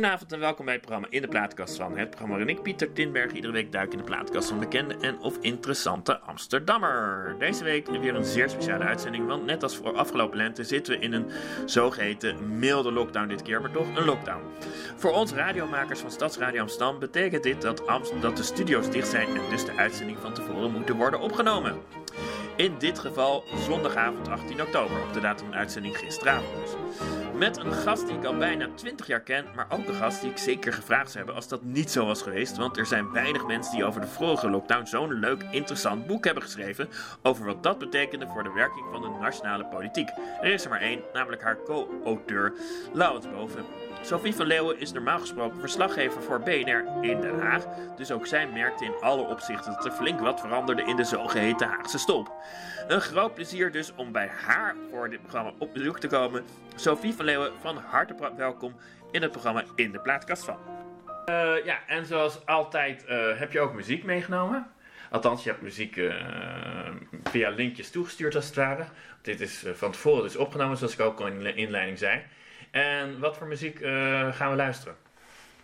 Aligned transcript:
Goedenavond 0.00 0.32
en 0.32 0.40
welkom 0.40 0.64
bij 0.64 0.74
het 0.74 0.82
programma 0.82 1.10
In 1.10 1.22
de 1.22 1.28
Plaatkast 1.28 1.76
van. 1.76 1.96
Het 1.96 2.08
programma 2.08 2.36
waarin 2.36 2.56
ik, 2.56 2.62
Pieter 2.62 2.92
Tinberg, 2.92 3.32
iedere 3.32 3.52
week 3.52 3.72
duik 3.72 3.92
in 3.92 3.98
de 3.98 4.04
plaatkast 4.04 4.48
van 4.48 4.58
bekende 4.58 4.96
en 5.00 5.18
of 5.18 5.36
interessante 5.40 6.18
Amsterdammer. 6.18 7.34
Deze 7.38 7.64
week 7.64 7.86
weer 7.86 8.14
een 8.14 8.24
zeer 8.24 8.50
speciale 8.50 8.84
uitzending, 8.84 9.26
want 9.26 9.44
net 9.44 9.62
als 9.62 9.76
voor 9.76 9.96
afgelopen 9.96 10.36
lente 10.36 10.64
zitten 10.64 10.92
we 10.92 11.04
in 11.04 11.12
een 11.12 11.30
zogeheten 11.66 12.58
milde 12.58 12.92
lockdown 12.92 13.28
dit 13.28 13.42
keer, 13.42 13.60
maar 13.60 13.70
toch 13.70 13.96
een 13.96 14.04
lockdown. 14.04 14.42
Voor 14.96 15.12
ons 15.12 15.32
radiomakers 15.32 16.00
van 16.00 16.10
Stadsradio 16.10 16.60
Amsterdam 16.60 16.98
betekent 16.98 17.42
dit 17.42 17.62
dat, 17.62 17.82
dat 18.20 18.36
de 18.36 18.42
studio's 18.42 18.90
dicht 18.90 19.08
zijn 19.08 19.28
en 19.28 19.50
dus 19.50 19.64
de 19.64 19.76
uitzending 19.76 20.18
van 20.18 20.34
tevoren 20.34 20.72
moeten 20.72 20.96
worden 20.96 21.20
opgenomen. 21.20 21.76
In 22.56 22.74
dit 22.78 22.98
geval 22.98 23.44
zondagavond 23.66 24.28
18 24.28 24.62
oktober, 24.62 25.02
op 25.02 25.12
de 25.12 25.20
datum 25.20 25.46
van 25.46 25.56
uitzending 25.56 25.98
gisteravond. 25.98 26.76
Met 27.38 27.56
een 27.56 27.72
gast 27.72 28.06
die 28.06 28.16
ik 28.16 28.24
al 28.24 28.36
bijna 28.36 28.68
20 28.74 29.06
jaar 29.06 29.20
ken, 29.20 29.44
maar 29.54 29.66
ook 29.70 29.88
een 29.88 29.94
gast 29.94 30.20
die 30.20 30.30
ik 30.30 30.38
zeker 30.38 30.72
gevraagd 30.72 31.06
zou 31.06 31.16
hebben 31.16 31.34
als 31.34 31.48
dat 31.48 31.62
niet 31.62 31.90
zo 31.90 32.06
was 32.06 32.22
geweest. 32.22 32.56
Want 32.56 32.76
er 32.76 32.86
zijn 32.86 33.12
weinig 33.12 33.46
mensen 33.46 33.74
die 33.74 33.84
over 33.84 34.00
de 34.00 34.06
vorige 34.06 34.50
lockdown 34.50 34.86
zo'n 34.86 35.12
leuk, 35.12 35.42
interessant 35.50 36.06
boek 36.06 36.24
hebben 36.24 36.42
geschreven 36.42 36.88
over 37.22 37.44
wat 37.44 37.62
dat 37.62 37.78
betekende 37.78 38.26
voor 38.26 38.42
de 38.42 38.52
werking 38.52 38.86
van 38.92 39.02
de 39.02 39.08
nationale 39.20 39.64
politiek. 39.66 40.08
Er 40.40 40.52
is 40.52 40.64
er 40.64 40.70
maar 40.70 40.80
één, 40.80 41.00
namelijk 41.12 41.42
haar 41.42 41.62
co-auteur, 41.64 42.52
Laurens 42.92 43.30
Boven. 43.30 43.64
Sophie 44.02 44.34
van 44.34 44.46
Leeuwen 44.46 44.80
is 44.80 44.92
normaal 44.92 45.18
gesproken 45.18 45.60
verslaggever 45.60 46.22
voor 46.22 46.40
BNR 46.40 46.84
in 47.00 47.20
Den 47.20 47.40
Haag. 47.40 47.64
Dus 47.96 48.10
ook 48.10 48.26
zij 48.26 48.48
merkte 48.48 48.84
in 48.84 48.94
alle 49.00 49.22
opzichten 49.22 49.72
dat 49.72 49.84
er 49.84 49.92
flink 49.92 50.20
wat 50.20 50.40
veranderde 50.40 50.82
in 50.82 50.96
de 50.96 51.04
zogeheten 51.04 51.68
Haagse 51.68 51.98
stolp. 51.98 52.32
Een 52.88 53.00
groot 53.00 53.34
plezier 53.34 53.72
dus 53.72 53.94
om 53.94 54.12
bij 54.12 54.30
haar 54.46 54.74
voor 54.90 55.10
dit 55.10 55.20
programma 55.20 55.52
op 55.58 55.72
bezoek 55.72 56.00
te 56.00 56.06
komen. 56.06 56.44
Sophie 56.74 57.14
van 57.14 57.24
Leeuwen, 57.24 57.52
van 57.60 57.76
harte 57.76 58.14
welkom 58.36 58.74
in 59.10 59.22
het 59.22 59.30
programma 59.30 59.64
In 59.74 59.92
de 59.92 60.00
Plaatkast 60.00 60.44
van. 60.44 60.58
Uh, 61.28 61.64
ja, 61.64 61.78
en 61.86 62.06
zoals 62.06 62.46
altijd 62.46 63.04
uh, 63.08 63.38
heb 63.38 63.52
je 63.52 63.60
ook 63.60 63.74
muziek 63.74 64.04
meegenomen. 64.04 64.66
Althans, 65.10 65.44
je 65.44 65.50
hebt 65.50 65.62
muziek 65.62 65.96
uh, 65.96 66.14
via 67.24 67.50
linkjes 67.50 67.90
toegestuurd 67.90 68.34
als 68.34 68.46
het 68.46 68.54
ware. 68.54 68.84
Dit 69.22 69.40
is 69.40 69.64
van 69.74 69.92
tevoren 69.92 70.22
dus 70.22 70.36
opgenomen, 70.36 70.76
zoals 70.76 70.92
ik 70.92 71.00
ook 71.00 71.20
al 71.20 71.26
in 71.26 71.38
de 71.38 71.54
inleiding 71.54 71.98
zei. 71.98 72.22
En 72.70 73.20
wat 73.20 73.36
voor 73.36 73.46
muziek 73.46 73.78
gaan 74.30 74.50
we 74.50 74.56
luisteren? 74.56 74.96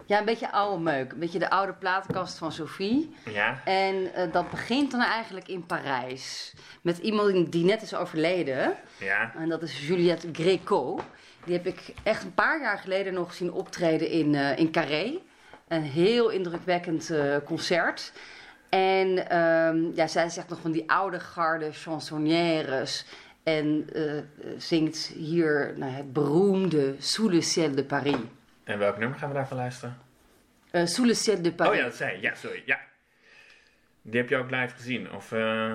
Ja, 0.07 0.19
een 0.19 0.25
beetje 0.25 0.53
oude 0.53 0.83
meuk. 0.83 1.13
Een 1.13 1.19
beetje 1.19 1.39
de 1.39 1.51
oude 1.51 1.73
platenkast 1.73 2.39
van 2.39 2.53
Sophie. 2.53 3.15
Ja. 3.31 3.61
En 3.65 3.95
uh, 3.95 4.33
dat 4.33 4.51
begint 4.51 4.91
dan 4.91 5.01
eigenlijk 5.01 5.49
in 5.49 5.67
Parijs. 5.67 6.55
Met 6.83 6.99
iemand 6.99 7.53
die 7.53 7.65
net 7.65 7.83
is 7.83 7.95
overleden. 7.95 8.75
Ja. 8.99 9.33
En 9.37 9.49
dat 9.49 9.63
is 9.63 9.87
Juliette 9.87 10.29
Greco. 10.33 11.01
Die 11.45 11.55
heb 11.55 11.67
ik 11.67 11.95
echt 12.03 12.23
een 12.23 12.35
paar 12.35 12.61
jaar 12.61 12.79
geleden 12.79 13.15
nog 13.15 13.35
zien 13.35 13.53
optreden 13.53 14.09
in, 14.09 14.35
uh, 14.35 14.59
in 14.59 14.73
Carré. 14.73 15.19
Een 15.69 15.83
heel 15.83 16.29
indrukwekkend 16.29 17.11
uh, 17.11 17.37
concert. 17.45 18.13
En 18.69 19.37
um, 19.39 19.93
ja, 19.95 20.07
zij 20.07 20.29
zegt 20.29 20.49
nog 20.49 20.61
van 20.61 20.73
die 20.73 20.91
oude 20.91 21.21
garde 21.21 21.73
chansonnières. 21.73 23.05
En 23.45 23.89
zingt 24.57 25.07
hier 25.07 25.75
nou, 25.77 25.93
het 25.93 26.13
beroemde 26.13 26.95
Sous 26.99 27.33
le 27.33 27.41
ciel 27.41 27.75
de 27.75 27.85
Paris. 27.85 28.17
En 28.65 28.79
welk 28.79 28.99
nummer 28.99 29.19
gaan 29.19 29.29
we 29.29 29.35
daarvan 29.35 29.57
luisteren? 29.57 29.99
Uh, 30.73 30.87
Sous 30.87 31.09
le 31.09 31.15
ciel 31.15 31.43
de 31.43 31.53
Paris. 31.53 31.73
Oh 31.73 31.79
ja, 31.79 31.85
dat 31.85 31.95
zei 31.95 32.17
je. 32.17 32.23
Ja, 32.23 32.35
sorry. 32.35 32.63
Ja. 32.67 32.81
Die 34.03 34.21
heb 34.21 34.29
je 34.29 34.37
ook 34.37 34.51
live 34.51 34.75
gezien? 34.75 35.13
Of, 35.13 35.33
uh... 35.33 35.75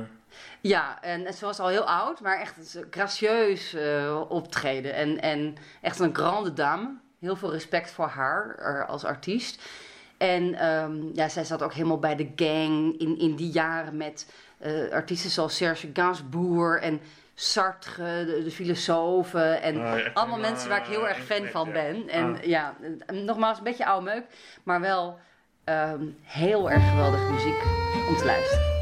Ja, 0.61 1.01
en 1.01 1.33
ze 1.33 1.45
was 1.45 1.59
al 1.59 1.67
heel 1.67 1.87
oud, 1.87 2.21
maar 2.21 2.39
echt 2.39 2.75
een 2.75 2.85
gracieus 2.89 3.75
optreden. 4.27 4.93
En, 4.93 5.21
en 5.21 5.55
echt 5.81 5.99
een 5.99 6.15
grande 6.15 6.53
dame. 6.53 6.97
Heel 7.19 7.35
veel 7.35 7.51
respect 7.51 7.91
voor 7.91 8.07
haar 8.07 8.85
als 8.85 9.03
artiest. 9.03 9.61
En 10.17 10.65
um, 10.65 11.09
ja, 11.13 11.29
zij 11.29 11.43
zat 11.43 11.63
ook 11.63 11.73
helemaal 11.73 11.99
bij 11.99 12.15
de 12.15 12.31
gang 12.35 12.99
in, 12.99 13.19
in 13.19 13.35
die 13.35 13.51
jaren 13.51 13.97
met 13.97 14.33
uh, 14.65 14.91
artiesten 14.91 15.29
zoals 15.29 15.55
Serge 15.55 15.89
Gainsbourg 15.93 16.81
en 16.81 17.01
Sartre, 17.41 18.25
de, 18.25 18.43
de 18.43 18.51
filosofen 18.51 19.61
en 19.61 19.75
Oh, 19.75 19.81
ja, 19.97 20.09
allemaal 20.13 20.39
maar, 20.39 20.49
mensen 20.49 20.69
waar 20.69 20.79
ik 20.79 20.85
heel 20.85 21.07
erg 21.07 21.17
fan 21.17 21.45
van 21.45 21.71
ben. 21.71 22.09
En 22.09 22.35
Ah. 22.35 22.43
ja, 22.43 22.73
eh, 23.05 23.15
nogmaals, 23.17 23.57
een 23.57 23.63
beetje 23.63 23.85
oude 23.85 24.05
meuk, 24.05 24.23
maar 24.63 24.81
wel 24.81 25.19
ehm, 25.63 26.03
heel 26.23 26.71
erg 26.71 26.89
geweldige 26.89 27.31
muziek 27.31 27.63
om 28.09 28.17
te 28.17 28.25
luisteren. 28.25 28.77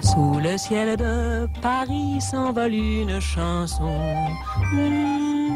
Sous 0.00 0.42
le 0.42 0.58
ciel 0.58 0.96
de 0.96 1.46
Paris 1.60 2.28
s'envole 2.28 2.76
une 2.76 3.20
chanson. 3.20 3.98
Mmh. 4.72 5.48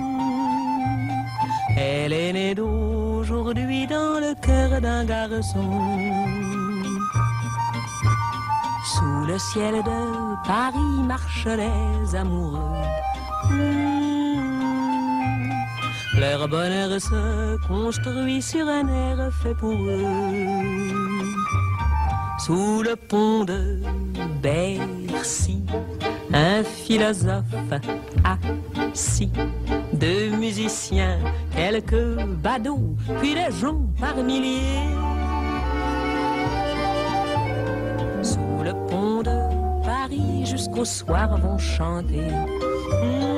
Elle 1.77 2.13
est 2.13 2.33
née 2.33 2.55
d'aujourd'hui 2.55 3.87
dans 3.87 4.19
le 4.21 4.35
cœur 4.41 4.81
d'un 4.81 5.05
garçon. 5.05 6.62
Sous 8.84 9.25
le 9.26 9.38
ciel 9.38 9.75
de 9.76 10.47
Paris 10.47 11.03
marchent 11.06 11.47
les 11.47 12.16
amoureux. 12.16 12.59
Mmh. 13.50 14.03
Leur 16.19 16.47
bonheur 16.48 17.00
se 17.00 17.56
construit 17.66 18.43
sur 18.43 18.66
un 18.69 18.87
air 18.87 19.31
fait 19.43 19.54
pour 19.54 19.72
eux. 19.72 20.04
Sous 22.38 22.82
le 22.82 22.97
pont 22.97 23.44
de 23.44 23.81
Bercy, 24.43 25.64
un 26.34 26.62
philosophe 26.64 27.44
assis, 28.25 29.32
deux 29.93 30.31
musiciens, 30.31 31.19
quelques 31.54 32.25
badauds, 32.43 32.97
puis 33.20 33.34
des 33.34 33.50
gens 33.60 33.82
par 33.99 34.16
milliers. 34.16 35.12
Le 38.65 38.73
pont 38.89 39.23
de 39.23 39.37
Paris, 39.84 40.47
jusqu'au 40.47 40.84
soir 40.84 41.37
vont 41.37 41.59
chanter. 41.59 42.31
Mmh, 43.03 43.33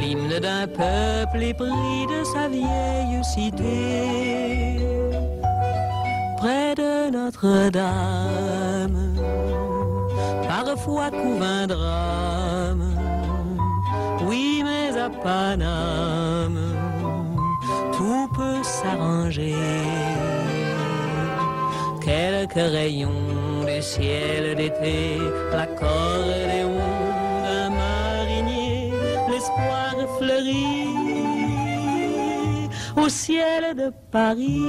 L'hymne 0.00 0.40
d'un 0.40 0.66
peuple 0.66 1.40
épris 1.40 2.06
de 2.08 2.24
sa 2.24 2.48
vieille 2.48 3.22
cité 3.22 4.80
près 6.38 6.74
de 6.74 7.10
Notre-Dame. 7.10 9.14
Parfois 10.48 11.10
couvre 11.10 11.44
un 11.44 11.66
drame, 11.66 12.94
oui, 14.26 14.64
mais 14.64 14.98
à 14.98 15.10
Paname, 15.10 16.58
tout 17.92 18.28
peut 18.34 18.62
s'arranger. 18.62 19.54
Quelques 22.52 22.72
rayons 22.72 23.64
du 23.64 23.80
ciel 23.80 24.56
d'été, 24.56 25.18
l'accordéon 25.52 26.78
d'un 27.44 27.70
marinier, 27.70 28.92
l'espoir 29.30 29.94
fleurit 30.18 30.88
au 32.96 33.08
ciel 33.08 33.76
de 33.76 33.92
Paris. 34.10 34.64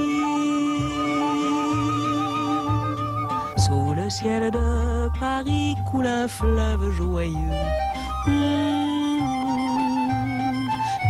Sous 3.56 3.94
le 3.94 4.08
ciel 4.10 4.52
de 4.52 5.08
Paris 5.18 5.74
coule 5.90 6.06
un 6.06 6.28
fleuve 6.28 6.92
joyeux. 6.92 7.34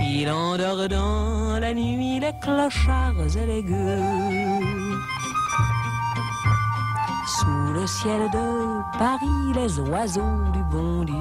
Il 0.01 0.31
endort 0.31 0.89
dans 0.89 1.59
la 1.61 1.75
nuit 1.75 2.19
les 2.19 2.33
clochards 2.41 3.37
et 3.37 3.47
les 3.47 3.63
gueux. 3.63 4.52
Sous 7.43 7.73
le 7.75 7.87
ciel 7.89 8.31
de 8.31 8.99
Paris, 8.99 9.53
les 9.57 9.81
oiseaux 9.81 10.45
du 10.53 10.63
bon 10.71 11.03
Dieu 11.03 11.15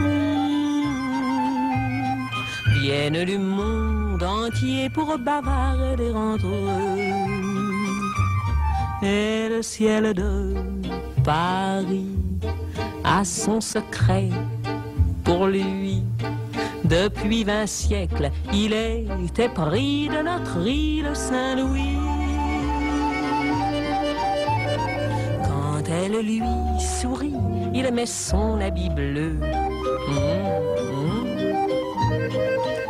mmh, 0.00 0.80
viennent 2.80 3.24
du 3.24 3.38
monde 3.38 4.20
entier 4.24 4.90
pour 4.90 5.16
bavarder 5.18 6.12
entre 6.12 6.46
eux. 6.46 7.06
Et 9.04 9.48
le 9.48 9.62
ciel 9.62 10.14
de 10.14 10.56
Paris 11.22 12.18
a 13.04 13.24
son 13.24 13.60
secret 13.60 14.30
pour 15.22 15.46
lui. 15.46 16.02
Depuis 16.82 17.44
vingt 17.44 17.68
siècles, 17.68 18.32
il 18.52 18.72
était 18.72 19.48
pris 19.48 20.08
de 20.08 20.24
notre 20.24 20.66
île 20.66 21.14
Saint-Louis. 21.14 21.99
Lui 26.18 26.42
sourit, 26.78 27.34
il 27.74 27.92
met 27.92 28.06
son 28.06 28.60
habit 28.60 28.90
bleu. 28.90 29.32
Mmh, 30.08 30.50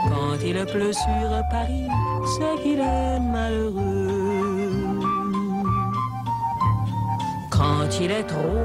Quand 0.08 0.36
il 0.44 0.64
pleut 0.66 0.92
sur 0.92 1.30
Paris, 1.50 1.88
c'est 2.26 2.62
qu'il 2.62 2.80
est 2.80 3.20
malheureux. 3.20 4.98
Quand 7.50 8.00
il 8.00 8.10
est 8.10 8.24
trop 8.24 8.64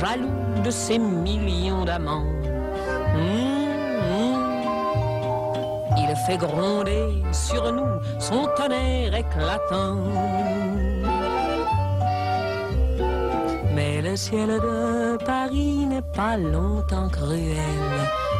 jaloux 0.00 0.62
de 0.64 0.70
ses 0.70 0.98
millions 0.98 1.84
d'amants, 1.84 2.24
Il 5.96 6.20
fait 6.26 6.36
gronder 6.36 7.22
sur 7.32 7.72
nous 7.72 8.00
son 8.20 8.46
tonnerre 8.56 9.14
éclatant. 9.14 9.96
Le 14.14 14.18
ciel 14.18 14.48
de 14.48 15.16
Paris 15.24 15.86
n'est 15.86 16.08
pas 16.14 16.36
longtemps 16.36 17.08
cruel. 17.08 17.94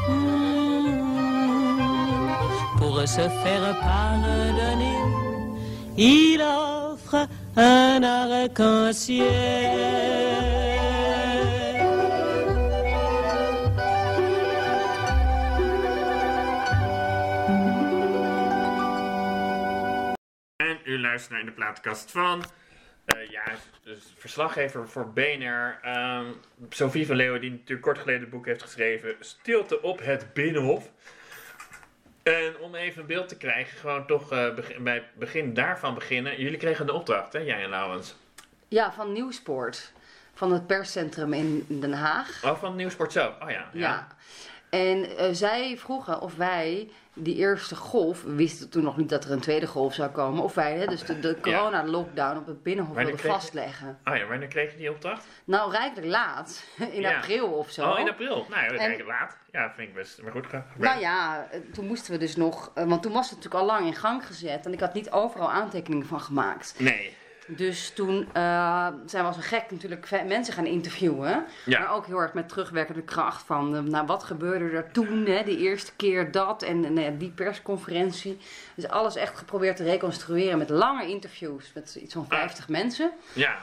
Mmh. 0.08 0.44
Pour 2.78 3.00
se 3.00 3.26
faire 3.42 3.76
pardonner, 3.80 5.00
il 5.96 6.40
offre 6.40 7.26
un 7.56 8.02
arc-en-ciel. 8.04 9.24
En 20.56 20.76
u 20.84 20.98
luistert 20.98 21.32
naar 21.32 21.44
de 21.44 21.52
plaatkast 21.52 22.10
van. 22.10 22.44
Eh, 23.04 23.30
ja, 23.30 23.42
dus 23.82 23.98
verslaggever 24.16 24.88
voor 24.88 25.12
BNR. 25.12 25.78
ehm 25.82 26.26
Sophie 26.68 27.06
van 27.06 27.16
Leeuwen, 27.16 27.40
die 27.40 27.50
natuurlijk 27.50 27.82
kort 27.82 27.98
geleden 27.98 28.20
het 28.20 28.30
boek 28.30 28.46
heeft 28.46 28.62
geschreven. 28.62 29.14
Stilte 29.20 29.82
op 29.82 29.98
het 30.04 30.32
Binnenhof. 30.32 30.90
En 32.22 32.58
om 32.58 32.74
even 32.74 33.00
een 33.00 33.06
beeld 33.06 33.28
te 33.28 33.36
krijgen, 33.36 33.78
gewoon 33.78 34.06
toch 34.06 34.32
eh, 34.32 34.54
beg- 34.54 34.76
bij 34.78 34.94
het 34.94 35.14
begin 35.14 35.54
daarvan 35.54 35.94
beginnen. 35.94 36.40
Jullie 36.40 36.58
kregen 36.58 36.86
de 36.86 36.92
opdracht, 36.92 37.32
hè, 37.32 37.38
jij 37.38 37.62
en 37.62 37.70
Laurens? 37.70 38.14
Ja, 38.68 38.92
van 38.92 39.12
Nieuwsport. 39.12 39.92
Van 40.34 40.52
het 40.52 40.66
perscentrum 40.66 41.32
in 41.32 41.66
Den 41.68 41.92
Haag. 41.92 42.40
Oh, 42.44 42.58
van 42.58 42.76
Nieuwsport 42.76 43.12
zelf. 43.12 43.34
Oh 43.42 43.50
ja. 43.50 43.68
Ja. 43.72 44.06
En 44.70 45.16
eh, 45.16 45.28
zij 45.32 45.76
vroegen 45.78 46.20
of 46.20 46.34
wij 46.34 46.90
die 47.14 47.36
eerste 47.36 47.76
golf, 47.76 48.22
we 48.22 48.34
wisten 48.34 48.70
toen 48.70 48.82
nog 48.82 48.96
niet 48.96 49.08
dat 49.08 49.24
er 49.24 49.30
een 49.32 49.40
tweede 49.40 49.66
golf 49.66 49.94
zou 49.94 50.10
komen, 50.10 50.42
of 50.42 50.54
wij 50.54 50.76
hè, 50.78 50.86
dus 50.86 51.02
de, 51.04 51.20
de 51.20 51.36
corona-lockdown 51.40 52.36
op 52.38 52.46
het 52.46 52.62
binnenhof 52.62 52.96
wilden 52.96 53.16
kreeg- 53.16 53.32
vastleggen. 53.32 53.98
Oh 54.04 54.16
ja, 54.16 54.26
wanneer 54.26 54.48
kreeg 54.48 54.70
je 54.72 54.76
die 54.78 54.90
opdracht? 54.90 55.26
Nou, 55.44 55.70
rijkelijk 55.70 56.06
laat, 56.06 56.64
in 56.92 57.00
Ja. 57.00 57.16
april 57.16 57.46
of 57.46 57.70
zo. 57.70 57.90
Oh, 57.90 57.98
in 57.98 58.08
april. 58.08 58.46
Nou 58.50 58.74
ja, 58.74 58.80
ik 58.86 59.04
laat. 59.06 59.36
Ja, 59.52 59.72
vind 59.76 59.88
ik 59.88 59.94
best. 59.94 60.22
Maar 60.22 60.32
goed. 60.32 60.46
ga- 60.46 60.66
Nou 60.78 61.00
ja, 61.00 61.46
eh, 61.50 61.60
toen 61.72 61.86
moesten 61.86 62.12
we 62.12 62.18
dus 62.18 62.36
nog, 62.36 62.70
eh, 62.74 62.84
want 62.84 63.02
toen 63.02 63.12
was 63.12 63.30
het 63.30 63.36
natuurlijk 63.36 63.62
al 63.64 63.70
lang 63.76 63.86
in 63.86 63.94
gang 63.94 64.26
gezet 64.26 64.66
en 64.66 64.72
ik 64.72 64.80
had 64.80 64.94
niet 64.94 65.10
overal 65.10 65.50
aantekeningen 65.50 66.06
van 66.06 66.20
gemaakt. 66.20 66.74
Nee. 66.78 67.16
Dus 67.46 67.90
toen 67.90 68.28
eh, 68.32 68.88
zijn 69.06 69.22
we 69.22 69.28
als 69.28 69.36
een 69.36 69.42
gek 69.42 69.70
natuurlijk 69.70 70.10
mensen 70.26 70.54
gaan 70.54 70.66
interviewen. 70.66 71.44
Ja. 71.64 71.78
Maar 71.78 71.94
ook 71.94 72.06
heel 72.06 72.18
erg 72.18 72.32
met 72.32 72.48
terugwerkende 72.48 73.02
kracht 73.02 73.42
van, 73.46 73.76
eh, 73.76 73.82
nou 73.82 74.06
wat 74.06 74.24
gebeurde 74.24 74.76
er 74.76 74.90
toen, 74.92 75.26
hè, 75.26 75.42
de 75.42 75.56
eerste 75.56 75.92
keer 75.96 76.30
dat 76.30 76.62
en, 76.62 76.98
eh, 76.98 77.12
die 77.18 77.30
persconferentie. 77.30 78.38
Dus 78.74 78.88
alles 78.88 79.16
echt 79.16 79.38
geprobeerd 79.38 79.76
te 79.76 79.84
reconstrueren 79.84 80.58
met 80.58 80.68
lange 80.68 81.08
interviews 81.08 81.72
met 81.74 81.94
iets 81.94 82.14
van 82.14 82.26
50 82.28 82.68
mensen. 82.68 83.12
Ja. 83.32 83.58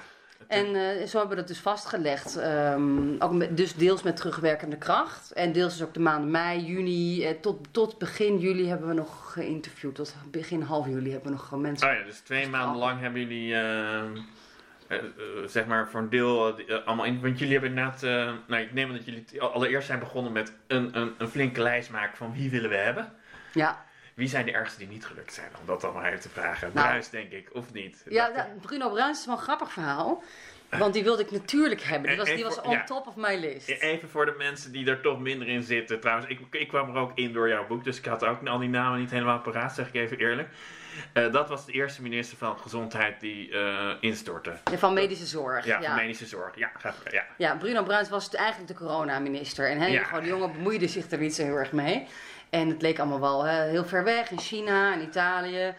En 0.51 0.65
eh, 0.75 1.07
zo 1.07 1.17
hebben 1.17 1.29
we 1.29 1.35
dat 1.35 1.47
dus 1.47 1.59
vastgelegd. 1.59 2.37
ehm, 2.37 3.15
ook 3.19 3.31
met- 3.33 3.57
dus 3.57 3.75
deels 3.75 4.03
met 4.03 4.15
terugwerkende 4.15 4.77
kracht. 4.77 5.31
En 5.31 5.51
deels 5.51 5.77
dus 5.77 5.87
ook 5.87 5.93
de 5.93 5.99
maanden 5.99 6.31
mei, 6.31 6.59
juni. 6.65 7.25
eh, 7.25 7.35
tot, 7.41 7.67
tot 7.71 7.97
begin 7.97 8.39
juli 8.39 8.67
hebben 8.67 8.87
we 8.87 8.93
nog 8.93 9.31
geïnterviewd. 9.33 9.95
Tot 9.95 10.15
begin 10.31 10.61
half 10.61 10.85
juli 10.87 11.11
hebben 11.11 11.29
we 11.29 11.35
nog 11.37 11.47
gewoon 11.47 11.61
mensen. 11.63 11.89
Oh 11.89 11.93
ja, 11.95 12.03
dus 12.03 12.19
twee 12.19 12.47
maanden 12.47 12.77
lang 12.77 12.99
hebben 12.99 13.21
jullie, 13.21 13.53
eh, 13.53 14.01
eh, 14.87 14.97
zeg 15.45 15.65
maar, 15.65 15.89
voor 15.89 15.99
een 15.99 16.09
deel 16.09 16.59
allemaal 16.85 17.05
in. 17.05 17.21
Want 17.21 17.39
jullie 17.39 17.53
hebben 17.59 17.69
inderdaad, 17.69 18.01
nou, 18.47 18.61
ik 18.61 18.73
neem 18.73 18.87
aan 18.89 18.95
dat 18.95 19.05
jullie 19.05 19.41
allereerst 19.41 19.87
zijn 19.87 19.99
begonnen 19.99 20.31
met 20.31 20.53
een, 20.67 20.97
een, 20.97 21.13
een 21.17 21.27
flinke 21.27 21.61
lijst 21.61 21.89
maken 21.89 22.17
van 22.17 22.33
wie 22.33 22.49
willen 22.49 22.69
we 22.69 22.75
hebben. 22.75 23.11
Ja, 23.53 23.85
Wie 24.21 24.29
zijn 24.29 24.45
de 24.45 24.51
ergste 24.51 24.77
die 24.79 24.87
niet 24.87 25.05
gelukt 25.05 25.33
zijn? 25.33 25.47
Om 25.59 25.65
dat 25.65 25.83
allemaal 25.83 26.03
even 26.03 26.19
te 26.19 26.29
vragen. 26.29 26.71
Nou. 26.73 26.87
Bruis, 26.87 27.09
denk 27.09 27.31
ik, 27.31 27.49
of 27.53 27.73
niet? 27.73 28.03
ja 28.09 28.25
Dat- 28.27 28.35
nou, 28.35 28.47
Bruno 28.61 28.89
Bruins 28.89 29.19
is 29.19 29.25
wel 29.25 29.35
een 29.35 29.41
grappig 29.41 29.71
verhaal. 29.71 30.23
Want 30.69 30.93
die 30.93 31.03
wilde 31.03 31.21
ik 31.23 31.31
natuurlijk 31.31 31.81
hebben. 31.81 32.09
Die 32.09 32.17
was, 32.19 32.27
die 32.29 32.43
was 32.43 32.61
on 32.61 32.71
Ja. 32.71 32.83
top 32.83 33.07
of 33.07 33.15
my 33.15 33.35
list. 33.35 33.67
Even 33.69 34.09
voor 34.09 34.25
de 34.25 34.35
mensen 34.37 34.71
die 34.71 34.85
er 34.89 35.01
toch 35.01 35.19
minder 35.19 35.47
in 35.47 35.63
zitten. 35.63 35.99
Trouwens, 35.99 36.27
ik, 36.29 36.39
ik 36.51 36.67
kwam 36.67 36.89
er 36.89 37.01
ook 37.01 37.11
in 37.15 37.33
door 37.33 37.47
jouw 37.47 37.67
boek, 37.67 37.83
dus 37.83 37.97
ik 37.97 38.05
had 38.05 38.23
ook 38.25 38.47
al 38.47 38.57
die 38.59 38.69
namen 38.69 38.99
niet 38.99 39.11
helemaal 39.11 39.39
paraat, 39.39 39.73
zeg 39.75 39.87
ik 39.87 39.93
even 39.95 40.17
eerlijk. 40.17 40.49
Eh, 41.13 41.31
dat 41.31 41.49
was 41.49 41.65
de 41.65 41.71
eerste 41.71 42.01
minister 42.01 42.37
van 42.37 42.57
Gezondheid 42.59 43.19
die 43.19 43.51
eh, 43.51 43.89
instortte. 43.99 44.53
Ja, 44.71 44.77
Van 44.77 44.93
medische 44.93 45.25
zorg. 45.25 45.65
Ja, 45.65 45.79
Ja, 45.79 45.87
van 45.87 45.95
medische 45.95 46.25
zorg. 46.25 46.55
Ja, 46.57 46.71
voor- 46.75 47.13
ja. 47.13 47.25
Ja, 47.37 47.55
Bruno 47.55 47.83
Bruins 47.83 48.09
was 48.09 48.23
het 48.25 48.33
eigenlijk 48.33 48.67
de 48.77 48.85
coronaminister. 48.85 49.69
En 49.69 49.79
hè, 49.79 49.85
Ja. 49.87 50.03
gewoon, 50.03 50.23
de 50.23 50.29
jongen 50.29 50.51
bemoeide 50.51 50.87
zich 50.87 51.11
er 51.11 51.17
niet 51.19 51.35
zo 51.35 51.43
heel 51.43 51.55
erg 51.55 51.71
mee. 51.71 52.07
En 52.51 52.69
het 52.69 52.81
leek 52.81 52.99
allemaal 52.99 53.19
wel 53.19 53.43
hè, 53.43 53.63
heel 53.69 53.85
ver 53.85 54.03
weg 54.03 54.31
in 54.31 54.39
China 54.39 54.93
en 54.93 55.01
Italië. 55.01 55.73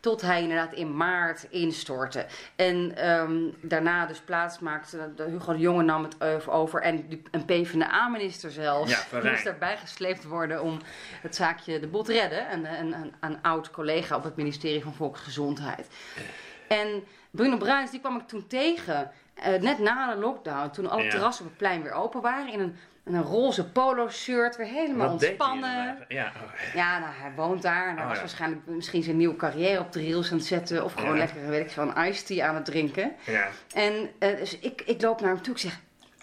Tot 0.00 0.20
hij 0.22 0.42
inderdaad 0.42 0.72
in 0.72 0.96
maart 0.96 1.46
instortte. 1.50 2.26
En 2.56 2.96
ehm, 2.96 3.36
daarna 3.62 4.06
dus 4.06 4.18
plaats 4.20 4.58
maakte. 4.58 5.10
de- 5.16 5.22
Hugo 5.24 5.52
de 5.52 5.58
Jonge 5.58 5.82
nam 5.82 6.02
het 6.02 6.48
over. 6.48 6.80
En 6.82 7.22
een 7.30 7.44
PvdA-minister 7.44 8.50
zelfs. 8.50 8.90
Ja, 9.10 9.20
moest 9.30 9.46
erbij 9.46 9.76
gesleept 9.76 10.24
worden 10.24 10.62
om 10.62 10.78
het 11.22 11.34
zaakje 11.36 11.80
de 11.80 11.86
boel 11.86 12.02
te 12.02 12.12
redden. 12.12 12.52
Een, 12.52 12.64
een, 12.80 12.92
een, 12.92 13.14
een 13.20 13.42
oud 13.42 13.70
collega 13.70 14.16
op 14.16 14.24
het 14.24 14.36
ministerie 14.36 14.82
van 14.82 14.94
Volksgezondheid. 14.94 15.86
En 16.68 17.04
Bruno 17.30 17.56
Bruins, 17.56 17.90
die 17.90 18.00
kwam 18.00 18.16
ik 18.16 18.26
toen 18.28 18.46
tegen. 18.46 19.10
eh, 19.34 19.60
net 19.60 19.78
na 19.78 20.14
de 20.14 20.20
lockdown, 20.20 20.70
toen 20.70 20.90
alle 20.90 21.02
Ja. 21.02 21.10
terrassen 21.10 21.44
op 21.44 21.50
het 21.50 21.58
plein 21.58 21.82
weer 21.82 21.92
open 21.92 22.20
waren. 22.20 22.52
In 22.52 22.60
een, 22.60 22.76
een 23.14 23.22
roze 23.22 23.68
polo-shirt, 23.68 24.56
weer 24.56 24.66
helemaal 24.66 25.08
Wat 25.10 25.20
hij 25.20 25.28
ontspannen. 25.30 26.04
Ja, 26.08 26.32
oh. 26.36 26.74
Ja, 26.74 26.98
nou, 26.98 27.12
hij 27.20 27.32
woont 27.36 27.62
daar. 27.62 27.88
En 27.88 27.94
hij 27.94 28.02
Oh, 28.02 28.06
was 28.08 28.14
ja. 28.16 28.20
waarschijnlijk 28.22 28.66
misschien 28.66 29.02
zijn 29.02 29.16
nieuwe 29.16 29.36
carrière 29.36 29.80
op 29.80 29.92
de 29.92 30.02
rails 30.10 30.30
aan 30.30 30.36
het 30.36 30.46
zetten. 30.46 30.84
Of 30.84 30.92
gewoon 30.92 31.10
Ja. 31.12 31.16
lekker, 31.18 31.48
weet 31.48 31.64
ik 31.64 31.70
veel, 31.70 31.82
een 31.94 32.04
iced 32.04 32.26
tea 32.26 32.48
aan 32.48 32.54
het 32.54 32.64
drinken. 32.64 33.12
ja. 33.26 33.48
En 33.74 34.10
eh, 34.18 34.36
dus 34.36 34.58
ik, 34.58 34.82
ik 34.86 35.02
loop 35.02 35.20
naar 35.20 35.30
hem 35.30 35.42
toe. 35.42 35.54
Ik 35.54 35.60
zeg, 35.60 35.80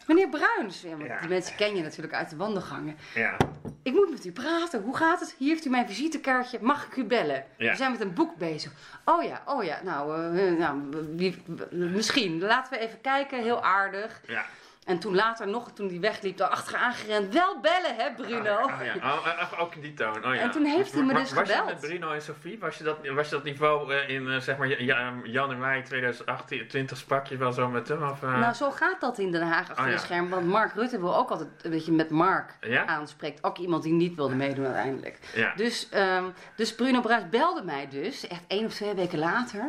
meneer 0.08 0.30
Bruins. 0.30 0.84
Want 0.84 1.02
Ja. 1.04 1.20
Die 1.20 1.30
mensen 1.30 1.56
ken 1.56 1.76
je 1.76 1.82
natuurlijk 1.82 2.14
uit 2.14 2.30
de 2.30 2.36
wandelgangen. 2.36 2.96
ja. 3.14 3.38
Ik 3.84 3.94
moet 3.94 4.10
met 4.12 4.26
u 4.26 4.32
praten. 4.32 4.82
Hoe 4.82 4.96
gaat 4.98 5.20
het? 5.20 5.36
Hier 5.38 5.50
heeft 5.50 5.66
u 5.66 5.70
mijn 5.70 5.88
visitekaartje. 5.88 6.58
Mag 6.62 6.86
ik 6.86 6.96
u 6.96 7.04
bellen? 7.04 7.46
Ja. 7.58 7.72
We 7.72 7.78
zijn 7.78 7.92
met 7.92 8.02
een 8.02 8.14
boek 8.14 8.36
bezig. 8.36 8.72
Oh 9.06 9.24
ja, 9.24 9.42
oh 9.46 9.64
ja. 9.64 9.80
Nou, 9.84 10.38
eh, 10.38 10.58
nou 10.58 10.82
wie, 11.16 11.44
misschien. 11.72 12.40
Laten 12.40 12.74
we 12.74 12.80
even 12.86 13.02
kijken. 13.02 13.44
Heel 13.44 13.64
aardig. 13.64 14.22
ja. 14.28 14.46
En 14.86 15.00
toen 15.00 15.16
later 15.16 15.48
nog, 15.48 15.72
toen 15.72 15.88
hij 15.88 16.00
wegliep, 16.00 16.38
daar 16.38 16.48
achteraan 16.48 16.94
gerend. 16.94 17.34
Wel 17.34 17.60
bellen, 17.62 17.96
hè, 17.98 18.12
Bruno? 18.14 18.56
Oh, 18.62 18.72
ja. 18.84 18.96
Oh, 18.96 19.28
eh, 19.28 19.60
ook 19.62 19.76
in 19.76 19.82
die 19.82 19.94
toon. 19.94 20.26
Oh, 20.26 20.36
ja. 20.36 20.42
En 20.42 20.52
toen 20.52 20.66
heeft 20.66 20.94
hij 20.94 21.04
me 21.04 21.14
dus 21.14 21.34
was 21.34 21.50
gebeld. 21.50 21.68
je 21.68 21.74
met 21.74 21.80
Bruno 21.80 22.12
en 22.12 22.22
Sophie? 22.22 22.60
Was 22.60 22.78
je 22.78 22.84
dat, 22.84 22.98
was 23.16 23.30
je 23.30 23.36
dat 23.36 23.44
niveau 23.44 23.94
eh, 23.94 24.10
in 24.10 24.30
eh, 24.32 24.40
zeg 24.40 24.58
maar 24.58 24.68
ja- 24.68 24.76
ja, 24.80 25.14
januari 25.24 25.82
2018, 25.84 26.68
20 26.68 26.98
sprak 26.98 27.28
je 27.28 27.38
wel 27.38 27.52
zo 27.52 27.70
met 27.70 27.88
hem? 27.88 28.04
Of, 28.04 28.24
eh? 28.24 28.40
Nou, 28.40 28.54
zo 28.54 28.72
gaat 28.72 29.02
dat 29.02 29.18
in 29.18 29.32
Den 29.32 29.42
Haag 29.48 29.70
achter 29.70 29.86
Oh, 29.86 29.92
de 29.92 29.98
scherm. 29.98 30.30
Want 30.30 30.46
Mark 30.48 30.74
Rutte 30.74 31.00
wil 31.00 31.16
ook 31.18 31.30
altijd 31.30 31.50
een 31.62 31.72
beetje 31.72 31.92
met 31.92 32.10
Mark 32.10 32.58
aanspreekt. 32.86 33.44
Ook 33.44 33.58
iemand 33.58 33.84
die 33.84 33.94
niet 33.94 34.16
wilde 34.16 34.36
meedoen 34.36 34.66
uiteindelijk. 34.66 35.20
ja. 35.34 35.54
Dus, 35.56 35.90
ehm, 35.90 36.24
dus 36.56 36.76
Bruno 36.76 37.02
Bruins 37.02 37.30
belde 37.30 37.64
mij 37.64 37.88
dus, 37.90 38.28
echt 38.28 38.44
één 38.48 38.66
of 38.66 38.74
twee 38.74 38.94
weken 38.94 39.20
later, 39.20 39.66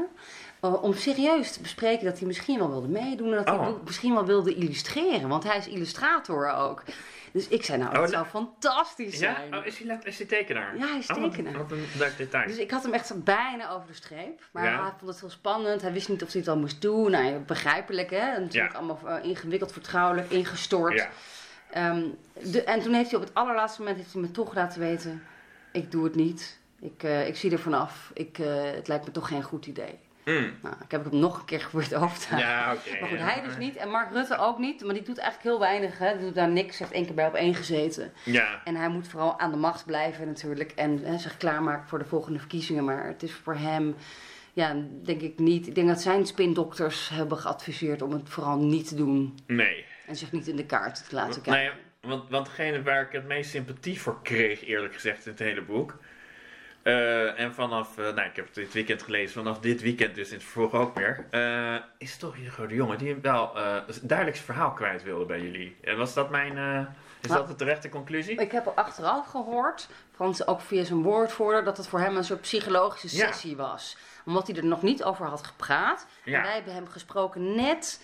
om 0.75 0.95
serieus 0.95 1.53
te 1.53 1.61
bespreken 1.61 2.05
dat 2.05 2.19
hij 2.19 2.27
misschien 2.27 2.59
wel 2.59 2.71
wilde 2.71 2.89
meedoen. 2.89 3.31
En 3.31 3.37
dat 3.45 3.49
hij 3.49 3.69
Oh. 3.69 3.85
misschien 3.85 4.15
wel 4.15 4.25
wilde 4.25 4.55
illustreren, 4.55 5.29
want 5.29 5.45
hij 5.45 5.57
is 5.57 5.67
illustrator 5.69 6.51
ook. 6.53 6.83
Dus 7.33 7.49
ik 7.49 7.65
zei, 7.65 7.79
nou, 7.79 7.95
dat 7.95 8.03
Oh, 8.05 8.09
zou 8.09 8.27
fantastisch 8.27 9.19
ja? 9.19 9.35
zijn. 9.35 9.55
Oh, 9.57 9.67
is 9.67 9.79
hij, 9.79 9.99
is 10.03 10.19
hij 10.19 10.27
tekenaar? 10.27 10.79
Ja, 10.79 10.87
hij 10.87 10.99
is 10.99 11.11
Oh, 11.11 11.17
wat- 11.21 11.31
tekenaar. 11.31 11.59
Wat 11.59 11.71
een 11.71 11.85
leuk 11.99 12.17
detail. 12.17 12.47
Dus 12.47 12.57
ik 12.59 12.71
had 12.71 12.83
hem 12.83 12.93
echt 12.93 13.07
zo 13.07 13.15
bijna 13.17 13.71
over 13.71 13.87
de 13.87 13.95
streep. 13.95 14.43
Maar 14.53 14.65
Ja. 14.65 14.83
hij 14.83 14.93
vond 14.99 15.11
het 15.11 15.21
heel 15.21 15.31
spannend. 15.31 15.83
Hij 15.83 15.93
wist 15.93 16.09
niet 16.09 16.23
of 16.23 16.33
hij 16.33 16.41
het 16.41 16.51
al 16.51 16.57
moest 16.59 16.83
doen. 16.83 17.11
Nou, 17.11 17.39
begrijpelijk 17.39 18.11
hè. 18.11 18.17
En 18.35 18.43
natuurlijk 18.43 18.73
Ja. 18.73 18.79
allemaal 18.79 18.99
eh, 19.19 19.25
ingewikkeld, 19.29 19.73
vertrouwelijk, 19.73 20.31
ingestort. 20.31 20.95
ja. 20.95 21.09
De, 22.43 22.63
en 22.65 22.81
toen 22.83 22.93
heeft 22.95 23.11
hij 23.11 23.19
op 23.21 23.25
het 23.27 23.35
allerlaatste 23.35 23.81
moment 23.81 23.99
heeft 23.99 24.13
hij 24.13 24.23
me 24.23 24.31
toch 24.31 24.55
laten 24.55 24.81
weten: 24.81 25.23
ik 25.73 25.91
doe 25.91 26.05
het 26.05 26.15
niet. 26.15 26.59
Ik, 26.81 27.03
eh, 27.03 27.27
ik 27.29 27.37
zie 27.37 27.51
er 27.53 27.59
vanaf. 27.59 28.11
Ik, 28.15 28.39
eh, 28.39 28.47
het 28.75 28.89
lijkt 28.89 29.05
me 29.07 29.11
toch 29.11 29.29
geen 29.29 29.43
goed 29.43 29.67
idee. 29.67 29.99
Mm. 30.27 30.59
Nou, 30.63 30.75
ik 30.85 30.91
heb 30.91 31.05
hem 31.05 31.19
nog 31.19 31.39
een 31.39 31.45
keer 31.45 31.61
geprobeerd 31.61 31.95
over 32.03 32.19
te 32.19 32.27
halen. 32.29 32.47
Ja, 32.47 32.75
oké. 32.75 33.01
Maar 33.01 33.09
goed, 33.09 33.19
hij 33.19 33.43
dus 33.43 33.57
niet 33.57 33.77
en 33.77 33.91
Mark 33.91 34.13
Rutte 34.13 34.39
ook 34.39 34.59
niet. 34.59 34.85
Maar 34.85 34.95
die 34.95 35.03
doet 35.03 35.19
eigenlijk 35.19 35.49
heel 35.49 35.69
weinig. 35.69 35.99
Hè. 35.99 36.17
Die 36.17 36.27
doet 36.27 36.35
daar 36.35 36.49
niks. 36.49 36.79
Heeft 36.79 36.93
één 36.93 37.05
keer 37.05 37.15
bij 37.15 37.27
op 37.27 37.35
één 37.35 37.55
gezeten. 37.55 38.13
Ja. 38.25 38.61
En 38.65 38.77
hij 38.77 38.89
moet 38.89 39.09
vooral 39.09 39.39
aan 39.39 39.51
de 39.51 39.57
macht 39.57 39.85
blijven 39.85 40.27
natuurlijk. 40.27 40.73
En 40.73 40.99
hè, 41.05 41.19
zich 41.19 41.37
klaarmaken 41.37 41.89
voor 41.89 41.99
de 41.99 42.05
volgende 42.05 42.39
verkiezingen. 42.39 42.85
Maar 42.85 43.07
het 43.07 43.23
is 43.23 43.33
voor 43.33 43.55
hem, 43.55 43.95
ja, 44.53 44.77
denk 45.03 45.21
ik 45.21 45.39
niet. 45.39 45.67
Ik 45.67 45.75
denk 45.75 45.89
dat 45.89 46.01
zijn 46.01 46.27
spindokters 46.27 47.09
hebben 47.09 47.39
geadviseerd 47.39 48.03
om 48.03 48.13
het 48.13 48.29
vooral 48.29 48.59
niet 48.59 48.89
te 48.89 48.95
doen. 48.95 49.39
Nee. 49.47 49.85
En 50.07 50.17
zich 50.17 50.33
niet 50.33 50.47
in 50.47 50.57
de 50.57 50.67
kaart 50.67 51.09
te 51.09 51.15
laten 51.15 51.43
kijken. 51.43 51.63
Nee, 51.63 51.71
want, 52.13 52.31
want 52.31 52.47
degene 52.47 52.83
waar 52.83 53.03
ik 53.03 53.13
het 53.13 53.27
meest 53.27 53.51
sympathie 53.51 54.01
voor 54.01 54.23
kreeg, 54.23 54.65
eerlijk 54.65 54.95
gezegd, 54.95 55.27
in 55.27 55.31
het 55.31 55.41
hele 55.41 55.63
boek, 55.63 55.99
Eh, 56.87 57.41
en 57.41 57.55
vanaf, 57.55 57.99
eh, 57.99 58.05
nou 58.05 58.29
ik 58.29 58.37
heb 58.37 58.45
het 58.45 58.55
dit 58.55 58.73
weekend 58.73 59.03
gelezen, 59.03 59.43
vanaf 59.43 59.59
dit 59.59 59.81
weekend 59.81 60.15
dus 60.15 60.29
in 60.29 60.35
het 60.35 60.45
vervolg 60.45 60.73
ook 60.73 60.95
weer, 60.95 61.27
eh, 61.31 61.75
is 61.99 62.17
toch 62.17 62.35
Hugo 62.35 62.67
de 62.67 62.75
Jonge 62.75 62.97
die 62.97 63.15
wel 63.15 63.57
een 63.57 63.83
duidelijk 64.03 64.39
verhaal 64.39 64.73
kwijt 64.73 65.03
wilde 65.03 65.25
bij 65.25 65.41
jullie. 65.41 65.77
En 65.81 65.97
was 65.97 66.15
dat 66.15 66.31
mijn, 66.31 66.53
is 67.21 67.29
Nou, 67.29 67.41
dat 67.41 67.49
de 67.49 67.55
terechte 67.55 67.89
conclusie? 67.89 68.41
Ik 68.41 68.53
heb 68.53 68.73
achteraf 68.75 69.27
gehoord, 69.27 69.89
Frans 70.15 70.47
ook 70.47 70.61
via 70.61 70.85
zijn 70.85 71.03
woordvoerder, 71.03 71.65
dat 71.65 71.77
het 71.77 71.89
voor 71.89 72.01
hem 72.01 72.17
een 72.17 72.25
soort 72.25 72.41
psychologische 72.41 73.17
Ja. 73.17 73.27
sessie 73.27 73.57
was. 73.57 73.97
Omdat 74.25 74.47
hij 74.47 74.57
er 74.57 74.65
nog 74.65 74.83
niet 74.83 75.05
over 75.05 75.27
had 75.27 75.47
gepraat. 75.47 76.07
Ja. 76.25 76.37
En 76.37 76.43
wij 76.43 76.55
hebben 76.55 76.75
hem 76.75 76.89
gesproken 76.89 77.55
net 77.55 78.01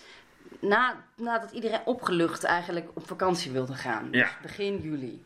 na, 0.59 0.95
nadat 1.15 1.51
iedereen 1.51 1.81
opgelucht 1.85 2.43
eigenlijk 2.43 2.89
op 2.93 3.07
vakantie 3.07 3.51
wilde 3.51 3.73
gaan. 3.73 4.07
Ja. 4.11 4.23
Dus 4.23 4.31
begin 4.41 4.77
juli. 4.81 5.23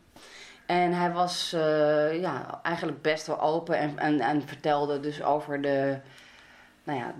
En 0.68 0.92
hij 0.92 1.12
was 1.12 1.52
eh, 1.52 2.20
ja, 2.20 2.60
eigenlijk 2.62 3.02
best 3.02 3.26
wel 3.26 3.40
open 3.40 3.78
en, 3.78 3.98
en, 3.98 4.20
en 4.20 4.42
vertelde 4.48 5.00
dus 5.00 5.22
over 5.22 5.62
de, 5.62 5.98
nou 6.84 6.98
ja, 6.98 7.14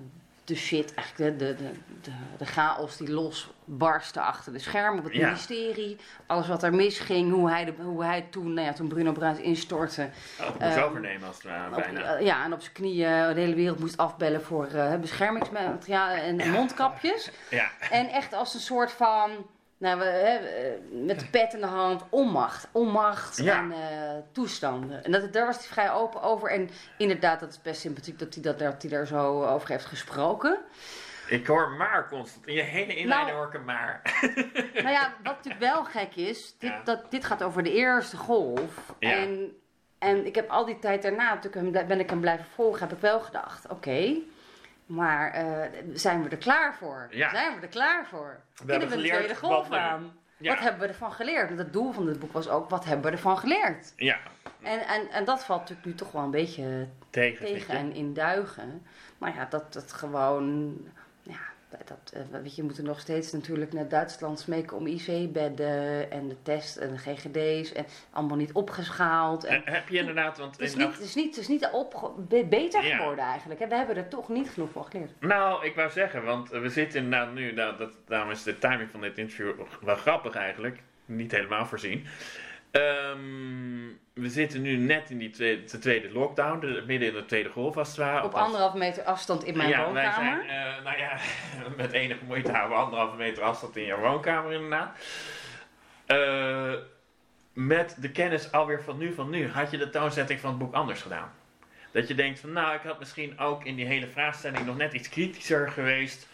de 0.44 0.54
shit, 0.56 0.94
eigenlijk 0.94 1.38
de, 1.38 1.54
de, 1.54 1.70
de, 2.02 2.10
de, 2.38 2.46
chaos 2.46 2.96
die 2.96 3.10
losbarstte 3.10 4.20
achter 4.20 4.52
de 4.52 4.58
schermen 4.58 4.98
op 4.98 5.04
het 5.04 5.14
Ja. 5.14 5.26
ministerie. 5.26 5.96
Alles 6.26 6.48
wat 6.48 6.62
er 6.62 6.74
misging, 6.74 7.32
hoe 7.32 7.50
hij, 7.50 7.64
de, 7.64 7.72
hoe 7.82 8.04
hij 8.04 8.26
toen, 8.30 8.52
nou 8.54 8.66
ja, 8.66 8.72
toen 8.72 8.88
Bruno 8.88 9.12
Bruins 9.12 9.38
instortte. 9.38 10.08
Oh, 10.40 10.46
het 10.46 10.58
moest 10.60 10.76
Ehm, 10.76 10.84
overnemen 10.84 11.26
als 11.26 11.36
het 11.36 11.44
ware, 11.46 11.68
Op- 11.76 11.82
bijna. 11.82 12.02
eh, 12.16 12.24
ja, 12.26 12.44
en 12.44 12.52
op 12.52 12.60
zijn 12.60 12.72
knieën 12.74 13.34
de 13.34 13.40
hele 13.40 13.54
wereld 13.54 13.78
moest 13.78 13.96
afbellen 13.96 14.42
voor 14.42 14.66
eh 14.66 14.94
beschermingsmateriaal 14.94 16.08
en 16.10 16.50
mondkapjes. 16.50 17.30
Ja, 17.50 17.68
En 17.90 18.08
echt 18.08 18.32
als 18.32 18.54
een 18.54 18.60
soort 18.60 18.92
van, 18.92 19.30
nou, 19.78 19.98
we, 19.98 20.04
hè, 20.04 20.36
eh, 20.36 20.72
met 20.90 21.20
de 21.20 21.26
pet 21.26 21.52
in 21.54 21.60
de 21.60 21.66
hand, 21.66 22.02
onmacht. 22.10 22.68
Onmacht 22.72 23.36
Ja. 23.36 23.58
en 23.58 23.72
eh, 23.72 23.78
toestanden. 24.32 25.04
En 25.04 25.12
dat, 25.12 25.32
daar 25.32 25.46
was 25.46 25.56
hij 25.58 25.66
vrij 25.66 25.90
open 25.92 26.22
over. 26.22 26.50
En 26.50 26.70
inderdaad, 26.98 27.40
dat 27.40 27.48
is 27.48 27.62
best 27.62 27.80
sympathiek 27.80 28.18
dat 28.18 28.34
hij, 28.34 28.42
dat, 28.42 28.58
dat 28.58 28.82
hij 28.82 28.90
daar 28.90 29.06
zo 29.06 29.44
over 29.44 29.68
heeft 29.68 29.84
gesproken. 29.84 30.58
ik 31.28 31.46
hoor 31.46 31.70
maar 31.70 32.08
constant. 32.08 32.46
In 32.46 32.54
je 32.54 32.62
hele 32.62 32.94
inleiding 32.96 33.08
Nou- 33.08 33.32
hoor 33.32 33.46
ik 33.46 33.54
een 33.54 33.64
maar. 33.64 34.00
nou 34.74 34.88
ja, 34.90 35.14
wat 35.22 35.36
natuurlijk 35.36 35.64
wel 35.72 35.84
gek 35.84 36.14
is, 36.14 36.54
dit, 36.58 36.70
Ja. 36.70 36.80
dat, 36.84 37.10
dit 37.10 37.24
gaat 37.24 37.42
over 37.42 37.62
de 37.62 37.72
eerste 37.72 38.16
golf. 38.16 38.94
Ja. 38.98 39.10
En, 39.10 39.56
en 39.98 40.26
ik 40.26 40.34
heb 40.34 40.50
al 40.50 40.64
die 40.64 40.78
tijd 40.78 41.02
daarna, 41.02 41.34
natuurlijk 41.34 41.86
ben 41.88 42.00
ik 42.00 42.10
hem 42.10 42.20
blijven 42.20 42.46
volgen, 42.54 42.80
heb 42.88 42.92
ik 42.96 43.02
wel 43.02 43.20
gedacht, 43.20 43.68
oké, 43.68 44.14
maar 44.88 45.30
eh, 45.32 45.68
zijn 45.94 46.22
we 46.22 46.28
er 46.28 46.36
klaar 46.36 46.74
voor? 46.74 47.08
Ja. 47.10 47.30
Zijn 47.30 47.54
we 47.54 47.60
er 47.60 47.68
klaar 47.68 48.06
voor? 48.06 48.40
hebben 48.56 48.78
Kunnen 48.78 48.96
we 48.96 49.02
de 49.02 49.08
tweede 49.08 49.34
golf 49.34 49.54
wat 49.54 49.68
we- 49.68 49.76
aan? 49.76 50.12
Ja. 50.36 50.50
Wat 50.54 50.62
hebben 50.62 50.80
we 50.80 50.86
ervan 50.88 51.12
geleerd? 51.12 51.46
Want 51.48 51.58
het 51.60 51.72
doel 51.72 51.92
van 51.92 52.06
dit 52.06 52.18
boek 52.18 52.32
was 52.32 52.48
ook, 52.48 52.70
wat 52.70 52.84
hebben 52.84 53.06
we 53.06 53.12
ervan 53.16 53.38
geleerd? 53.38 53.92
Ja, 53.96 54.18
En, 54.62 54.86
en, 54.86 55.10
en 55.10 55.24
dat 55.24 55.44
valt 55.44 55.60
natuurlijk 55.60 55.86
nu 55.86 55.94
toch 55.94 56.12
wel 56.12 56.22
een 56.22 56.30
beetje 56.30 56.88
tegen. 57.10 57.46
tegen 57.46 57.74
en 57.76 57.92
in 57.92 58.14
duigen. 58.14 58.86
Maar 59.18 59.34
ja, 59.34 59.44
dat 59.50 59.74
het 59.74 59.92
gewoon. 59.92 60.76
Dat, 61.70 62.12
eh, 62.12 62.20
weet 62.42 62.54
je, 62.54 62.60
we 62.60 62.66
moeten 62.66 62.84
nog 62.84 63.00
steeds 63.00 63.32
natuurlijk 63.32 63.72
naar 63.72 63.88
Duitsland 63.88 64.40
smeken 64.40 64.76
om 64.76 64.86
IC-bedden 64.86 66.10
en 66.10 66.28
de 66.28 66.36
test 66.42 66.76
en 66.76 66.90
de 66.90 66.98
GGD's 66.98 67.72
en 67.72 67.86
allemaal 68.10 68.36
niet 68.36 68.52
opgeschaald. 68.52 69.44
En 69.44 69.62
heb 69.64 69.88
je 69.88 69.98
inderdaad, 69.98 70.38
want 70.38 70.52
het, 70.52 70.60
is 70.60 70.74
niet, 70.74 70.86
het, 70.92 71.00
is 71.00 71.14
niet, 71.14 71.36
het 71.36 71.38
is 71.38 71.48
niet 71.48 72.48
beter 72.48 72.84
Ja. 72.84 72.96
geworden 72.96 73.24
eigenlijk. 73.24 73.60
hè. 73.60 73.68
We 73.68 73.74
hebben 73.74 73.96
er 73.96 74.08
toch 74.08 74.28
niet 74.28 74.50
genoeg 74.50 74.70
van 74.70 74.84
geleerd. 74.84 75.10
Nou, 75.20 75.66
ik 75.66 75.74
wou 75.74 75.90
zeggen, 75.90 76.24
want 76.24 76.48
we 76.48 76.68
zitten 76.68 77.02
inderdaad 77.02 77.32
nu, 77.34 77.52
nou, 77.52 77.76
dat, 77.76 77.92
daarom 78.06 78.30
is 78.30 78.42
de 78.42 78.58
timing 78.58 78.90
van 78.90 79.00
dit 79.00 79.18
interview 79.18 79.52
wel 79.80 79.96
grappig 79.96 80.34
eigenlijk. 80.34 80.82
Niet 81.04 81.32
helemaal 81.32 81.66
voorzien. 81.66 82.06
Ehm, 82.70 83.86
we 84.12 84.28
zitten 84.28 84.62
nu 84.62 84.76
net 84.76 85.10
in 85.10 85.18
die 85.18 85.30
tweede, 85.30 85.64
de 85.64 85.78
tweede 85.78 86.10
lockdown, 86.12 86.60
de- 86.60 86.82
midden 86.86 87.08
in 87.08 87.14
de 87.14 87.24
tweede 87.24 87.48
golf 87.48 87.76
als 87.76 87.88
het 87.88 87.96
ware. 87.96 88.24
Op 88.24 88.34
anderhalf 88.34 88.74
meter 88.74 89.02
afstand 89.02 89.44
in 89.44 89.56
mijn 89.56 89.68
ja, 89.68 89.92
wij 89.92 90.04
woonkamer. 90.04 90.44
zijn, 90.46 90.66
eh, 90.76 90.84
nou 90.84 90.98
ja, 90.98 91.18
met 91.76 91.92
enige 91.92 92.24
moeite 92.24 92.50
houden 92.52 92.76
we 92.78 92.84
anderhalve 92.84 93.16
meter 93.16 93.42
afstand 93.42 93.76
in 93.76 93.84
jouw 93.84 93.98
woonkamer 94.00 94.52
inderdaad. 94.52 94.98
Eh, 96.06 96.72
met 97.52 97.96
de 98.00 98.10
kennis 98.10 98.52
alweer 98.52 98.82
van 98.82 98.98
nu 98.98 99.12
van 99.12 99.30
nu, 99.30 99.48
had 99.48 99.70
je 99.70 99.78
de 99.78 99.90
toonzetting 99.90 100.40
van 100.40 100.50
het 100.50 100.58
boek 100.58 100.74
anders 100.74 101.02
gedaan? 101.02 101.32
Dat 101.92 102.08
je 102.08 102.14
denkt 102.14 102.40
van, 102.40 102.52
nou, 102.52 102.74
ik 102.74 102.80
had 102.82 102.98
misschien 102.98 103.38
ook 103.38 103.64
in 103.64 103.74
die 103.76 103.86
hele 103.86 104.06
vraagstelling 104.06 104.66
nog 104.66 104.76
net 104.76 104.92
iets 104.92 105.08
kritischer 105.08 105.68
geweest. 105.70 106.28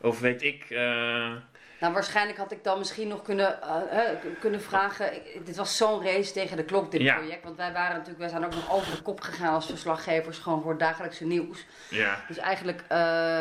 Of 0.00 0.20
weet 0.20 0.42
ik, 0.42 0.70
eh, 0.70 1.32
Nou, 1.80 1.92
waarschijnlijk 1.92 2.38
had 2.38 2.52
ik 2.52 2.64
dan 2.64 2.78
misschien 2.78 3.08
nog 3.08 3.22
kunnen, 3.22 3.62
eh, 3.62 4.00
kunnen 4.40 4.60
vragen. 4.62 5.14
ik- 5.14 5.46
dit 5.46 5.56
was 5.56 5.76
zo'n 5.76 6.02
race 6.04 6.32
tegen 6.32 6.56
de 6.56 6.64
klok, 6.64 6.90
dit 6.90 7.00
Ja. 7.00 7.14
project. 7.16 7.44
Want 7.44 7.56
wij 7.56 7.72
waren 7.72 7.92
natuurlijk, 7.92 8.18
wij 8.18 8.28
zijn 8.28 8.44
ook 8.44 8.54
nog 8.54 8.72
over 8.72 8.96
de 8.96 9.02
kop 9.02 9.20
gegaan 9.20 9.54
als 9.54 9.66
verslaggevers, 9.66 10.38
gewoon 10.38 10.62
voor 10.62 10.70
het 10.70 10.80
dagelijkse 10.80 11.24
nieuws. 11.26 11.66
ja. 11.90 12.24
Dus 12.28 12.36
eigenlijk, 12.36 12.82
eh, 12.88 13.40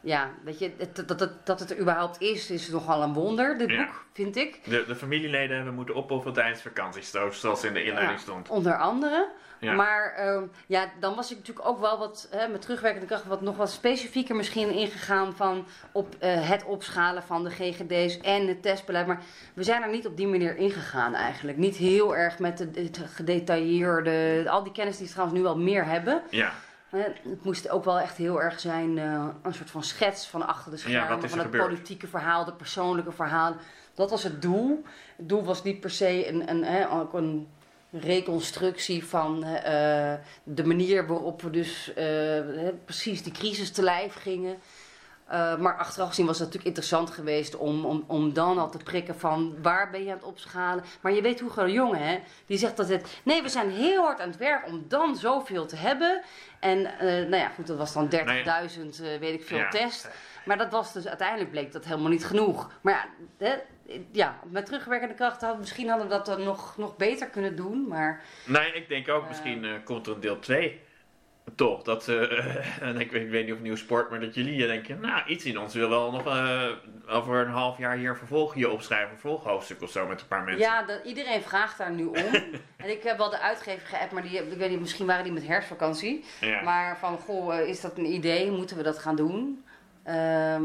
ja, 0.00 0.30
weet 0.44 0.58
je, 0.58 0.72
dat, 1.06 1.18
dat, 1.18 1.46
dat 1.46 1.60
het 1.60 1.70
er 1.70 1.78
überhaupt 1.78 2.20
is, 2.20 2.50
is 2.50 2.68
nogal 2.68 3.02
een 3.02 3.12
wonder, 3.12 3.58
dit 3.58 3.70
Ja. 3.70 3.76
boek, 3.84 4.04
vind 4.12 4.36
ik. 4.36 4.60
De, 4.64 4.84
de 4.86 4.96
familieleden 4.96 5.56
hebben 5.56 5.74
moeten 5.74 5.94
opofferen 5.94 6.34
tijdens 6.34 6.62
vakanties, 6.62 7.10
zoals 7.30 7.64
in 7.64 7.74
de 7.74 7.84
inleiding 7.84 8.18
Ja, 8.18 8.22
stond. 8.24 8.48
Onder 8.48 8.78
andere. 8.78 9.28
Ja. 9.60 9.72
Maar 9.74 10.12
ehm, 10.16 10.42
ja, 10.66 10.90
dan 11.00 11.14
was 11.14 11.30
ik 11.30 11.36
natuurlijk 11.36 11.66
ook 11.68 11.80
wel 11.80 11.98
wat, 11.98 12.28
hè, 12.30 12.48
met 12.48 12.60
terugwerkende 12.62 13.06
kracht, 13.06 13.24
wat 13.24 13.40
nog 13.40 13.56
wat 13.56 13.70
specifieker 13.70 14.36
misschien 14.36 14.70
ingegaan 14.70 15.36
van 15.36 15.66
op 15.92 16.14
eh, 16.18 16.48
het 16.48 16.64
opschalen 16.64 17.22
van 17.22 17.44
de 17.44 17.50
GGD's 17.50 18.20
en 18.20 18.46
het 18.46 18.62
testbeleid. 18.62 19.06
Maar 19.06 19.22
we 19.54 19.62
zijn 19.62 19.82
er 19.82 19.90
niet 19.90 20.06
op 20.06 20.16
die 20.16 20.26
manier 20.26 20.56
ingegaan 20.56 21.14
eigenlijk. 21.14 21.58
Niet 21.58 21.76
heel 21.76 22.16
erg 22.16 22.38
met 22.38 22.58
de, 22.58 22.70
het 22.74 23.00
gedetailleerde, 23.14 24.44
al 24.48 24.62
die 24.62 24.72
kennis 24.72 24.96
die 24.96 25.06
ze 25.06 25.12
trouwens 25.12 25.40
nu 25.40 25.46
al 25.46 25.58
meer 25.58 25.84
hebben. 25.84 26.22
Ja, 26.30 26.52
Het 26.88 27.44
moest 27.44 27.68
ook 27.68 27.84
wel 27.84 28.00
echt 28.00 28.16
heel 28.16 28.42
erg 28.42 28.60
zijn, 28.60 28.98
eh, 28.98 29.26
een 29.42 29.54
soort 29.54 29.70
van 29.70 29.82
schets 29.82 30.26
van 30.26 30.46
achter 30.46 30.70
de 30.70 30.76
schermen, 30.76 31.22
er 31.22 31.28
van 31.28 31.38
het 31.38 31.46
gebeurd? 31.46 31.64
politieke 31.64 32.06
verhaal, 32.06 32.44
de 32.44 32.52
persoonlijke 32.52 33.12
verhaal. 33.12 33.56
Dat 33.94 34.10
was 34.10 34.22
het 34.22 34.42
doel. 34.42 34.84
Het 35.16 35.28
doel 35.28 35.44
was 35.44 35.62
niet 35.62 35.80
per 35.80 35.90
se 35.90 36.28
een, 36.28 36.48
een, 36.50 36.88
ook 36.88 37.12
een 37.12 37.48
reconstructie 38.00 39.04
van 39.06 39.44
eh, 39.44 40.14
de 40.42 40.64
manier 40.64 41.06
waarop 41.06 41.42
we 41.42 41.50
dus 41.50 41.94
eh, 41.94 42.68
precies 42.84 43.22
die 43.22 43.32
crisis 43.32 43.70
te 43.70 43.82
lijf 43.82 44.14
gingen. 44.14 44.58
Eh, 45.26 45.56
maar 45.56 45.76
achteraf 45.76 46.08
gezien 46.08 46.26
was 46.26 46.38
het 46.38 46.46
natuurlijk 46.46 46.76
interessant 46.76 47.10
geweest 47.10 47.56
om, 47.56 47.84
om, 47.84 48.04
om 48.06 48.32
dan 48.32 48.58
al 48.58 48.70
te 48.70 48.78
prikken 48.78 49.18
van 49.18 49.56
waar 49.62 49.90
ben 49.90 50.04
je 50.04 50.10
aan 50.10 50.16
het 50.16 50.26
opschalen. 50.26 50.84
Maar 51.00 51.12
je 51.12 51.22
weet 51.22 51.40
hoe 51.40 51.70
jongen, 51.70 52.06
hè? 52.06 52.18
Die 52.46 52.58
zegt 52.58 52.76
dat 52.76 52.88
het. 52.88 53.20
Nee, 53.22 53.42
we 53.42 53.48
zijn 53.48 53.70
heel 53.70 54.02
hard 54.02 54.20
aan 54.20 54.28
het 54.28 54.36
werk 54.36 54.66
om 54.66 54.84
dan 54.88 55.16
zoveel 55.16 55.66
te 55.66 55.76
hebben. 55.76 56.22
En 56.60 56.82
nou 57.00 57.36
ja, 57.36 57.48
goed, 57.48 57.66
dat 57.66 57.76
was 57.76 57.92
dan 57.92 58.08
30.000, 58.08 59.00
eh, 59.02 59.18
weet 59.18 59.34
ik 59.34 59.44
veel, 59.46 59.58
Ja. 59.58 59.68
test. 59.68 60.08
Maar 60.44 60.58
dat 60.58 60.70
was 60.70 60.92
dus 60.92 61.06
uiteindelijk 61.06 61.50
bleek 61.50 61.72
dat 61.72 61.84
helemaal 61.84 62.10
niet 62.10 62.26
genoeg. 62.26 62.70
Maar 62.80 63.08
ja, 63.38 63.56
ja 64.10 64.38
met 64.50 64.66
terugwerkende 64.66 65.14
kracht 65.14 65.40
hadden 65.40 65.58
misschien 65.60 65.88
hadden 65.88 66.06
we 66.08 66.12
dat 66.12 66.26
dan 66.26 66.42
nog, 66.44 66.76
nog 66.76 66.96
beter 66.96 67.26
kunnen 67.28 67.56
doen. 67.56 67.88
Maar 67.88 68.22
Nee, 68.46 68.72
ik 68.72 68.88
denk 68.88 69.08
ook, 69.08 69.28
misschien 69.28 69.64
eh, 69.64 69.70
komt 69.84 70.06
er 70.06 70.14
een 70.14 70.20
deel 70.20 70.38
2. 70.38 70.80
Toch, 71.54 71.82
dat, 71.82 72.08
eh, 72.08 72.82
en 72.88 73.00
ik, 73.00 73.10
weet- 73.12 73.22
ik 73.22 73.30
weet 73.30 73.44
niet 73.44 73.54
of 73.54 73.60
nieuw 73.60 73.76
sport, 73.76 74.10
maar 74.10 74.20
dat 74.20 74.34
jullie 74.34 74.66
denken, 74.66 75.00
nou, 75.00 75.26
iets 75.26 75.44
in 75.44 75.58
ons 75.58 75.74
wil 75.74 75.88
wel 75.88 76.10
nog 76.10 76.26
eh, 76.26 76.68
over 77.08 77.36
een 77.46 77.52
half 77.52 77.78
jaar 77.78 77.96
hier 77.96 78.08
een 78.10 78.16
vervolgje 78.16 78.70
opschrijven, 78.70 79.10
een 79.12 79.18
vervolghoofdstuk 79.18 79.82
of 79.82 79.90
zo 79.90 80.06
met 80.06 80.20
een 80.20 80.26
paar 80.26 80.42
mensen. 80.44 80.62
Ja, 80.62 80.82
dat, 80.82 81.04
iedereen 81.04 81.42
vraagt 81.42 81.78
daar 81.78 81.92
nu 81.92 82.04
om. 82.04 82.14
en 82.76 82.90
ik 82.90 83.02
heb 83.02 83.18
wel 83.18 83.30
de 83.30 83.40
uitgever 83.40 83.86
geappt, 83.86 84.12
maar 84.12 84.22
die, 84.22 84.50
ik 84.50 84.58
weet 84.58 84.70
niet, 84.70 84.80
misschien 84.80 85.06
waren 85.06 85.24
die 85.24 85.32
met 85.32 85.46
herfstvakantie. 85.46 86.24
Ja. 86.40 86.62
Maar 86.62 86.98
van, 86.98 87.18
goh, 87.18 87.58
eh, 87.58 87.68
is 87.68 87.80
dat 87.80 87.98
een 87.98 88.12
idee? 88.12 88.50
Moeten 88.50 88.76
we 88.76 88.82
dat 88.82 88.98
gaan 88.98 89.16
doen? 89.16 89.64
Ehm, 90.02 90.64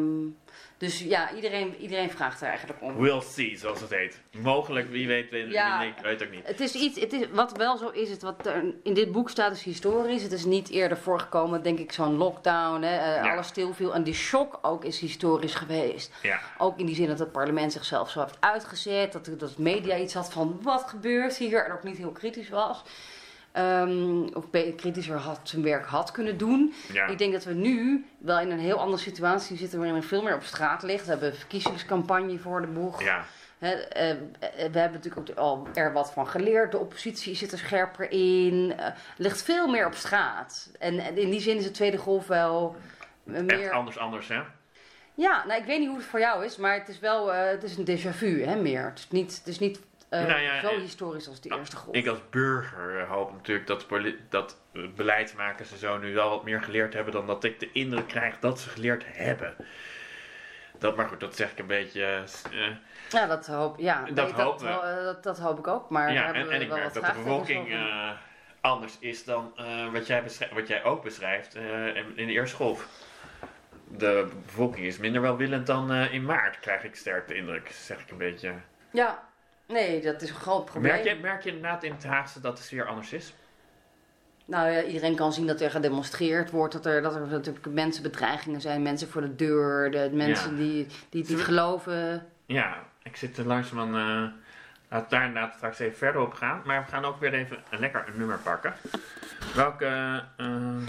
dus 0.79 0.99
ja, 0.99 1.33
iedereen, 1.35 1.75
iedereen 1.75 2.09
vraagt 2.09 2.41
er 2.41 2.47
eigenlijk 2.47 2.81
om. 2.81 2.95
We'll 2.97 3.21
see, 3.21 3.57
zoals 3.57 3.81
het 3.81 3.89
heet. 3.89 4.19
Mogelijk, 4.41 4.89
wie 4.89 5.07
weet, 5.07 5.29
weet, 5.29 5.51
Ja. 5.51 5.81
ik 5.81 5.93
weet 6.01 6.23
ook 6.23 6.31
niet. 6.31 6.47
Het 6.47 6.59
is 6.59 6.73
iets, 6.73 6.99
het 6.99 7.13
is, 7.13 7.25
wat 7.31 7.57
wel 7.57 7.77
zo 7.77 7.89
is, 7.89 8.09
het 8.09 8.21
wat 8.21 8.45
er 8.45 8.63
in 8.83 8.93
dit 8.93 9.11
boek 9.11 9.29
staat 9.29 9.51
is 9.51 9.63
historisch. 9.63 10.23
Het 10.23 10.31
is 10.31 10.45
niet 10.45 10.69
eerder 10.69 10.97
voorgekomen, 10.97 11.63
denk 11.63 11.79
ik, 11.79 11.91
zo'n 11.91 12.15
lockdown, 12.17 12.81
hè, 12.81 12.97
eh, 12.97 13.23
Ja. 13.23 13.31
alles 13.31 13.47
stilviel. 13.47 13.93
En 13.93 14.03
die 14.03 14.13
shock 14.13 14.59
ook 14.61 14.83
is 14.85 14.99
historisch 14.99 15.55
geweest. 15.55 16.13
Ja, 16.21 16.39
Ook 16.57 16.79
in 16.79 16.85
die 16.85 16.95
zin 16.95 17.07
dat 17.07 17.19
het 17.19 17.31
parlement 17.31 17.71
zichzelf 17.71 18.09
zo 18.09 18.19
heeft 18.21 18.37
uitgezet. 18.39 19.11
Dat, 19.11 19.25
dat 19.25 19.39
de 19.39 19.49
media 19.57 19.97
iets 19.97 20.13
had 20.13 20.31
van 20.33 20.59
wat 20.61 20.83
gebeurt 20.87 21.37
hier. 21.37 21.65
En 21.65 21.71
ook 21.71 21.83
niet 21.83 21.97
heel 21.97 22.11
kritisch 22.11 22.49
was. 22.49 22.83
Ehm, 23.59 24.27
of 24.33 24.49
kritischer 24.75 25.17
had, 25.17 25.39
zijn 25.43 25.63
werk 25.63 25.85
had 25.85 26.11
kunnen 26.11 26.37
doen. 26.37 26.73
ja. 26.93 27.07
Ik 27.07 27.17
denk 27.17 27.33
dat 27.33 27.43
we 27.43 27.53
nu 27.53 28.05
wel 28.17 28.39
in 28.39 28.51
een 28.51 28.59
heel 28.59 28.79
andere 28.79 29.01
situatie 29.01 29.57
zitten. 29.57 29.79
Waarin 29.79 29.97
er 29.97 30.03
veel 30.03 30.23
meer 30.23 30.35
op 30.35 30.43
straat 30.43 30.83
ligt. 30.83 31.03
We 31.03 31.11
hebben 31.11 31.29
een 31.29 31.35
verkiezingscampagne 31.35 32.39
voor 32.39 32.61
de 32.61 32.67
boeg. 32.67 33.03
ja. 33.03 33.25
Eh, 33.59 33.71
we 34.41 34.79
hebben 34.79 34.91
natuurlijk 34.91 35.29
ook 35.29 35.37
al 35.37 35.67
er 35.73 35.93
wat 35.93 36.11
van 36.11 36.27
geleerd. 36.27 36.71
De 36.71 36.77
oppositie 36.77 37.35
zit 37.35 37.51
er 37.51 37.57
scherper 37.57 38.11
in. 38.11 38.73
Eh, 38.77 38.91
ligt 39.17 39.43
veel 39.43 39.67
meer 39.67 39.85
op 39.85 39.93
straat. 39.93 40.71
En, 40.79 40.99
en 40.99 41.17
in 41.17 41.29
die 41.29 41.39
zin 41.39 41.57
is 41.57 41.63
de 41.63 41.71
tweede 41.71 41.97
golf 41.97 42.27
wel 42.27 42.75
eh, 43.27 43.35
Echt 43.35 43.45
meer... 43.45 43.71
anders, 43.71 43.97
anders, 43.97 44.27
hè? 44.27 44.41
Ja, 45.13 45.43
nou 45.47 45.59
ik 45.59 45.65
weet 45.65 45.79
niet 45.79 45.87
hoe 45.87 45.97
het 45.97 46.05
voor 46.05 46.19
jou 46.19 46.45
is, 46.45 46.57
maar 46.57 46.73
het 46.73 46.87
is 46.87 46.99
wel 46.99 47.33
het 47.33 47.63
is 47.63 47.77
een 47.77 47.85
déjà 47.85 48.15
vu, 48.15 48.43
hè, 48.43 48.55
meer. 48.55 48.83
Het 48.85 48.99
is 48.99 49.07
niet, 49.09 49.37
het 49.37 49.47
is 49.47 49.59
niet 49.59 49.79
Nou 50.09 50.39
ja, 50.39 50.61
zo 50.61 50.69
eh, 50.69 50.79
historisch 50.79 51.27
als 51.27 51.41
de 51.41 51.55
eerste 51.57 51.75
golf. 51.75 51.95
Ik 51.95 52.07
als 52.07 52.19
burger 52.29 52.99
eh, 52.99 53.09
hoop 53.09 53.31
natuurlijk 53.31 53.67
dat, 53.67 53.85
dat 54.29 54.57
eh, 54.73 54.81
beleidsmakers 54.95 55.71
en 55.71 55.77
zo 55.77 55.97
nu 55.97 56.13
wel 56.13 56.29
wat 56.29 56.43
meer 56.43 56.63
geleerd 56.63 56.93
hebben 56.93 57.13
dan 57.13 57.27
dat 57.27 57.43
ik 57.43 57.59
de 57.59 57.71
indruk 57.71 58.07
krijg 58.07 58.39
dat 58.39 58.59
ze 58.59 58.69
geleerd 58.69 59.03
hebben. 59.07 59.55
Dat, 60.79 60.95
maar 60.95 61.07
goed, 61.07 61.19
dat 61.19 61.35
zeg 61.35 61.51
ik 61.51 61.59
een 61.59 61.67
beetje. 61.67 62.23
eh, 62.51 62.75
ja, 63.09 63.25
dat 63.25 63.47
hoop, 63.47 63.79
ja, 63.79 63.99
Dat 64.01 64.25
nee, 64.25 64.35
dat, 64.35 64.59
dat, 64.59 65.23
dat 65.23 65.39
hoop 65.39 65.59
ik 65.59 65.67
ook. 65.67 65.89
Maar 65.89 66.13
ja, 66.13 66.33
en, 66.33 66.61
ik 66.61 66.69
merk 66.69 66.93
dat 66.93 67.05
de 67.05 67.11
bevolking 67.15 67.75
anders 68.61 68.97
is 68.99 69.23
dan 69.23 69.53
wat, 69.91 70.07
jij 70.07 70.23
wat 70.53 70.67
jij 70.67 70.83
ook 70.83 71.03
beschrijft 71.03 71.55
in 71.55 72.17
in 72.17 72.27
de 72.27 72.33
eerste 72.33 72.55
golf. 72.55 72.87
De 73.87 74.29
bevolking 74.45 74.85
is 74.85 74.97
minder 74.97 75.21
welwillend 75.21 75.67
dan 75.67 75.93
in 75.93 76.25
maart, 76.25 76.59
krijg 76.59 76.83
ik 76.83 76.95
sterk 76.95 77.27
de 77.27 77.35
indruk, 77.35 77.71
zeg 77.71 77.99
ik 77.99 78.11
een 78.11 78.17
beetje. 78.17 78.53
Ja, 78.91 79.28
nee, 79.73 80.01
dat 80.01 80.21
is 80.21 80.29
een 80.29 80.35
groot 80.35 80.65
probleem. 80.65 80.91
Merk 80.91 81.03
je, 81.07 81.15
merk 81.21 81.43
je 81.43 81.49
inderdaad 81.49 81.83
in 81.83 81.91
het 81.91 82.03
Haagse 82.03 82.39
dat 82.41 82.57
de 82.57 82.63
sfeer 82.63 82.85
anders 82.85 83.13
is? 83.13 83.33
Nou 84.45 84.69
ja, 84.69 84.83
iedereen 84.83 85.15
kan 85.15 85.33
zien 85.33 85.47
dat 85.47 85.61
er 85.61 85.71
gedemonstreerd 85.71 86.51
wordt, 86.51 86.73
dat 86.73 86.85
er, 86.85 87.01
dat 87.01 87.15
er 87.15 87.27
natuurlijk 87.27 87.65
mensenbedreigingen 87.65 88.61
zijn, 88.61 88.81
mensen 88.81 89.07
voor 89.09 89.21
de 89.21 89.35
deur, 89.35 89.91
de 89.91 90.09
mensen 90.13 90.51
Ja. 90.51 90.55
die, 90.57 90.87
die 91.09 91.21
het 91.21 91.29
niet 91.29 91.39
geloven. 91.43 92.27
Ja, 92.45 92.83
ik 93.03 93.15
zit 93.15 93.37
er 93.37 93.45
langzaam 93.45 93.79
aan. 93.79 93.95
eh 93.95 94.31
laten 94.89 95.09
we 95.09 95.15
daar 95.15 95.25
inderdaad 95.25 95.53
straks 95.55 95.79
even 95.79 95.97
verder 95.97 96.21
op 96.21 96.33
gaan. 96.33 96.61
Maar 96.65 96.83
we 96.85 96.91
gaan 96.91 97.05
ook 97.05 97.19
weer 97.19 97.33
even 97.33 97.57
een 97.69 97.79
lekker 97.79 98.05
nummer 98.15 98.37
pakken. 98.43 98.73
Welke. 99.55 99.85
eh, 100.37 100.45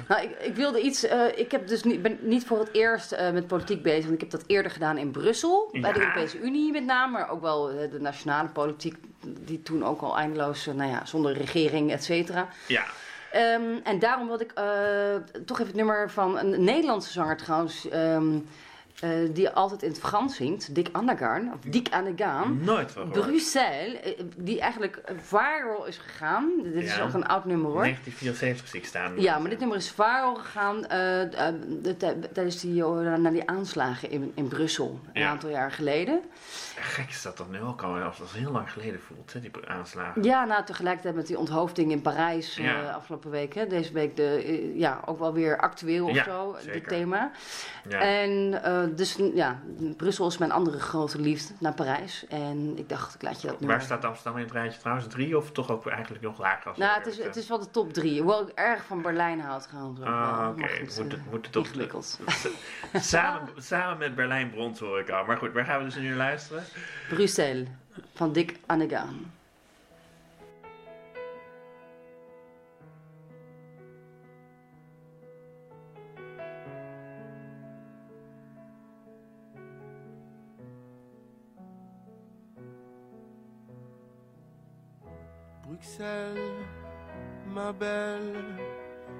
Nou, 0.08 0.22
ik, 0.22 0.38
ik 0.40 0.54
wilde 0.54 0.80
iets. 0.80 1.04
eh, 1.04 1.38
ik 1.38 1.50
heb 1.50 1.66
dus 1.68 1.82
niet, 1.82 2.02
ben 2.02 2.18
niet 2.20 2.46
voor 2.46 2.58
het 2.58 2.68
eerst 2.72 3.12
eh, 3.12 3.30
met 3.30 3.46
politiek 3.46 3.82
bezig. 3.82 4.02
Want 4.02 4.14
ik 4.14 4.20
heb 4.20 4.30
dat 4.30 4.44
eerder 4.46 4.70
gedaan 4.72 4.98
in 4.98 5.10
Brussel. 5.10 5.68
Bij 5.80 5.92
de. 5.92 5.98
Europese 6.00 6.40
Unie 6.40 6.72
met 6.72 6.84
name. 6.84 7.12
Maar 7.12 7.30
ook 7.30 7.40
wel 7.40 7.66
de 7.66 8.00
nationale 8.00 8.48
politiek. 8.48 8.96
Die 9.24 9.62
toen 9.62 9.84
ook 9.84 10.00
al 10.00 10.16
eindeloos. 10.18 10.66
nou 10.66 10.90
ja, 10.90 11.04
zonder 11.06 11.32
regering, 11.32 11.92
et 11.92 12.04
cetera. 12.04 12.48
ja, 12.66 12.84
Ehm, 13.32 13.62
en 13.84 13.98
daarom 13.98 14.26
wilde 14.26 14.44
ik 14.44 14.52
toch 15.46 15.56
even 15.58 15.66
het 15.66 15.74
nummer 15.76 16.10
van 16.10 16.38
een 16.38 16.64
Nederlandse 16.64 17.12
zanger 17.12 17.36
trouwens. 17.36 17.88
ehm, 17.88 18.38
eh, 19.00 19.10
die 19.32 19.50
altijd 19.50 19.82
in 19.82 19.88
het 19.88 19.98
Frans 19.98 20.36
zingt. 20.36 20.74
Dick 20.74 20.88
Annegarn. 20.92 21.52
Of 21.52 21.58
Dick 21.70 21.88
Annegaan. 21.92 22.58
nooit 22.64 22.90
van. 22.92 23.10
Bruxelles. 23.10 24.00
eh, 24.00 24.12
Die 24.36 24.60
eigenlijk 24.60 25.00
viral 25.16 25.86
is 25.86 25.98
gegaan. 25.98 26.50
Dit 26.62 26.82
is 26.84 27.00
ook 27.00 27.12
een 27.12 27.26
oud 27.26 27.44
nummer 27.44 27.70
hoor. 27.70 27.82
1974 27.82 28.68
zie 28.68 28.80
ik 28.80 28.86
staan. 28.86 29.20
Ja, 29.20 29.38
maar 29.38 29.50
dit 29.50 29.58
nummer 29.58 29.76
is 29.76 29.90
viral 29.90 30.34
gegaan 30.34 30.84
eh, 30.86 30.88
de- 31.82 31.94
tij- 31.98 32.16
tijdens 32.32 32.60
die, 32.60 32.82
naar 32.84 33.32
die 33.32 33.48
aanslagen 33.48 34.10
in, 34.10 34.32
in 34.34 34.48
Brussel. 34.48 35.00
Een 35.12 35.20
Ja. 35.20 35.28
aantal 35.28 35.50
jaar 35.50 35.72
geleden. 35.72 36.20
Gek 36.80 37.08
is 37.08 37.22
dat 37.22 37.36
toch 37.36 37.50
nu 37.50 37.60
ook 37.60 37.82
al, 37.82 37.94
als 38.00 38.18
dat 38.18 38.30
heel 38.30 38.50
lang 38.50 38.72
geleden 38.72 39.00
voelt, 39.00 39.32
hè, 39.32 39.40
die 39.40 39.50
aanslagen. 39.66 40.22
Ja, 40.22 40.44
nou 40.44 40.64
tegelijkertijd 40.64 41.14
met 41.14 41.26
die 41.26 41.38
onthoofding 41.38 41.90
in 41.90 42.00
Parijs 42.02 42.56
Ja. 42.56 42.90
afgelopen 42.90 43.30
week. 43.30 43.54
Hè. 43.54 43.66
Deze 43.66 43.92
week 43.92 44.16
de, 44.16 44.72
ja, 44.74 45.00
ook 45.04 45.18
wel 45.18 45.32
weer 45.32 45.58
actueel 45.58 46.08
of 46.08 46.16
zo, 46.24 46.56
dit 46.72 46.88
thema. 46.88 47.30
Ja. 47.88 47.98
En 48.00 48.60
dus 48.88 49.16
ja, 49.34 49.60
Brussel 49.96 50.26
is 50.26 50.38
mijn 50.38 50.52
andere 50.52 50.78
grote 50.78 51.18
liefde 51.20 51.54
naar 51.58 51.72
Parijs. 51.74 52.26
En 52.28 52.78
ik 52.78 52.88
dacht, 52.88 53.14
ik 53.14 53.22
laat 53.22 53.40
je 53.40 53.46
dat 53.46 53.58
nummer... 53.60 53.76
Waar 53.76 53.86
staat 53.86 54.04
Amsterdam 54.04 54.36
in 54.38 54.44
het 54.44 54.52
rijtje 54.52 54.80
trouwens? 54.80 55.06
Drie 55.08 55.36
of 55.36 55.52
toch 55.52 55.70
ook 55.70 55.86
eigenlijk 55.86 56.22
nog 56.22 56.38
lager? 56.38 56.68
Als 56.68 56.78
Nou, 56.78 56.98
het 56.98 57.06
is, 57.06 57.22
het 57.24 57.36
is 57.36 57.48
wel 57.48 57.58
de 57.58 57.70
top 57.70 57.92
drie. 57.92 58.18
Hoewel 58.20 58.42
ik 58.48 58.52
erg 58.54 58.84
van 58.84 59.02
Berlijn 59.02 59.40
houd 59.40 59.68
ook 59.82 60.04
Ah, 60.04 60.48
oké. 60.50 60.60
Moet 60.60 60.98
eh, 60.98 61.04
het- 61.08 61.30
moet 61.30 61.46
het 61.46 61.56
ingewikkeld. 61.56 62.18
samen, 62.92 63.48
samen 63.62 63.98
met 63.98 64.14
Berlijn 64.14 64.50
Brons 64.50 64.80
hoor 64.80 65.00
ik 65.00 65.10
al. 65.10 65.24
Maar 65.24 65.36
goed, 65.36 65.52
waar 65.52 65.64
gaan 65.64 65.78
we 65.78 65.84
dus 65.84 65.96
nu 65.96 66.14
luisteren? 66.14 66.62
Bruxelles 67.08 67.68
van 68.14 68.32
Dick 68.32 68.58
Annegaan. 68.66 69.32
Ma 87.54 87.72
belle, 87.72 88.44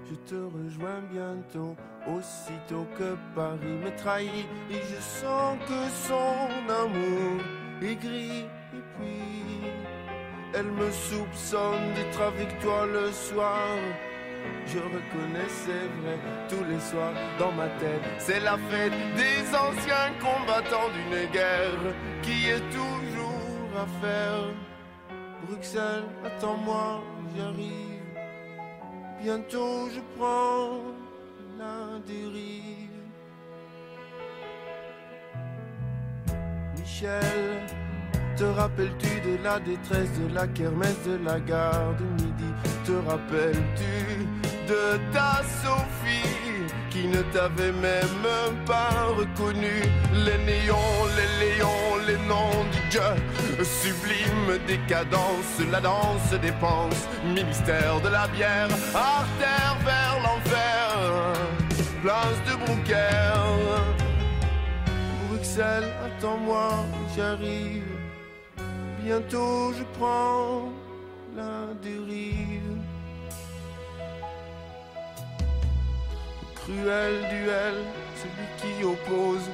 je 0.09 0.14
te 0.29 0.35
rejoins 0.35 1.02
bientôt, 1.11 1.75
aussitôt 2.06 2.87
que 2.99 3.17
Paris 3.35 3.78
me 3.82 3.91
trahit, 3.97 4.47
et 4.71 4.75
je 4.75 5.00
sens 5.00 5.58
que 5.67 5.89
son 6.08 6.69
amour 6.82 7.43
est 7.82 7.97
gris, 7.97 8.45
et 8.75 8.85
puis 8.97 9.71
elle 10.54 10.71
me 10.71 10.91
soupçonne 10.91 11.95
d'être 11.95 12.21
avec 12.21 12.58
toi 12.61 12.87
le 12.87 13.11
soir. 13.11 13.69
Je 14.67 14.78
reconnais, 14.78 15.49
c'est 15.49 15.89
vrai, 16.00 16.19
tous 16.49 16.65
les 16.65 16.80
soirs 16.80 17.15
dans 17.39 17.52
ma 17.52 17.69
tête, 17.80 18.02
c'est 18.19 18.41
la 18.41 18.56
fête 18.69 18.93
des 19.17 19.49
anciens 19.54 20.13
combattants 20.21 20.91
d'une 20.95 21.30
guerre 21.30 21.95
qui 22.23 22.49
est 22.49 22.71
toujours 22.71 23.71
à 23.76 23.87
faire. 24.00 24.70
Bruxelles, 25.49 26.05
attends-moi, 26.25 27.03
j'arrive. 27.37 27.91
Bientôt 29.23 29.89
je 29.95 30.00
prends 30.17 30.81
la 31.59 31.99
dérive. 32.07 32.89
Michel, 36.79 37.67
te 38.37 38.45
rappelles-tu 38.45 39.21
de 39.29 39.43
la 39.43 39.61
détresse 39.61 40.13
de 40.19 40.35
la 40.35 40.47
kermesse 40.47 41.03
de 41.07 41.17
la 41.25 41.39
gare 41.41 41.95
de 41.99 42.23
midi? 42.23 42.50
Te 42.85 42.93
rappelles-tu 43.09 44.26
de 44.71 45.13
ta 45.13 45.43
Sophie 45.63 46.41
qui 46.91 47.07
ne 47.07 47.23
t'avait 47.33 47.73
même 47.73 48.25
pas 48.67 49.07
reconnu 49.19 49.76
Les 50.25 50.39
néons, 50.50 50.99
les 51.17 51.31
léons, 51.45 51.79
les 52.11 52.19
noms 52.29 52.65
du 52.73 52.81
Dieu. 52.91 53.11
Sublime 53.65 54.59
décadence, 54.67 55.53
la 55.71 55.81
danse 55.81 56.33
des 56.43 56.53
penses. 56.53 57.05
Ministère 57.25 58.01
de 58.01 58.09
la 58.09 58.27
bière, 58.29 58.69
artère 58.95 59.77
vers 59.85 60.17
l'enfer. 60.25 60.89
Place 62.03 62.41
de 62.49 62.55
Brouquer 62.65 63.21
Bruxelles, 65.29 65.91
attends-moi, 66.07 66.71
j'arrive. 67.15 67.85
Bientôt 69.05 69.73
je 69.79 69.85
prends 69.99 70.73
la 71.37 71.75
dérive. 71.83 72.77
Cruel 76.55 77.15
duel, 77.31 77.77
celui 78.21 78.47
qui 78.61 78.85
oppose 78.85 79.49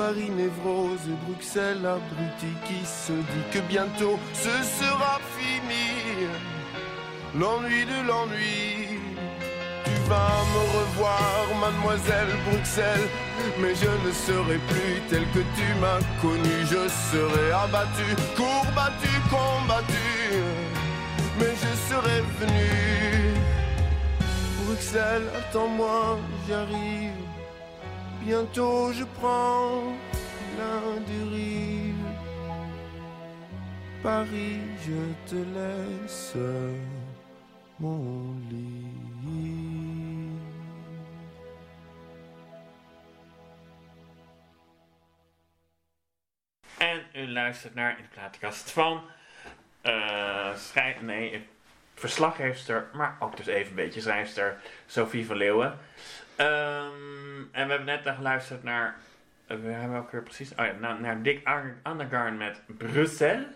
Paris 0.00 0.30
névrose 0.30 1.10
Bruxelles 1.26 1.84
abruti 1.84 2.52
qui 2.66 2.80
se 2.86 3.12
dit 3.12 3.46
que 3.52 3.58
bientôt 3.68 4.18
ce 4.32 4.54
sera 4.78 5.20
fini. 5.36 5.90
L'ennui 7.38 7.84
de 7.84 7.98
l'ennui. 8.08 8.98
Tu 9.84 9.94
vas 10.08 10.38
me 10.52 10.62
revoir, 10.78 11.44
mademoiselle 11.60 12.32
Bruxelles, 12.48 13.08
mais 13.60 13.74
je 13.74 13.92
ne 14.06 14.12
serai 14.26 14.58
plus 14.70 14.96
tel 15.10 15.24
que 15.34 15.42
tu 15.56 15.66
m'as 15.82 16.00
connu. 16.22 16.56
Je 16.74 16.82
serai 17.10 17.46
abattu, 17.64 18.08
courbattu, 18.38 19.12
combattu, 19.28 20.12
mais 21.38 21.54
je 21.62 21.72
serai 21.88 22.22
venu. 22.40 22.70
Bruxelles, 24.64 25.28
attends-moi, 25.40 26.18
j'arrive. 26.48 27.29
Bientôt 28.24 28.92
je 28.92 29.04
prends 29.18 29.96
la 30.58 30.98
dérive. 31.06 31.96
Paris, 34.02 34.60
je 34.86 35.14
te 35.26 35.44
laisse 35.54 36.74
mon 37.78 38.36
lit. 38.48 38.90
En 46.78 47.02
u 47.12 47.28
luistert 47.32 47.74
naar 47.74 47.96
in 47.98 48.02
de 48.02 48.08
plaatkast 48.08 48.70
van 48.70 49.02
eh 49.80 50.54
schrij- 50.56 50.96
nee, 51.00 51.46
verslaggeefster, 51.94 52.86
maar 52.92 53.16
ook 53.18 53.36
dus 53.36 53.46
even 53.46 53.68
een 53.70 53.74
beetje 53.74 54.00
schrijfster 54.00 54.60
Sophie 54.86 55.26
van 55.26 55.36
Leeuwen. 55.36 55.78
Ehm, 56.40 57.42
en 57.52 57.66
we 57.66 57.72
hebben 57.72 57.84
net 57.84 58.14
geluisterd 58.16 58.62
naar, 58.62 58.96
eh, 59.46 59.56
we 59.56 59.68
hebben 59.68 59.98
ook 59.98 60.24
precies, 60.24 60.50
oh 60.50 60.64
ja, 60.66 60.72
naar, 60.72 61.00
naar 61.00 61.22
Dick 61.22 61.48
Annegarn 61.82 62.36
met 62.36 62.62
Bruxelles. 62.66 63.46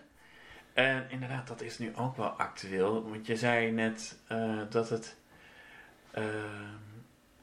En 0.72 1.04
inderdaad, 1.08 1.48
dat 1.48 1.60
is 1.60 1.78
nu 1.78 1.92
ook 1.96 2.16
wel 2.16 2.28
actueel, 2.28 3.10
want 3.10 3.26
je 3.26 3.36
zei 3.36 3.70
net 3.70 4.18
eh, 4.26 4.60
dat 4.68 4.88
het 4.88 5.16
ehm, 6.10 6.83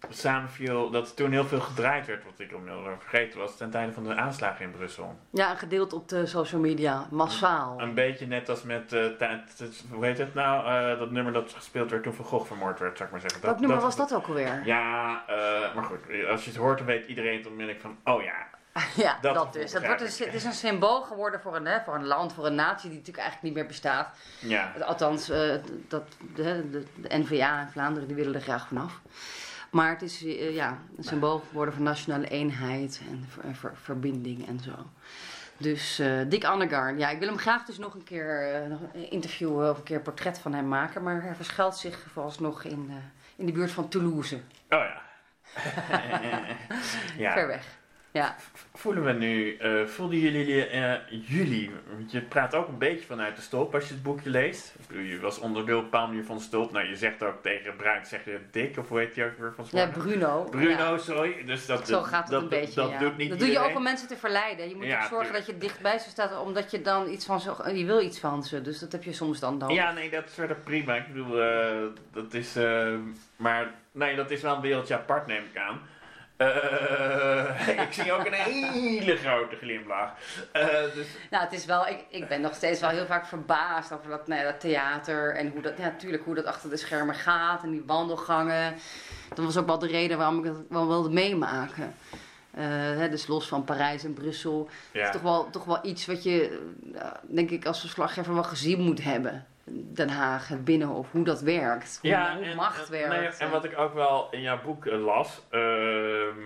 samenviel 0.10 0.90
dat 0.90 1.16
toen 1.16 1.32
heel 1.32 1.46
veel 1.46 1.60
gedraaid 1.60 2.06
werd, 2.06 2.24
wat 2.24 2.34
ik 2.38 2.52
inmiddels 2.52 2.88
vergeten 3.00 3.40
was, 3.40 3.58
ten 3.58 3.70
tijde 3.70 3.94
van 3.94 4.04
de 4.04 4.16
aanslagen 4.16 4.66
in 4.66 4.72
Brussel. 4.72 5.20
Ja, 5.30 5.56
gedeeld 5.56 5.94
op 5.94 6.10
de 6.10 6.26
social 6.26 6.62
media, 6.62 7.08
massaal. 7.12 7.82
Een 7.82 7.94
beetje 7.94 8.28
net 8.28 8.50
als 8.50 8.64
met, 8.64 8.88
t- 8.88 9.84
hoe 9.92 10.06
heet 10.06 10.18
het 10.18 10.34
nou, 10.34 10.66
eh, 10.94 11.00
dat 11.00 11.12
nummer 11.12 11.34
dat 11.34 11.54
gespeeld 11.54 11.90
werd 11.92 12.04
toen 12.04 12.14
Van 12.14 12.26
Gogh 12.26 12.48
vermoord 12.48 12.80
werd, 12.80 12.98
zou 12.98 13.06
ik 13.10 13.12
maar 13.16 13.22
zeggen. 13.24 13.42
Welk 13.42 13.60
nummer 13.60 13.80
was 13.80 13.96
dat 13.96 14.14
ook 14.14 14.28
alweer? 14.28 14.62
Ja, 14.66 15.24
eh, 15.28 15.76
maar 15.76 15.84
goed, 15.84 16.00
als 16.30 16.44
je 16.44 16.50
het 16.50 16.60
hoort, 16.60 16.78
dan 16.78 16.88
weet 16.88 17.08
iedereen 17.08 17.38
het 17.38 17.48
onmiddellijk 17.48 17.82
van, 17.82 17.98
oh 18.14 18.24
ja. 18.24 18.34
Ja, 19.04 19.18
Dat 19.22 19.36
dat, 19.36 19.54
dus. 19.54 19.62
Het, 19.62 19.72
begrijp 19.82 20.00
wordt 20.00 20.20
een, 20.20 20.26
ik. 20.26 20.32
het 20.32 20.42
is 20.42 20.44
een 20.48 20.54
symbool 20.54 21.02
geworden 21.02 21.42
voor 21.42 21.56
een, 21.56 21.66
hè, 21.66 21.80
voor 21.86 21.96
een 21.96 22.06
land, 22.06 22.34
voor 22.34 22.46
een 22.46 22.56
natie 22.56 22.90
die 22.90 22.98
natuurlijk 22.98 23.24
eigenlijk 23.24 23.44
niet 23.44 23.54
meer 23.64 23.66
bestaat. 23.72 24.18
Ja, 24.40 24.74
Althans, 24.86 25.28
dat, 25.88 26.04
de, 26.36 26.70
de, 26.72 26.84
de 26.96 27.18
NVA 27.18 27.62
in 27.62 27.68
Vlaanderen 27.68 28.08
die 28.08 28.18
willen 28.18 28.36
er 28.36 28.42
graag 28.42 28.68
vanaf. 28.68 29.00
Maar 29.72 29.90
het 29.90 30.02
is 30.02 30.24
eh, 30.26 30.56
ja, 30.56 30.78
een 30.98 31.04
symbool 31.04 31.40
geworden 31.40 31.74
van 31.74 31.84
nationale 31.84 32.28
eenheid 32.28 33.02
en 33.10 33.26
ver- 33.30 33.56
ver- 33.56 33.78
verbinding 33.82 34.48
en 34.48 34.60
zo. 34.60 34.72
Dus 35.58 36.00
eh, 36.00 36.20
Dick 36.28 36.44
Annegaard, 36.44 37.00
ja, 37.00 37.10
ik 37.10 37.20
wil 37.20 37.28
hem 37.28 37.38
graag 37.38 37.66
dus 37.66 37.78
nog 37.78 37.94
een 37.94 38.04
keer 38.04 38.54
eh, 38.94 39.12
interviewen 39.12 39.70
of 39.70 39.78
een 39.78 39.84
keer 39.84 39.96
een 39.96 40.02
portret 40.02 40.40
van 40.40 40.54
hem 40.54 40.68
maken. 40.68 41.04
Maar 41.04 41.22
hij 41.24 41.36
verschuilt 41.36 41.76
zich 41.78 42.06
vooralsnog 42.12 42.64
in, 42.64 42.92
in 43.36 43.46
de 43.46 43.52
buurt 43.52 43.72
van 43.72 43.88
Toulouse, 43.90 44.36
oh 44.36 44.42
ja. 44.70 45.02
ja. 47.18 47.32
ver 47.32 47.48
weg. 47.48 47.80
Ja, 48.14 48.36
Voelen 48.74 49.04
we 49.04 49.12
nu, 49.12 49.56
eh, 49.58 49.86
voelden 49.86 50.18
jullie 50.20 50.66
eh, 50.66 50.94
jullie, 51.28 51.72
want 51.98 52.12
je 52.12 52.22
praat 52.22 52.56
ook 52.56 52.68
een 52.68 52.78
beetje 52.78 53.06
vanuit 53.06 53.36
de 53.36 53.42
stulp 53.42 53.74
als 53.74 53.88
je 53.88 53.94
het 53.94 54.04
boekje 54.04 54.30
leest. 54.30 54.74
Ik 54.80 54.88
bedoel, 54.88 55.04
je 55.04 55.20
was 55.20 55.40
onderdeel 55.40 55.78
op 55.78 55.84
een 55.84 55.90
bepaalde 55.90 56.12
manier 56.12 56.26
van 56.26 56.38
de 56.38 56.44
stulp. 56.44 56.72
Nou, 56.72 56.88
je 56.88 56.96
zegt 56.96 57.24
ook 57.24 57.42
tegen 57.42 57.76
Bruin, 57.76 58.06
zeg 58.06 58.26
je 58.26 58.40
dik, 58.52 58.78
of 58.78 58.90
hoe 58.90 59.00
heet 59.00 59.16
je 59.16 59.26
ook 59.26 59.38
weer 59.38 59.54
van 59.56 59.66
ja? 59.72 59.88
Bruno. 59.88 60.44
Bruno, 60.50 60.70
ja. 60.70 60.98
sorry. 60.98 61.46
Dus 61.46 61.66
dat, 61.66 61.88
Zo 61.88 62.02
gaat 62.02 62.22
het 62.24 62.32
dat, 62.32 62.42
een 62.42 62.50
dat- 62.50 62.60
beetje. 62.60 62.82
Dat, 62.82 62.92
ja. 62.92 63.00
doet 63.00 63.18
niet 63.18 63.30
dat 63.30 63.40
doe 63.40 63.48
je 63.50 63.60
ook 63.60 63.76
om 63.76 63.84
mensen 63.84 64.08
te 64.08 64.18
verleiden. 64.18 64.70
Je 64.70 64.76
moet 64.76 64.86
Ja, 64.86 64.96
ook 65.04 65.10
zorgen 65.10 65.26
tuurlijk. 65.26 65.46
dat 65.46 65.56
je 65.56 65.68
dichtbij 65.68 65.98
ze 66.00 66.10
staat, 66.10 66.42
omdat 66.42 66.72
je 66.72 66.82
dan 66.82 67.10
iets 67.10 67.26
van 67.26 67.40
ze, 67.42 67.74
je 67.76 67.86
wil 67.86 68.02
iets 68.02 68.20
van 68.20 68.44
ze. 68.44 68.62
Dus 68.62 68.80
dat 68.80 68.92
heb 68.92 69.04
je 69.04 69.14
soms 69.14 69.40
dan 69.40 69.58
nodig. 69.58 69.76
Ja, 69.76 69.92
nee, 69.92 70.10
dat 70.10 70.26
is 70.26 70.34
verder 70.34 70.56
prima. 70.56 70.96
Ik 70.96 71.08
bedoel, 71.08 71.42
eh, 71.42 71.76
dat 72.14 72.34
is, 72.34 72.56
maar 73.36 73.72
nee, 73.92 74.16
dat 74.16 74.32
is 74.32 74.42
wel 74.42 74.56
een 74.56 74.62
wereldje 74.62 74.94
apart, 74.94 75.28
neem 75.28 75.44
ik 75.54 75.58
aan. 75.62 75.82
Eh, 76.42 77.68
ik 77.86 77.94
zie 77.94 78.12
ook 78.12 78.26
een 78.26 78.34
hele 78.34 79.16
grote 79.16 79.56
glimlach. 79.56 80.14
Eh, 80.52 80.66
dus, 80.94 81.08
Nou, 81.30 81.44
het 81.44 81.54
is 81.54 81.66
wel, 81.66 81.88
ik, 81.88 82.06
ik 82.10 82.28
ben 82.28 82.42
nog 82.42 82.56
steeds 82.56 82.80
wel 82.80 82.90
heel 82.90 83.06
vaak 83.06 83.26
verbaasd 83.26 83.94
over 83.94 84.10
dat, 84.10 84.28
nou 84.28 84.42
ja, 84.42 84.52
dat 84.52 84.60
theater 84.60 85.36
en 85.36 85.50
hoe 85.52 85.62
dat, 85.62 85.78
ja, 85.78 85.84
natuurlijk 85.84 86.24
hoe 86.24 86.36
dat 86.36 86.46
achter 86.46 86.70
de 86.70 86.78
schermen 86.78 87.16
gaat 87.16 87.64
en 87.64 87.72
die 87.72 87.84
wandelgangen. 87.86 88.76
Dat 89.30 89.46
was 89.46 89.58
ook 89.58 89.66
wel 89.66 89.80
de 89.80 89.88
reden 89.88 90.18
waarom 90.18 90.40
ik 90.40 90.44
het 90.44 90.58
wel 90.70 90.88
wilde 90.88 91.10
meemaken. 91.10 91.96
Eh, 92.52 92.64
hè, 92.68 93.10
dus 93.10 93.28
los 93.28 93.48
van 93.48 93.64
Parijs 93.64 94.04
en 94.04 94.14
Brussel. 94.14 94.70
Het 94.92 95.04
is 95.04 95.12
toch 95.12 95.22
wel, 95.22 95.50
toch 95.50 95.66
wel 95.66 95.80
iets 95.84 96.06
wat 96.06 96.24
je, 96.24 96.62
denk 97.22 97.50
ik, 97.50 97.66
als 97.66 97.80
verslaggever 97.80 98.34
wel 98.34 98.44
gezien 98.44 98.82
moet 98.82 99.04
hebben. 99.04 99.46
Den 99.66 100.10
Haag, 100.10 100.48
het 100.48 100.66
Binnenhof, 100.66 101.12
hoe 101.12 101.24
dat 101.24 101.42
werkt. 101.42 102.00
Hoe, 102.02 102.16
hoe 102.44 102.56
macht 102.56 102.86
en, 102.86 102.92
werkt. 102.92 103.40
nee, 103.40 103.48
en 103.48 103.50
wat 103.50 103.64
ik 103.64 103.78
ook 103.78 103.94
wel 103.94 104.28
in 104.32 104.42
jouw 104.42 104.62
boek 104.62 104.86
eh, 104.86 105.04
las, 105.04 105.42
ehm, 105.50 106.40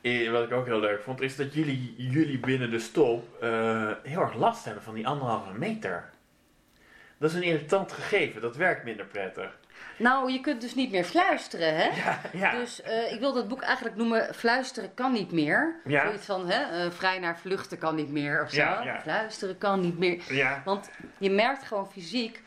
eh, 0.00 0.30
wat 0.30 0.44
ik 0.44 0.52
ook 0.52 0.66
heel 0.66 0.80
leuk 0.80 1.02
vond, 1.02 1.20
is 1.20 1.36
dat 1.36 1.54
jullie, 1.54 1.94
jullie 1.96 2.38
binnen 2.38 2.70
de 2.70 2.78
stop 2.78 3.42
eh, 3.42 3.90
heel 4.02 4.20
erg 4.20 4.34
last 4.34 4.64
hebben 4.64 4.82
van 4.82 4.94
die 4.94 5.06
anderhalve 5.06 5.52
meter. 5.58 6.10
Dat 7.22 7.30
is 7.30 7.36
een 7.36 7.42
irritant 7.42 7.92
gegeven, 7.92 8.40
dat 8.40 8.56
werkt 8.56 8.84
minder 8.84 9.06
prettig. 9.06 9.58
Nou, 9.96 10.32
je 10.32 10.40
kunt 10.40 10.60
dus 10.60 10.74
niet 10.74 10.90
meer 10.90 11.04
fluisteren, 11.04 11.76
hè? 11.76 11.84
Ja, 11.84 12.20
ja. 12.32 12.50
Dus 12.50 12.82
eh, 12.82 13.12
ik 13.12 13.20
wil 13.20 13.32
dat 13.32 13.48
boek 13.48 13.62
eigenlijk 13.62 13.96
noemen 13.96 14.34
Fluisteren 14.34 14.94
kan 14.94 15.12
niet 15.12 15.32
meer. 15.32 15.80
Ja. 15.84 16.04
Zoiets 16.04 16.24
van, 16.24 16.50
hè, 16.50 16.84
eh, 16.84 16.90
vrij 16.90 17.18
naar 17.18 17.38
vluchten 17.38 17.78
kan 17.78 17.94
niet 17.94 18.10
meer 18.10 18.42
of 18.42 18.50
zo. 18.50 18.60
Ja, 18.60 18.82
ja. 18.82 19.00
Fluisteren 19.00 19.58
kan 19.58 19.80
niet 19.80 19.98
meer. 19.98 20.22
ja. 20.28 20.62
Want 20.64 20.90
je 21.18 21.30
merkt 21.30 21.62
gewoon 21.62 21.90
fysiek 21.90 22.42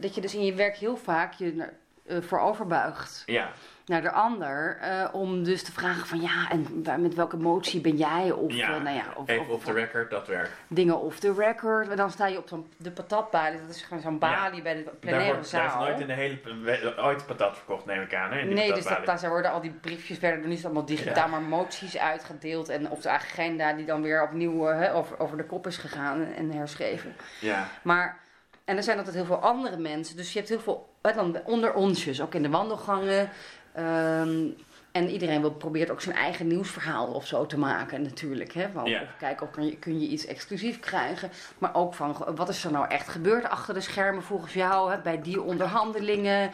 dat 0.00 0.14
je 0.14 0.20
dus 0.20 0.34
in 0.34 0.44
je 0.44 0.54
werk 0.54 0.76
heel 0.76 0.96
vaak 0.96 1.32
je 1.32 1.54
naar, 1.54 1.72
eh, 2.06 2.16
vooroverbuigt 2.20 3.22
ja. 3.26 3.50
Naar 3.86 4.02
de 4.02 4.10
ander. 4.10 4.78
eh, 4.80 5.08
om 5.12 5.44
dus 5.44 5.62
te 5.62 5.72
vragen 5.72 6.06
van, 6.06 6.20
ja, 6.20 6.50
en 6.50 7.02
met 7.02 7.14
welke 7.14 7.36
emotie 7.36 7.80
ben 7.80 7.96
jij? 7.96 8.30
Of, 8.30 8.52
Ja, 8.52 8.74
eh, 8.74 8.82
nou 8.82 8.96
ja, 8.96 9.04
of, 9.16 9.28
Even 9.28 9.42
of- 9.46 9.50
off 9.50 9.64
the 9.64 9.72
record, 9.72 10.10
dat 10.10 10.26
werkt. 10.26 10.50
dingen 10.68 11.00
off 11.00 11.18
the 11.18 11.32
record. 11.36 11.88
En 11.88 11.96
dan 11.96 12.10
sta 12.10 12.26
je 12.26 12.38
op 12.38 12.48
zo'n 12.48 12.66
de 12.76 12.90
patatbalie. 12.90 13.60
Dat 13.66 13.76
is 13.76 13.82
gewoon 13.82 14.02
zo'n 14.02 14.18
balie 14.18 14.62
bij 14.62 14.74
de 14.74 14.84
Daar, 14.84 14.94
plenaire 15.00 15.34
wordt, 15.34 15.50
daar 15.50 15.64
is 15.66 15.72
zaal. 15.72 15.80
nooit 15.84 16.00
in 16.00 16.06
de 16.06 16.12
hele 16.12 16.94
ooit 16.98 17.26
patat 17.26 17.56
verkocht, 17.56 17.84
neem 17.86 18.02
ik 18.02 18.14
aan. 18.14 18.32
Hè, 18.32 18.42
Nee, 18.42 18.72
dus 18.72 18.84
dat, 18.84 19.06
daar 19.06 19.28
worden 19.28 19.50
al 19.52 19.60
die 19.60 19.70
briefjes 19.70 20.18
werden 20.18 20.42
er 20.42 20.48
niet 20.48 20.64
allemaal 20.64 20.84
digitaal, 20.84 21.28
maar 21.28 21.42
moties 21.42 21.98
uitgedeeld. 21.98 22.68
En 22.68 22.90
op 22.90 23.02
de 23.02 23.08
agenda 23.08 23.72
die 23.72 23.86
dan 23.86 24.02
weer 24.02 24.22
opnieuw 24.22 24.68
eh, 24.68 24.96
over, 24.96 25.18
over 25.18 25.36
de 25.36 25.44
kop 25.44 25.66
is 25.66 25.76
gegaan 25.76 26.24
en 26.36 26.50
herschreven. 26.50 27.14
Ja, 27.40 27.68
Maar, 27.82 28.18
en 28.64 28.76
er 28.76 28.82
zijn 28.82 28.96
altijd 28.98 29.16
heel 29.16 29.24
veel 29.24 29.40
andere 29.42 29.76
mensen. 29.76 30.16
Dus 30.16 30.32
je 30.32 30.38
hebt 30.38 30.50
heel 30.50 30.60
veel 30.60 30.92
dan 31.14 31.40
onder 31.44 31.72
onsjes, 31.74 32.20
ook 32.20 32.34
in 32.34 32.42
de 32.42 32.48
wandelgangen. 32.50 33.28
Ehm, 33.74 34.46
en 34.92 35.08
iedereen 35.10 35.40
wil, 35.40 35.50
probeert 35.50 35.90
ook 35.90 36.00
zijn 36.00 36.16
eigen 36.16 36.46
nieuwsverhaal 36.46 37.06
of 37.06 37.26
zo 37.26 37.46
te 37.46 37.58
maken 37.58 38.02
natuurlijk. 38.02 38.52
Hè? 38.52 38.68
Van, 38.72 38.84
Ja. 38.84 39.02
Of 39.02 39.16
kijken 39.18 39.46
of 39.46 39.52
kun 39.52 39.66
je, 39.66 39.76
kun 39.76 40.00
je 40.00 40.08
iets 40.08 40.26
exclusief 40.26 40.80
krijgen. 40.80 41.30
Maar 41.58 41.74
ook 41.74 41.94
van 41.94 42.16
wat 42.34 42.48
is 42.48 42.64
er 42.64 42.72
nou 42.72 42.88
echt 42.88 43.08
gebeurd 43.08 43.48
achter 43.48 43.74
de 43.74 43.80
schermen 43.80 44.22
volgens 44.22 44.52
jou 44.52 44.90
hè, 44.90 44.98
bij 44.98 45.22
die 45.22 45.42
onderhandelingen. 45.42 46.50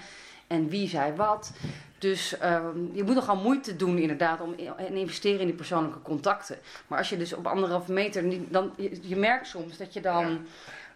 En 0.46 0.68
wie 0.68 0.88
zei 0.88 1.12
wat. 1.12 1.52
Dus 1.98 2.38
ehm, 2.38 2.78
je 2.92 3.02
moet 3.02 3.14
nogal 3.14 3.36
moeite 3.36 3.76
doen 3.76 3.98
inderdaad 3.98 4.40
om 4.40 4.54
en 4.76 4.94
investeren 4.94 5.40
in 5.40 5.46
die 5.46 5.54
persoonlijke 5.54 6.02
contacten. 6.02 6.58
Maar 6.86 6.98
als 6.98 7.08
je 7.08 7.16
dus 7.16 7.32
op 7.32 7.46
anderhalve 7.46 7.92
meter, 7.92 8.22
niet, 8.22 8.52
dan, 8.52 8.72
je, 8.76 8.98
je 9.02 9.16
merkt 9.16 9.46
soms 9.46 9.76
dat 9.76 9.92
je, 9.92 10.00
dan, 10.00 10.46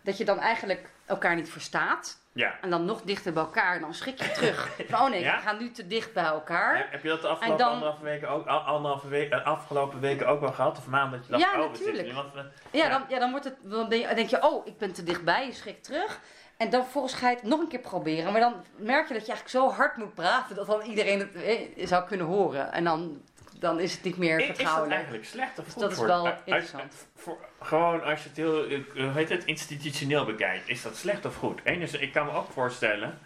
dat 0.02 0.16
je 0.16 0.24
dan 0.24 0.38
eigenlijk 0.38 0.90
elkaar 1.06 1.34
niet 1.34 1.48
verstaat. 1.48 2.18
Ja. 2.34 2.54
En 2.60 2.70
dan 2.70 2.84
nog 2.84 3.02
dichter 3.02 3.32
bij 3.32 3.42
elkaar. 3.42 3.74
En 3.74 3.80
dan 3.80 3.94
schrik 3.94 4.22
je 4.22 4.30
terug. 4.30 4.70
Van, 4.88 5.00
oh 5.00 5.10
nee, 5.10 5.20
Ja? 5.20 5.36
we 5.36 5.42
gaan 5.42 5.58
nu 5.58 5.70
te 5.70 5.86
dicht 5.86 6.12
bij 6.12 6.24
elkaar. 6.24 6.76
Heb, 6.76 6.90
heb 6.90 7.02
je 7.02 7.08
dat 7.08 7.20
de 7.22 7.28
afgelopen, 7.28 7.58
dan- 7.58 7.72
anderhalve 7.72 8.02
weken 8.04 8.28
ook, 8.28 8.46
al- 8.46 8.58
anderhalve 8.58 9.08
we- 9.08 9.28
eh, 9.28 9.44
afgelopen 9.46 10.00
weken 10.00 10.26
ook 10.26 10.40
wel 10.40 10.52
gehad? 10.52 10.78
Of 10.78 10.86
maanden 10.86 11.18
dat 11.18 11.26
je 11.26 11.32
dacht, 11.32 11.44
Ja, 11.44 11.60
oh, 11.60 11.74
zitten 11.74 11.86
natuurlijk. 11.94 12.32
Ja, 12.70 12.84
Ja. 12.84 12.88
dan, 12.88 13.04
ja, 13.08 13.18
dan, 13.18 13.30
wordt 13.30 13.44
het, 13.44 13.56
dan 13.62 13.88
denk 13.88 14.28
je, 14.28 14.42
oh, 14.42 14.66
ik 14.66 14.78
ben 14.78 14.92
te 14.92 15.02
dichtbij. 15.02 15.46
Je 15.46 15.52
schrikt 15.52 15.84
terug. 15.84 16.20
En 16.56 16.70
dan 16.70 16.84
volgens 16.86 17.14
ga 17.14 17.28
je 17.30 17.34
het 17.36 17.44
nog 17.44 17.60
een 17.60 17.68
keer 17.68 17.78
proberen. 17.80 18.32
Maar 18.32 18.40
dan 18.40 18.54
merk 18.76 19.08
je 19.08 19.14
dat 19.14 19.26
je 19.26 19.32
eigenlijk 19.32 19.48
zo 19.48 19.70
hard 19.76 19.96
moet 19.96 20.14
praten 20.14 20.56
dat 20.56 20.66
dan 20.66 20.80
iedereen 20.82 21.18
het 21.18 21.34
eh, 21.34 21.86
zou 21.86 22.04
kunnen 22.06 22.26
horen. 22.26 22.72
En 22.72 22.84
dan, 22.84 23.22
dan 23.58 23.80
is 23.80 23.92
het 23.92 24.02
niet 24.02 24.16
meer 24.16 24.36
Is, 24.36 24.40
is 24.42 24.46
dat 24.46 24.56
vertrouwelijk. 24.56 24.94
eigenlijk 24.94 25.24
slecht 25.24 25.58
of 25.58 25.64
Dus 25.64 25.72
goed 25.72 25.82
dat 25.82 25.90
is 25.90 25.96
voor- 25.96 26.06
wel 26.06 26.26
uit- 26.26 26.38
interessant. 26.44 27.06
voor, 27.16 27.36
gewoon 27.60 28.02
als 28.04 28.22
je 28.22 28.28
het 28.28 28.36
heel, 28.36 28.66
eh, 28.66 28.80
hoe 28.94 29.10
heet 29.12 29.28
het, 29.28 29.44
institutioneel 29.44 30.24
bekijkt, 30.24 30.68
is 30.68 30.82
dat 30.82 30.96
slecht 30.96 31.24
of 31.24 31.36
goed? 31.36 31.60
Eén 31.64 31.80
is, 31.80 31.92
ik 31.92 32.12
kan 32.12 32.26
me 32.26 32.32
ook 32.32 32.50
voorstellen 32.52 33.18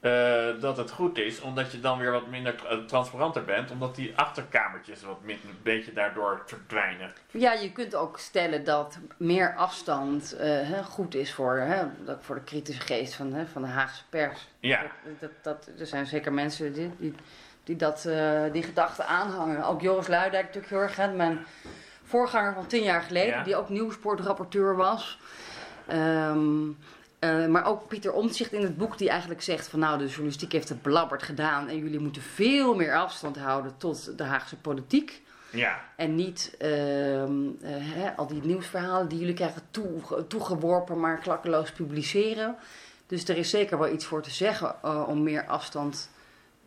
eh, 0.00 0.46
dat 0.60 0.76
het 0.76 0.90
goed 0.90 1.18
is, 1.18 1.40
omdat 1.40 1.72
je 1.72 1.80
dan 1.80 1.98
weer 1.98 2.10
wat 2.12 2.26
minder 2.26 2.54
tra- 2.56 2.68
eh, 2.68 2.78
transparanter 2.78 3.44
bent, 3.44 3.70
omdat 3.70 3.94
die 3.94 4.12
achterkamertjes 4.16 5.02
wat 5.02 5.18
een 5.26 5.38
beetje 5.62 5.92
daardoor 5.92 6.42
verdwijnen. 6.46 7.12
Ja, 7.30 7.52
je 7.52 7.72
kunt 7.72 7.94
ook 7.94 8.18
stellen 8.18 8.64
dat 8.64 8.98
meer 9.16 9.54
afstand 9.56 10.32
eh, 10.36 10.86
goed 10.86 11.14
is 11.14 11.32
voor, 11.34 11.56
hè, 11.56 11.84
dat- 12.04 12.18
voor 12.20 12.34
de 12.34 12.40
kritische 12.44 12.80
geest 12.80 13.14
van, 13.14 13.46
van 13.52 13.62
de 13.62 13.68
Haagse 13.68 14.02
pers. 14.08 14.48
Ja, 14.60 14.82
Dat, 15.04 15.20
dat, 15.20 15.30
dat- 15.42 15.70
er 15.80 15.86
zijn 15.86 16.06
zeker 16.06 16.32
mensen 16.32 16.72
die, 16.72 16.90
die, 16.98 17.14
die 17.68 17.76
dat, 17.76 18.04
eh, 18.04 18.42
die 18.52 18.62
gedachten 18.62 19.06
aanhangen. 19.06 19.64
Ook 19.64 19.80
Joris 19.80 20.06
Luidijk 20.08 20.44
natuurlijk 20.44 20.72
heel 20.72 20.80
erg. 20.82 20.96
Hè, 20.96 21.12
mijn 21.12 21.46
voorganger 22.04 22.54
van 22.54 22.66
tien 22.66 22.82
jaar 22.82 23.02
geleden, 23.02 23.34
Ja. 23.34 23.42
die 23.42 23.56
ook 23.56 23.68
nieuwsportrapporteur 23.68 24.76
was. 24.76 25.18
Ehm, 25.86 26.48
eh, 27.18 27.46
maar 27.46 27.66
ook 27.66 27.88
Pieter 27.88 28.12
Omtzigt 28.12 28.52
in 28.52 28.62
het 28.62 28.76
boek 28.76 28.98
die 28.98 29.08
eigenlijk 29.08 29.42
zegt 29.42 29.68
van 29.68 29.78
nou 29.78 29.98
de 29.98 30.06
journalistiek 30.06 30.52
heeft 30.52 30.68
het 30.68 30.82
belabberd 30.82 31.22
gedaan 31.22 31.68
en 31.68 31.78
jullie 31.78 31.98
moeten 31.98 32.22
veel 32.22 32.74
meer 32.74 32.96
afstand 32.96 33.36
houden 33.36 33.74
tot 33.76 34.18
de 34.18 34.24
Haagse 34.24 34.56
politiek. 34.56 35.22
ja, 35.50 35.80
En 35.96 36.14
niet 36.14 36.54
ehm, 36.58 36.70
eh, 36.70 37.70
hè, 37.70 38.16
al 38.16 38.26
die 38.26 38.42
nieuwsverhalen 38.44 39.08
die 39.08 39.18
jullie 39.18 39.34
krijgen 39.34 39.62
toe, 39.70 40.26
toegeworpen, 40.28 41.00
maar 41.00 41.18
klakkeloos 41.18 41.72
publiceren. 41.72 42.56
Dus 43.06 43.28
er 43.28 43.36
is 43.36 43.50
zeker 43.50 43.78
wel 43.78 43.92
iets 43.92 44.04
voor 44.04 44.22
te 44.22 44.30
zeggen 44.30 44.74
om 45.08 45.22
meer 45.22 45.46
afstand 45.46 46.10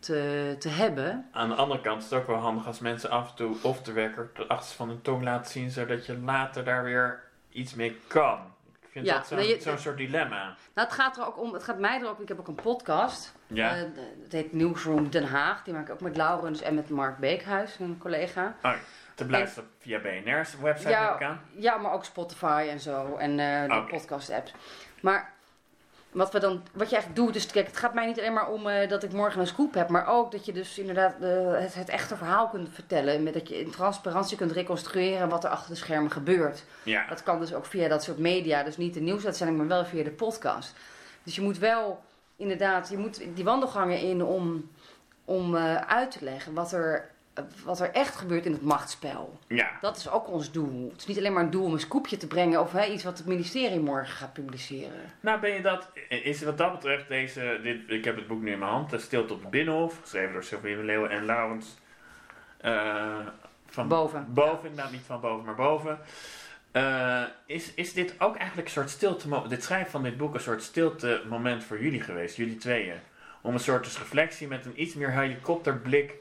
te, 0.01 0.55
te 0.59 0.69
hebben. 0.69 1.27
Aan 1.31 1.49
de 1.49 1.55
andere 1.55 1.81
kant 1.81 2.03
is 2.03 2.09
het 2.09 2.19
ook 2.19 2.27
wel 2.27 2.35
handig 2.37 2.67
als 2.67 2.79
mensen 2.79 3.09
af 3.09 3.29
en 3.29 3.35
toe 3.35 3.55
of 3.61 3.81
de 3.81 3.91
wekker 3.91 4.29
de 4.33 4.47
achterste 4.47 4.75
van 4.75 4.87
hun 4.87 5.01
tong 5.01 5.23
laten 5.23 5.51
zien, 5.51 5.69
zodat 5.71 6.05
je 6.05 6.17
later 6.19 6.63
daar 6.63 6.83
weer 6.83 7.23
iets 7.49 7.73
mee 7.75 7.99
kan. 8.07 8.39
Ik 8.81 8.87
vind 8.91 9.05
Ja, 9.05 9.13
dat 9.17 9.27
zo'n 9.27 9.37
nee, 9.37 9.61
zo'n 9.61 9.77
soort 9.77 9.97
dilemma. 9.97 10.43
Nou, 10.73 10.87
het 10.87 10.91
gaat 10.91 11.17
er 11.17 11.25
ook 11.27 11.39
om, 11.39 11.53
het 11.53 11.63
gaat 11.63 11.79
mij 11.79 11.99
er 12.01 12.09
ook, 12.09 12.19
ik 12.19 12.27
heb 12.27 12.39
ook 12.39 12.47
een 12.47 12.55
podcast. 12.55 13.33
Ja? 13.47 13.69
Eh, 13.75 13.81
het 14.23 14.31
heet 14.31 14.53
Newsroom 14.53 15.09
Den 15.09 15.23
Haag. 15.23 15.63
Die 15.63 15.73
maak 15.73 15.87
ik 15.87 15.93
ook 15.93 16.01
met 16.01 16.15
Laurens 16.17 16.61
en 16.61 16.75
met 16.75 16.89
Mark 16.89 17.17
Beekhuis, 17.17 17.79
een 17.79 17.97
collega. 17.97 18.55
Oh, 18.63 18.73
te 19.15 19.25
beluisteren 19.25 19.69
via 19.79 19.99
BNR's 19.99 20.57
website 20.59 20.89
ik 20.89 20.95
Ja, 20.95 21.19
aan. 21.19 21.41
ja, 21.55 21.77
maar 21.77 21.91
ook 21.91 22.05
Spotify 22.05 22.67
en 22.69 22.79
zo. 22.79 23.15
En 23.15 23.39
eh, 23.39 23.75
de 23.77 23.83
podcast 23.89 24.29
apps. 24.31 24.53
Maar 25.01 25.33
wat, 26.11 26.31
we 26.31 26.39
dan, 26.39 26.63
wat 26.73 26.89
je 26.89 26.95
eigenlijk 26.95 27.25
doet, 27.25 27.33
dus 27.33 27.45
kijk, 27.45 27.67
het 27.67 27.77
gaat 27.77 27.93
mij 27.93 28.05
niet 28.05 28.19
alleen 28.19 28.33
maar 28.33 28.49
om 28.49 28.67
eh, 28.67 28.89
dat 28.89 29.03
ik 29.03 29.11
morgen 29.11 29.41
een 29.41 29.47
scoop 29.47 29.73
heb, 29.73 29.89
maar 29.89 30.07
ook 30.07 30.31
dat 30.31 30.45
je 30.45 30.53
dus 30.53 30.79
inderdaad 30.79 31.13
eh, 31.21 31.53
het, 31.53 31.73
het 31.73 31.89
echte 31.89 32.17
verhaal 32.17 32.49
kunt 32.49 32.69
vertellen. 32.71 33.23
Met 33.23 33.33
dat 33.33 33.49
je 33.49 33.59
in 33.59 33.71
transparantie 33.71 34.37
kunt 34.37 34.51
reconstrueren 34.51 35.29
wat 35.29 35.43
er 35.43 35.49
achter 35.49 35.69
de 35.69 35.75
schermen 35.75 36.11
gebeurt. 36.11 36.63
Ja. 36.83 37.07
Dat 37.07 37.23
kan 37.23 37.39
dus 37.39 37.53
ook 37.53 37.65
via 37.65 37.87
dat 37.87 38.03
soort 38.03 38.17
media, 38.17 38.63
dus 38.63 38.77
niet 38.77 38.93
de 38.93 38.99
nieuwsuitzending, 38.99 39.57
maar 39.57 39.67
wel 39.67 39.85
via 39.85 40.03
de 40.03 40.11
podcast. 40.11 40.73
Dus 41.23 41.35
je 41.35 41.41
moet 41.41 41.57
wel 41.57 42.03
inderdaad, 42.35 42.89
je 42.89 42.97
moet 42.97 43.21
die 43.33 43.43
wandelgangen 43.43 43.99
in 43.99 44.23
om, 44.23 44.69
om 45.25 45.55
eh, 45.55 45.75
uit 45.75 46.11
te 46.11 46.23
leggen 46.23 46.53
wat 46.53 46.71
er, 46.71 47.09
wat 47.63 47.79
er 47.79 47.91
echt 47.91 48.15
gebeurt 48.15 48.45
in 48.45 48.51
het 48.51 48.61
machtsspel. 48.61 49.39
Ja. 49.47 49.69
Dat 49.81 49.97
is 49.97 50.09
ook 50.09 50.27
ons 50.27 50.51
doel. 50.51 50.89
Het 50.91 50.99
is 50.99 51.05
niet 51.05 51.17
alleen 51.17 51.33
maar 51.33 51.43
een 51.43 51.49
doel 51.49 51.63
om 51.65 51.73
een 51.73 51.79
scoopje 51.79 52.17
te 52.17 52.27
brengen 52.27 52.59
of 52.61 52.71
hè, 52.71 52.85
iets 52.85 53.03
wat 53.03 53.17
het 53.17 53.27
ministerie 53.27 53.79
morgen 53.79 54.13
gaat 54.15 54.33
publiceren. 54.33 55.13
Nou, 55.19 55.39
ben 55.39 55.51
je 55.53 55.61
dat, 55.61 55.87
is 56.09 56.43
wat 56.43 56.57
dat 56.57 56.71
betreft 56.71 57.07
deze, 57.07 57.59
dit, 57.63 57.77
ik 57.87 58.05
heb 58.05 58.15
het 58.15 58.27
boek 58.27 58.41
nu 58.41 58.51
in 58.51 58.59
mijn 58.59 58.71
hand, 58.71 58.89
De 58.89 58.97
Stilte 58.97 59.33
op 59.33 59.41
de 59.41 59.47
Binnenhof, 59.47 59.99
geschreven 60.01 60.33
door 60.33 60.43
Sylvie 60.43 60.83
Leeuwen 60.83 61.09
en 61.09 61.25
Laurens. 61.25 61.75
eh, 62.57 63.17
van 63.65 63.87
Boven. 63.87 64.25
Boven, 64.33 64.69
inderdaad, 64.69 64.91
niet 64.91 65.01
van 65.05 65.21
boven, 65.21 65.45
maar 65.45 65.55
boven. 65.55 65.99
Eh, 66.71 67.23
is, 67.45 67.73
is 67.73 67.93
dit 67.93 68.15
ook 68.19 68.35
eigenlijk 68.35 68.67
een 68.67 68.73
soort 68.73 68.89
stilte, 68.89 69.41
dit 69.47 69.63
schrijven 69.63 69.91
van 69.91 70.03
dit 70.03 70.17
boek, 70.17 70.33
een 70.33 70.39
soort 70.39 70.63
stilte 70.63 71.21
moment 71.29 71.63
voor 71.63 71.81
jullie 71.83 72.01
geweest, 72.01 72.35
jullie 72.35 72.57
tweeën? 72.57 72.95
Om 73.41 73.53
een 73.53 73.59
soort 73.59 73.83
dus 73.83 73.97
reflectie 73.97 74.47
met 74.47 74.65
een 74.65 74.81
iets 74.81 74.93
meer 74.93 75.11
helikopterblik 75.11 76.13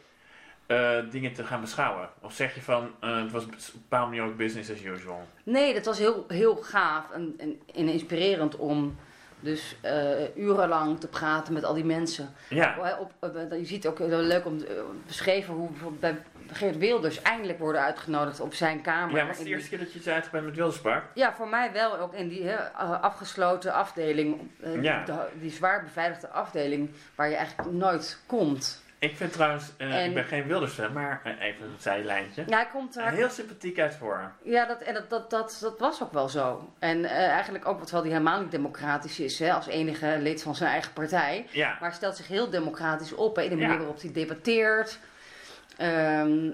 eh, 0.71 0.99
dingen 1.11 1.33
te 1.33 1.45
gaan 1.45 1.61
beschouwen? 1.61 2.09
Of 2.23 2.33
zeg 2.33 2.55
je 2.55 2.63
van, 2.63 2.91
eh, 3.01 3.17
het 3.23 3.31
was 3.33 3.45
op 3.45 3.51
een 3.53 3.59
bepaalde 3.73 4.07
manier 4.17 4.23
ook 4.31 4.37
business 4.37 4.71
as 4.71 4.83
usual? 4.83 5.27
Nee, 5.45 5.75
dat 5.75 5.85
was 5.85 5.99
heel, 5.99 6.25
heel 6.29 6.57
gaaf 6.57 7.11
en, 7.11 7.35
en, 7.39 7.61
en 7.75 7.89
inspirerend 7.89 8.57
om 8.57 8.97
dus 9.41 9.77
eh, 9.81 10.37
urenlang 10.37 11.01
te 11.01 11.09
praten 11.09 11.53
met 11.53 11.65
al 11.65 11.75
die 11.75 11.85
mensen. 11.85 12.35
Ja, 12.49 12.97
Op, 13.01 13.13
op, 13.21 13.35
je 13.53 13.65
ziet 13.65 13.87
ook 13.87 13.99
heel 13.99 14.19
leuk 14.19 14.45
om 14.47 14.65
beschreven 15.07 15.55
hoe 15.55 15.71
bij 16.01 16.19
Geert 16.53 16.79
Wilders 16.79 17.23
eindelijk 17.23 17.59
worden 17.59 17.81
uitgenodigd 17.83 18.41
op 18.41 18.55
zijn 18.55 18.81
kamer. 18.81 19.17
ja 19.17 19.23
maar 19.23 19.29
het 19.29 19.39
de 19.39 19.45
die- 19.45 19.53
eerste 19.53 19.69
keer 19.69 19.79
dat 19.79 19.93
je 19.93 19.99
iets 19.99 20.09
uitgebreid 20.09 20.45
met 20.45 20.57
Wildersprak. 20.57 21.03
Ja, 21.15 21.35
voor 21.35 21.49
mij 21.49 21.73
wel 21.73 21.99
ook 21.99 22.15
in 22.15 22.29
die 22.29 22.53
afgesloten 23.01 23.73
afdeling, 23.73 24.41
Ja. 24.81 25.05
de- 25.05 25.29
die 25.41 25.51
zwaar 25.51 25.83
beveiligde 25.83 26.29
afdeling, 26.29 26.91
waar 27.15 27.29
je 27.29 27.37
eigenlijk 27.37 27.71
nooit 27.73 28.19
komt. 28.27 28.80
Ik 29.01 29.17
vind 29.17 29.33
trouwens, 29.33 29.65
eh, 29.77 29.95
En- 30.03 30.09
ik 30.09 30.15
ben 30.15 30.25
geen 30.25 30.47
Wilders-fan, 30.47 30.93
maar 30.93 31.21
eh, 31.25 31.41
even 31.47 31.65
een 31.65 31.75
zijlijntje. 31.79 32.45
Ja, 32.47 32.57
hij 32.57 32.67
komt 32.73 32.95
daar. 32.95 33.13
Heel 33.13 33.29
sympathiek 33.29 33.79
uit 33.79 33.95
voor. 33.95 34.33
Ja, 34.43 34.65
dat, 34.67 34.81
en 34.81 34.95
dat, 34.95 35.11
dat, 35.11 35.31
dat, 35.31 35.59
dat 35.61 35.79
was 35.79 36.03
ook 36.03 36.13
wel 36.13 36.29
zo. 36.29 36.71
En 36.79 37.05
eh, 37.05 37.29
eigenlijk 37.29 37.67
ook, 37.69 37.81
terwijl 37.83 38.03
hij 38.03 38.13
helemaal 38.13 38.41
niet 38.41 38.51
democratisch 38.51 39.21
is, 39.21 39.39
hè, 39.39 39.53
als 39.53 39.67
enige 39.67 40.17
lid 40.19 40.43
van 40.43 40.55
zijn 40.55 40.71
eigen 40.71 40.93
partij. 40.93 41.47
Ja, 41.51 41.77
Maar 41.81 41.93
stelt 41.93 42.17
zich 42.17 42.29
heel 42.29 42.51
democratisch 42.51 43.13
op, 43.15 43.37
hè, 43.37 43.43
in 43.43 43.49
de 43.51 43.55
manier 43.57 43.71
Ja. 43.73 43.79
waarop 43.79 44.01
hij 44.01 44.13
debatteert. 44.13 44.99
Ehm, 45.77 46.51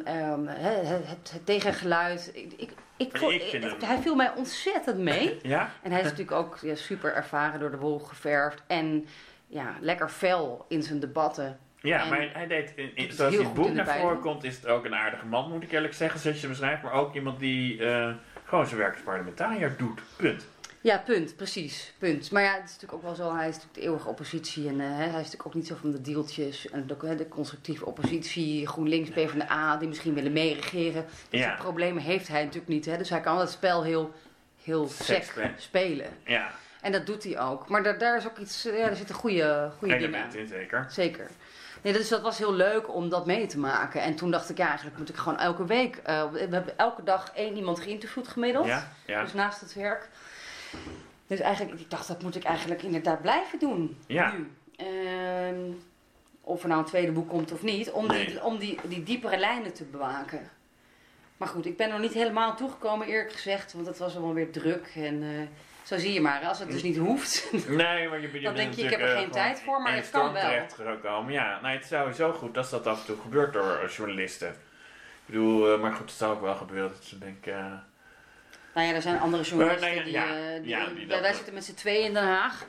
hè, 0.46 0.70
het, 0.70 1.08
het, 1.08 1.30
het 1.32 1.46
tegengeluid. 1.46 2.30
Ik, 2.34 2.52
ik, 2.56 2.70
ik, 2.96 3.16
vond- 3.16 3.82
hij 3.84 3.98
viel 3.98 4.14
mij 4.14 4.32
ontzettend 4.36 4.98
mee. 4.98 5.38
ja? 5.42 5.70
En 5.82 5.90
hij 5.90 6.00
is 6.00 6.04
natuurlijk 6.10 6.36
ook 6.36 6.58
ja, 6.62 6.74
super 6.74 7.14
ervaren 7.14 7.60
door 7.60 7.70
de 7.70 7.76
wol 7.78 7.98
geverfd. 7.98 8.62
En 8.66 9.06
ja, 9.46 9.74
lekker 9.80 10.08
fel 10.08 10.64
in 10.68 10.82
zijn 10.82 11.00
debatten. 11.00 11.58
Ja, 11.86 12.02
En 12.02 12.08
maar 12.08 12.28
hij 12.32 12.46
deed, 12.46 12.72
in, 12.76 12.90
in, 12.94 13.12
zoals 13.12 13.34
in 13.34 13.44
het 13.44 13.54
boek 13.54 13.72
naar 13.72 13.98
voren 13.98 14.20
komt, 14.20 14.44
is 14.44 14.56
het 14.56 14.66
ook 14.66 14.84
een 14.84 14.94
aardige 14.94 15.26
man, 15.26 15.50
moet 15.50 15.62
ik 15.62 15.72
eerlijk 15.72 15.94
zeggen, 15.94 16.20
zoals 16.20 16.36
je 16.36 16.42
hem 16.42 16.50
beschrijft. 16.50 16.82
Maar 16.82 16.92
ook 16.92 17.14
iemand 17.14 17.38
die 17.38 17.84
eh, 17.86 18.14
gewoon 18.44 18.66
zijn 18.66 18.80
werk 18.80 18.92
als 18.94 19.02
parlementariër 19.02 19.74
doet. 19.76 20.00
Punt. 20.16 20.46
Ja, 20.80 20.98
punt, 20.98 21.36
precies. 21.36 21.92
Punt. 21.98 22.30
Maar 22.30 22.42
ja, 22.42 22.54
het 22.54 22.64
is 22.64 22.70
natuurlijk 22.72 22.92
ook 22.92 23.02
wel 23.02 23.14
zo, 23.14 23.36
hij 23.36 23.48
is 23.48 23.54
natuurlijk 23.54 23.74
de 23.74 23.80
eeuwige 23.80 24.08
oppositie. 24.08 24.68
En 24.68 24.80
eh, 24.80 24.86
hij 24.96 25.06
is 25.06 25.12
natuurlijk 25.12 25.46
ook 25.46 25.54
niet 25.54 25.66
zo 25.66 25.74
van 25.80 25.90
de 25.90 26.00
deeltjes. 26.00 26.70
En 26.70 26.86
de, 26.86 27.14
de 27.14 27.28
constructieve 27.28 27.86
oppositie, 27.86 28.66
GroenLinks, 28.66 29.10
PvdA, 29.10 29.76
die 29.76 29.88
misschien 29.88 30.14
willen 30.14 30.32
meeregeren. 30.32 31.04
Dat 31.30 31.40
Ja. 31.40 31.48
soort 31.48 31.58
problemen 31.62 32.02
heeft 32.02 32.28
hij 32.28 32.40
natuurlijk 32.40 32.68
niet. 32.68 32.84
Hè? 32.84 32.96
Dus 32.96 33.10
hij 33.10 33.20
kan 33.20 33.38
het 33.38 33.50
spel 33.50 33.82
heel, 33.84 34.12
heel 34.62 34.88
Sec 34.88 35.32
spelen. 35.56 36.06
Ja, 36.24 36.50
En 36.80 36.92
dat 36.92 37.06
doet 37.06 37.24
hij 37.24 37.40
ook. 37.40 37.68
Maar 37.68 37.82
daar, 37.82 37.98
daar 37.98 38.16
is 38.16 38.26
ook 38.26 38.38
iets, 38.38 38.66
eh, 38.66 38.78
ja, 38.78 38.88
er 38.88 38.96
zitten 38.96 39.14
goede, 39.14 39.70
goede 39.78 39.94
dingen 39.98 40.08
element 40.08 40.34
in 40.34 40.46
zeker. 40.46 40.86
Zeker. 40.88 41.30
Nee, 41.86 41.94
dus 41.94 42.08
dat 42.08 42.22
was 42.22 42.38
heel 42.38 42.54
leuk 42.54 42.94
om 42.94 43.08
dat 43.08 43.26
mee 43.26 43.46
te 43.46 43.58
maken. 43.58 44.02
En 44.02 44.14
toen 44.14 44.30
dacht 44.30 44.50
ik, 44.50 44.56
ja, 44.56 44.66
eigenlijk 44.66 44.98
moet 44.98 45.08
ik 45.08 45.16
gewoon 45.16 45.38
elke 45.38 45.64
week... 45.64 45.96
eh, 45.96 46.30
we 46.30 46.38
hebben 46.38 46.78
elke 46.78 47.02
dag 47.02 47.32
één 47.34 47.56
iemand 47.56 47.80
geïnterviewd 47.80 48.28
gemiddeld. 48.28 48.66
Ja, 48.66 48.92
ja. 49.06 49.22
Dus 49.22 49.32
naast 49.32 49.60
het 49.60 49.74
werk. 49.74 50.08
Dus 51.26 51.40
eigenlijk, 51.40 51.80
ik 51.80 51.90
dacht, 51.90 52.08
dat 52.08 52.22
moet 52.22 52.36
ik 52.36 52.44
eigenlijk 52.44 52.82
inderdaad 52.82 53.22
blijven 53.22 53.58
doen. 53.58 53.98
Ja. 54.06 54.32
Nu. 54.32 54.50
Ehm, 54.76 55.72
of 56.40 56.62
er 56.62 56.68
nou 56.68 56.80
een 56.80 56.86
tweede 56.86 57.12
boek 57.12 57.28
komt 57.28 57.52
of 57.52 57.62
niet. 57.62 57.90
Om, 57.90 58.08
die, 58.08 58.44
om 58.44 58.58
die, 58.58 58.78
die 58.84 59.02
diepere 59.02 59.38
lijnen 59.38 59.72
te 59.72 59.84
bewaken. 59.84 60.50
Maar 61.36 61.48
goed, 61.48 61.66
ik 61.66 61.76
ben 61.76 61.88
nog 61.88 62.00
niet 62.00 62.14
helemaal 62.14 62.56
toegekomen 62.56 63.06
eerlijk 63.06 63.32
gezegd. 63.32 63.72
Want 63.72 63.86
het 63.86 63.98
was 63.98 64.14
allemaal 64.16 64.34
weer 64.34 64.52
druk. 64.52 64.92
En 64.94 65.22
eh, 65.22 65.28
zo 65.86 65.98
zie 65.98 66.12
je 66.12 66.20
maar, 66.20 66.40
als 66.44 66.58
het 66.58 66.70
dus 66.70 66.82
niet 66.82 66.96
hoeft. 66.96 67.52
Nee, 67.68 68.08
maar 68.08 68.20
je, 68.20 68.32
je 68.32 68.40
Dan 68.40 68.54
denk 68.54 68.72
je, 68.74 68.82
ik 68.82 68.90
heb 68.90 69.00
er 69.00 69.06
eh, 69.06 69.12
geen 69.12 69.16
gewoon 69.18 69.30
tijd 69.44 69.60
voor, 69.60 69.82
maar 69.82 69.94
het 69.94 70.10
kan 70.10 70.32
wel. 70.32 70.42
terechtgekomen. 70.42 71.32
Ja, 71.32 71.58
nou, 71.62 71.74
het 71.74 71.82
is 71.82 71.88
sowieso 71.88 72.32
goed 72.32 72.56
als 72.56 72.70
dat 72.70 72.86
af 72.86 73.00
en 73.00 73.06
toe 73.06 73.16
gebeurt 73.22 73.52
door 73.52 73.78
eh, 73.82 73.88
journalisten. 73.90 74.48
Ik 74.48 74.54
bedoel, 75.26 75.72
eh, 75.74 75.80
maar 75.80 75.92
goed, 75.92 76.08
het 76.10 76.18
zal 76.18 76.30
ook 76.30 76.40
wel 76.40 76.54
gebeuren. 76.54 76.90
Dat 76.90 77.04
ze 77.04 77.18
denken, 77.18 77.52
eh, 77.58 77.64
Nou 78.74 78.86
ja, 78.88 78.94
er 78.94 79.02
zijn 79.02 79.18
andere 79.20 79.42
journalisten 79.42 79.90
nou 79.90 80.02
die, 80.04 80.12
ja, 80.12 80.24
eh, 80.26 80.60
die, 80.62 80.68
ja, 80.68 80.86
die 80.96 81.06
wij- 81.06 81.22
dat- 81.22 81.34
zitten 81.36 81.54
met 81.54 81.64
z'n 81.64 81.74
tweeën 81.74 82.04
in 82.06 82.14
Den 82.14 82.22
Haag. 82.22 82.64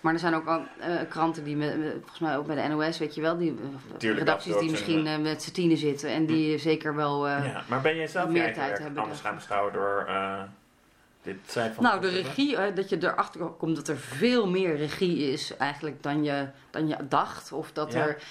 Maar 0.00 0.12
er 0.12 0.18
zijn 0.18 0.34
ook 0.34 0.46
al, 0.46 0.62
eh, 0.80 0.90
kranten 1.08 1.44
die, 1.44 1.56
met, 1.56 1.74
volgens 1.92 2.18
mij 2.18 2.36
ook 2.36 2.46
bij 2.46 2.56
de 2.62 2.68
NOS, 2.68 2.98
weet 2.98 3.14
je 3.14 3.20
wel, 3.20 3.38
die 3.38 3.50
eh, 3.50 3.96
Tuurlijk, 3.98 4.20
redacties 4.26 4.56
die 4.56 4.70
misschien 4.70 5.06
eh, 5.06 5.18
met 5.18 5.42
z'n 5.42 5.52
tienen 5.52 5.76
zitten. 5.76 6.10
En 6.10 6.26
die 6.26 6.58
zeker 6.58 6.94
wel... 6.94 7.26
eh, 7.28 7.52
ja. 7.52 7.62
Maar 7.68 7.80
ben 7.80 7.96
jij 7.96 8.06
zelf 8.06 8.28
meer 8.28 8.52
tijd 8.54 8.78
hebben 8.78 9.02
anders 9.02 9.20
gaan 9.20 9.34
beschouwen 9.34 9.72
door 9.72 10.04
eh, 10.08 10.42
dit 11.28 11.50
zijn 11.52 11.74
van 11.74 11.82
Nou, 11.84 12.00
de 12.00 12.08
regie, 12.08 12.56
eh, 12.56 12.74
dat 12.74 12.88
je 12.88 12.96
erachter 13.02 13.40
komt 13.40 13.76
dat 13.76 13.88
er 13.88 13.96
veel 13.98 14.46
meer 14.48 14.76
regie 14.76 15.32
is 15.32 15.56
eigenlijk 15.56 16.02
dan 16.02 16.24
je, 16.24 16.46
dan 16.70 16.88
je 16.88 16.96
dacht. 17.08 17.52
Of 17.52 17.72
dat 17.72 17.92
Ja. 17.92 17.98
er 18.06 18.22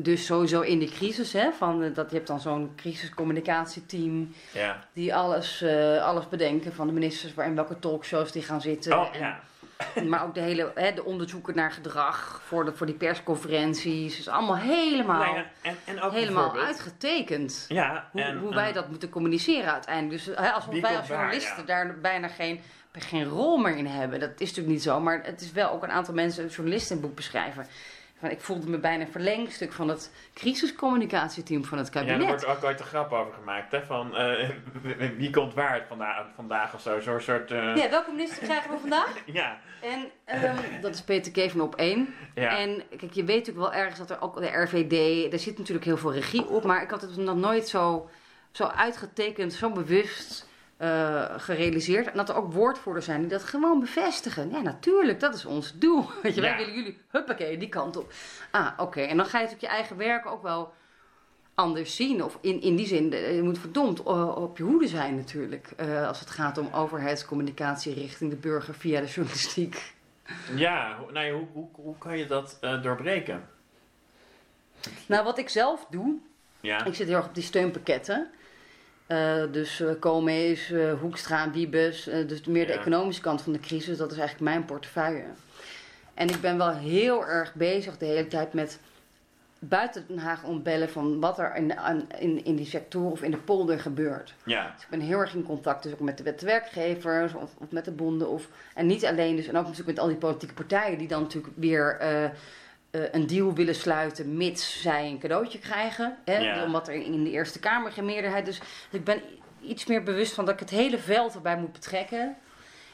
dus 0.00 0.26
sowieso 0.26 0.60
in 0.60 0.78
de 0.78 0.86
crisis, 0.86 1.32
hè, 1.32 1.50
van, 1.52 1.82
eh, 1.82 1.94
dat 1.94 2.10
je 2.10 2.16
hebt 2.16 2.28
dan 2.28 2.40
zo'n 2.40 2.72
crisiscommunicatieteam 2.76 4.34
Ja. 4.52 4.84
die 4.92 5.14
alles, 5.14 5.62
eh, 5.62 6.04
alles 6.04 6.28
bedenken 6.28 6.72
van 6.74 6.86
de 6.86 6.92
ministers 6.92 7.34
waar 7.34 7.46
in 7.46 7.54
welke 7.54 7.78
talkshows 7.78 8.32
die 8.32 8.42
gaan 8.42 8.60
zitten. 8.60 8.98
Oh, 8.98 9.08
En- 9.14 9.20
ja. 9.20 9.40
Maar 10.08 10.24
ook 10.24 10.34
de 10.34 10.40
hele 10.40 10.72
hè, 10.74 10.92
de 10.92 11.04
onderzoeken 11.04 11.54
naar 11.54 11.72
gedrag 11.72 12.40
voor, 12.44 12.64
de, 12.64 12.72
voor 12.72 12.86
die 12.86 12.94
persconferenties. 12.94 14.16
Dus 14.16 14.28
allemaal 14.28 14.56
helemaal, 14.56 15.22
Nou 15.22 15.36
ja, 15.36 15.44
en, 15.62 15.76
en 15.84 16.00
ook 16.00 16.12
helemaal 16.12 16.58
uitgetekend. 16.58 17.64
Ja, 17.68 18.08
Hoe, 18.12 18.22
en, 18.22 18.38
hoe 18.38 18.50
eh, 18.50 18.54
wij 18.54 18.72
dat 18.72 18.88
moeten 18.88 19.08
communiceren 19.08 19.72
uiteindelijk. 19.72 20.24
Dus 20.24 20.36
hè, 20.36 20.50
als 20.50 20.66
wij 20.66 20.80
als 20.82 20.92
waar, 20.92 21.06
journalisten 21.06 21.62
ja. 21.66 21.66
daar 21.66 21.98
bijna 21.98 22.28
geen, 22.28 22.60
geen 22.92 23.24
rol 23.24 23.56
meer 23.56 23.76
in 23.76 23.86
hebben. 23.86 24.20
Dat 24.20 24.30
is 24.30 24.48
natuurlijk 24.48 24.74
niet 24.74 24.82
zo. 24.82 25.00
Maar 25.00 25.20
het 25.24 25.40
is 25.40 25.52
wel 25.52 25.70
ook 25.70 25.82
een 25.82 25.90
aantal 25.90 26.14
mensen, 26.14 26.46
journalisten 26.48 26.96
in 26.96 26.96
het 26.96 27.06
boek 27.06 27.16
beschrijven. 27.16 27.66
Van, 28.20 28.30
ik 28.30 28.40
voelde 28.40 28.68
me 28.68 28.78
bijna 28.78 29.06
verlengstuk 29.06 29.72
van 29.72 29.88
het 29.88 30.12
crisiscommunicatieteam 30.34 31.64
van 31.64 31.78
het 31.78 31.86
Ja, 31.86 31.92
kabinet. 31.92 32.20
er 32.20 32.26
wordt 32.26 32.46
ook 32.46 32.64
ooit 32.64 32.80
een 32.80 32.86
grap 32.86 33.12
over 33.12 33.32
gemaakt, 33.32 33.72
hè, 33.72 33.82
van 33.82 34.16
eh, 34.16 34.48
wie 35.18 35.30
komt 35.30 35.54
waar 35.54 35.84
vandaag, 35.88 36.26
vandaag 36.34 36.74
of 36.74 36.80
zo, 36.80 37.00
zo'n 37.00 37.20
soort... 37.20 37.50
eh, 37.50 37.76
Ja, 37.76 37.90
welke 37.90 38.10
minister 38.10 38.42
krijgen 38.42 38.70
we 38.70 38.78
vandaag? 38.78 39.14
ja, 39.26 39.58
En 39.82 40.10
ehm, 40.24 40.56
dat 40.80 40.94
is 40.94 41.02
Peter 41.02 41.32
Keven 41.32 41.60
op 41.60 41.74
één. 41.74 42.14
ja. 42.34 42.58
En 42.58 42.82
kijk, 42.96 43.12
je 43.12 43.24
weet 43.24 43.36
natuurlijk 43.46 43.66
wel 43.72 43.80
ergens 43.80 43.98
dat 43.98 44.10
er 44.10 44.20
ook 44.20 44.36
de 44.40 44.46
RVD, 44.62 45.32
er 45.32 45.38
zit 45.38 45.58
natuurlijk 45.58 45.86
heel 45.86 45.96
veel 45.96 46.12
regie 46.14 46.46
op, 46.48 46.64
maar 46.64 46.82
ik 46.82 46.90
had 46.90 47.00
het 47.00 47.16
nog 47.16 47.36
nooit 47.36 47.68
zo, 47.68 48.10
zo 48.50 48.64
uitgetekend, 48.64 49.52
zo 49.52 49.70
bewust 49.70 50.47
eh, 50.78 51.24
gerealiseerd. 51.36 52.06
En 52.10 52.16
dat 52.16 52.28
er 52.28 52.34
ook 52.36 52.52
woordvoerders 52.52 53.04
zijn 53.06 53.20
die 53.20 53.28
dat 53.30 53.44
gewoon 53.44 53.80
bevestigen. 53.80 54.50
Ja, 54.50 54.60
natuurlijk, 54.60 55.20
dat 55.20 55.34
is 55.34 55.44
ons 55.44 55.72
doel. 55.78 56.06
Weet 56.22 56.34
je, 56.34 56.40
Ja. 56.40 56.46
wij 56.48 56.56
willen 56.56 56.74
jullie, 56.74 56.98
huppakee, 57.10 57.58
die 57.58 57.68
kant 57.68 57.96
op. 57.96 58.12
Ah, 58.50 58.68
oké. 58.76 59.00
En 59.00 59.16
dan 59.16 59.26
ga 59.26 59.38
je 59.38 59.44
natuurlijk 59.44 59.72
je 59.72 59.78
eigen 59.78 59.96
werk 59.96 60.26
ook 60.26 60.42
wel 60.42 60.72
anders 61.54 61.96
zien. 61.96 62.24
Of 62.24 62.38
in, 62.40 62.60
in 62.60 62.76
die 62.76 62.86
zin, 62.86 63.10
je 63.10 63.40
moet 63.42 63.58
verdomd 63.58 63.98
eh, 64.02 64.36
op 64.36 64.56
je 64.58 64.62
hoede 64.64 64.88
zijn 64.88 65.16
natuurlijk. 65.16 65.70
eh, 65.76 66.06
als 66.08 66.20
het 66.20 66.30
gaat 66.30 66.58
om 66.58 66.68
overheidscommunicatie 66.72 67.94
richting 67.94 68.30
de 68.30 68.36
burger 68.36 68.74
via 68.74 69.00
de 69.00 69.06
journalistiek. 69.06 69.94
ja, 70.54 70.96
hoe- 71.00 71.12
nou 71.12 71.26
ja, 71.26 71.32
hoe, 71.32 71.46
hoe, 71.52 71.68
hoe 71.72 71.98
kan 71.98 72.18
je 72.18 72.26
dat 72.26 72.58
doorbreken? 72.82 73.48
Nou, 75.06 75.24
wat 75.24 75.38
ik 75.38 75.48
zelf 75.48 75.86
doe, 75.90 76.14
Ja, 76.60 76.84
Ik 76.84 76.94
zit 76.94 77.06
heel 77.06 77.16
erg 77.16 77.26
op 77.26 77.34
die 77.34 77.42
steunpakketten. 77.44 78.30
Eh, 79.08 79.42
dus 79.52 79.82
Koolmees, 80.00 80.70
eh, 80.70 80.92
Hoekstra, 81.00 81.50
Wiebes. 81.50 82.04
dus 82.04 82.44
meer 82.44 82.66
de 82.66 82.72
Ja. 82.72 82.78
economische 82.78 83.22
kant 83.22 83.42
van 83.42 83.52
de 83.52 83.60
crisis. 83.60 83.96
Dat 83.98 84.12
is 84.12 84.18
eigenlijk 84.18 84.50
mijn 84.50 84.64
portefeuille. 84.64 85.24
En 86.14 86.28
ik 86.28 86.40
ben 86.40 86.58
wel 86.58 86.74
heel 86.74 87.26
erg 87.26 87.54
bezig 87.54 87.98
de 87.98 88.04
hele 88.06 88.26
tijd 88.28 88.52
met 88.52 88.78
buiten 89.58 90.04
Den 90.08 90.18
Haag 90.18 90.44
ontbellen 90.44 90.88
van 90.90 91.20
wat 91.20 91.38
er 91.38 91.56
in, 91.56 91.74
in, 92.18 92.44
in 92.44 92.56
die 92.56 92.66
sector 92.66 93.10
of 93.10 93.22
in 93.22 93.30
de 93.30 93.36
polder 93.36 93.80
gebeurt. 93.80 94.34
Ja, 94.44 94.72
Dus 94.74 94.82
ik 94.82 94.88
ben 94.90 95.00
heel 95.00 95.18
erg 95.18 95.34
in 95.34 95.42
contact 95.42 95.82
dus 95.82 95.92
ook 95.92 96.00
met 96.00 96.16
de, 96.18 96.22
met 96.22 96.40
de 96.40 96.46
werkgevers 96.46 97.34
of, 97.34 97.50
of 97.58 97.70
met 97.70 97.84
de 97.84 97.90
bonden. 97.90 98.28
Of, 98.28 98.48
en 98.74 98.86
niet 98.86 99.04
alleen 99.06 99.36
dus, 99.36 99.46
en 99.46 99.56
ook 99.56 99.62
natuurlijk 99.64 99.88
met 99.90 99.98
al 99.98 100.06
die 100.06 100.16
politieke 100.16 100.54
partijen 100.54 100.98
die 100.98 101.08
dan 101.08 101.22
natuurlijk 101.22 101.54
weer 101.56 101.96
eh, 102.90 103.00
een 103.12 103.26
deal 103.26 103.54
willen 103.54 103.74
sluiten 103.74 104.36
mits 104.36 104.80
zij 104.82 105.06
een 105.08 105.18
cadeautje 105.18 105.58
krijgen. 105.58 106.16
Hè, 106.24 106.36
Ja. 106.38 106.64
Omdat 106.64 106.88
er 106.88 106.94
in 106.94 107.24
de 107.24 107.30
Eerste 107.30 107.58
Kamer 107.58 107.92
geen 107.92 108.04
meerderheid 108.04 108.48
is. 108.48 108.58
Dus 108.58 108.68
ik 109.00 109.04
ben 109.04 109.20
iets 109.62 109.86
meer 109.86 110.02
bewust 110.02 110.34
van 110.34 110.44
dat 110.44 110.54
ik 110.54 110.60
het 110.60 110.70
hele 110.70 110.98
veld 110.98 111.34
erbij 111.34 111.56
moet 111.58 111.72
betrekken. 111.72 112.36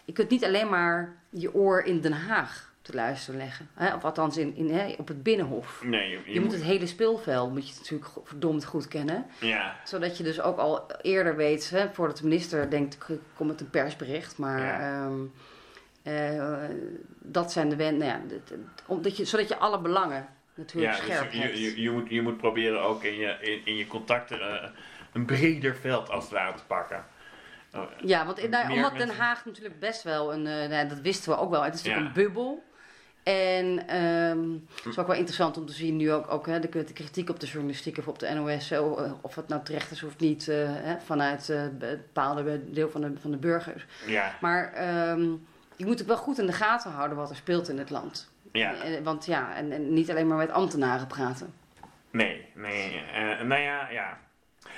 Je 0.04 0.12
kunt 0.12 0.30
niet 0.30 0.44
alleen 0.44 0.68
maar 0.68 1.16
je 1.30 1.54
oor 1.54 1.82
in 1.82 2.00
Den 2.00 2.12
Haag 2.12 2.72
te 2.82 2.94
luisteren 2.94 3.40
leggen. 3.40 3.68
Hè? 3.74 3.94
Of 3.94 4.04
althans 4.04 4.36
in, 4.36 4.56
in, 4.56 4.70
hè, 4.74 4.94
op 4.98 5.08
het 5.08 5.22
Binnenhof. 5.22 5.80
nee, 5.84 6.10
je, 6.10 6.32
Je 6.32 6.40
moet 6.40 6.52
het 6.52 6.62
hele 6.62 6.86
speelveld 6.86 7.52
moet 7.52 7.68
je 7.68 7.74
natuurlijk 7.78 8.10
verdomd 8.24 8.64
goed 8.64 8.88
kennen 8.88 9.26
Ja, 9.40 9.76
zodat 9.84 10.16
je 10.16 10.24
dus 10.24 10.40
ook 10.40 10.58
al 10.58 10.86
eerder 11.02 11.36
weet, 11.36 11.70
hè, 11.70 11.88
voordat 11.92 12.16
de 12.16 12.24
minister 12.24 12.70
denkt, 12.70 12.98
komt 13.36 13.50
het 13.50 13.60
een 13.60 13.70
persbericht. 13.70 14.38
Maar 14.38 14.60
Ja. 14.60 14.80
ehm, 15.04 15.14
eh, 16.04 16.64
dat 17.18 17.52
zijn 17.52 17.68
de 17.68 17.76
wen, 17.76 17.96
nou 17.96 18.10
ja, 18.10 18.20
omdat 18.86 19.16
je, 19.16 19.24
zodat 19.24 19.48
je 19.48 19.56
alle 19.56 19.80
belangen 19.80 20.26
natuurlijk 20.54 20.92
ja 20.96 20.98
scherp 21.02 21.30
dus 21.30 21.40
hebt. 21.40 21.58
je, 21.58 21.62
je, 21.62 21.82
je, 21.82 21.90
moet, 21.90 22.10
je 22.10 22.22
moet 22.22 22.36
proberen 22.36 22.82
ook 22.82 23.02
in 23.02 23.14
je, 23.14 23.36
in, 23.40 23.60
in 23.64 23.76
je 23.76 23.86
contacten 23.86 24.40
eh, 24.40 24.68
een 25.12 25.24
breder 25.24 25.76
veld 25.76 26.10
als 26.10 26.24
het 26.24 26.32
ware 26.32 26.54
te 26.56 26.64
pakken. 26.66 27.04
Oh, 27.74 27.82
ja, 28.04 28.26
want 28.26 28.50
nou, 28.50 28.72
omdat 28.72 28.96
Den 28.96 29.16
Haag 29.16 29.44
natuurlijk 29.44 29.78
best 29.78 30.02
wel 30.02 30.32
een, 30.32 30.46
eh, 30.46 30.68
nou, 30.68 30.88
dat 30.88 31.00
wisten 31.00 31.32
we 31.32 31.38
ook 31.38 31.50
wel, 31.50 31.62
het 31.62 31.74
is 31.74 31.82
natuurlijk 31.82 32.16
Ja. 32.16 32.20
een 32.20 32.26
bubbel. 32.26 32.62
En 33.24 33.88
ehm, 33.88 34.50
het 34.74 34.86
is 34.86 34.98
ook 34.98 35.06
wel 35.06 35.16
interessant 35.16 35.56
om 35.56 35.66
te 35.66 35.72
zien 35.72 35.96
nu 35.96 36.12
ook, 36.12 36.30
ook 36.30 36.46
hè, 36.46 36.60
de, 36.60 36.68
de 36.68 36.92
kritiek 36.92 37.30
op 37.30 37.40
de 37.40 37.46
journalistiek 37.46 37.98
of 37.98 38.08
op 38.08 38.18
de 38.18 38.30
NOS, 38.34 38.70
eh, 38.70 39.12
of 39.20 39.34
het 39.34 39.48
nou 39.48 39.64
terecht 39.64 39.90
is 39.90 40.02
of 40.02 40.18
niet, 40.18 40.48
eh, 40.48 40.56
hè, 40.66 40.96
vanuit 41.04 41.48
eh, 41.50 41.62
een 41.62 41.78
bepaalde 41.78 42.70
deel 42.72 42.90
van 42.90 43.00
de, 43.00 43.12
van 43.20 43.30
de 43.30 43.36
burgers. 43.36 43.86
ja, 44.06 44.34
Maar 44.40 44.72
ehm, 44.72 45.28
je 45.76 45.86
moet 45.86 46.00
ook 46.00 46.06
wel 46.06 46.16
goed 46.16 46.38
in 46.38 46.46
de 46.46 46.52
gaten 46.52 46.90
houden 46.90 47.16
wat 47.16 47.30
er 47.30 47.36
speelt 47.36 47.68
in 47.68 47.78
het 47.78 47.90
land. 47.90 48.30
ja. 48.52 48.74
Eh, 48.74 49.02
Want 49.02 49.26
ja, 49.26 49.54
en, 49.54 49.72
en 49.72 49.92
niet 49.92 50.10
alleen 50.10 50.26
maar 50.26 50.36
met 50.36 50.50
ambtenaren 50.50 51.06
praten. 51.06 51.54
Nee, 52.10 52.46
nee. 52.54 53.02
eh, 53.14 53.40
nou 53.40 53.60
ja, 53.60 53.88
ja. 53.90 54.18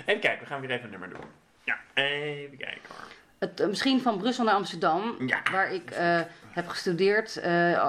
Even 0.07 0.21
kijken, 0.21 0.41
we 0.41 0.47
gaan 0.47 0.61
weer 0.61 0.71
even 0.71 0.85
een 0.85 0.91
nummer 0.91 1.09
doen. 1.09 1.21
Ja, 1.65 1.77
even 1.95 2.57
kijken 2.57 2.81
hoor. 2.89 3.07
Het, 3.39 3.69
misschien 3.69 4.01
van 4.01 4.19
Brussel 4.19 4.45
naar 4.45 4.55
Amsterdam, 4.55 5.15
Ja. 5.27 5.43
waar 5.53 5.73
ik 5.73 5.91
heb 6.51 6.69
gestudeerd. 6.69 7.37
eh, 7.37 7.81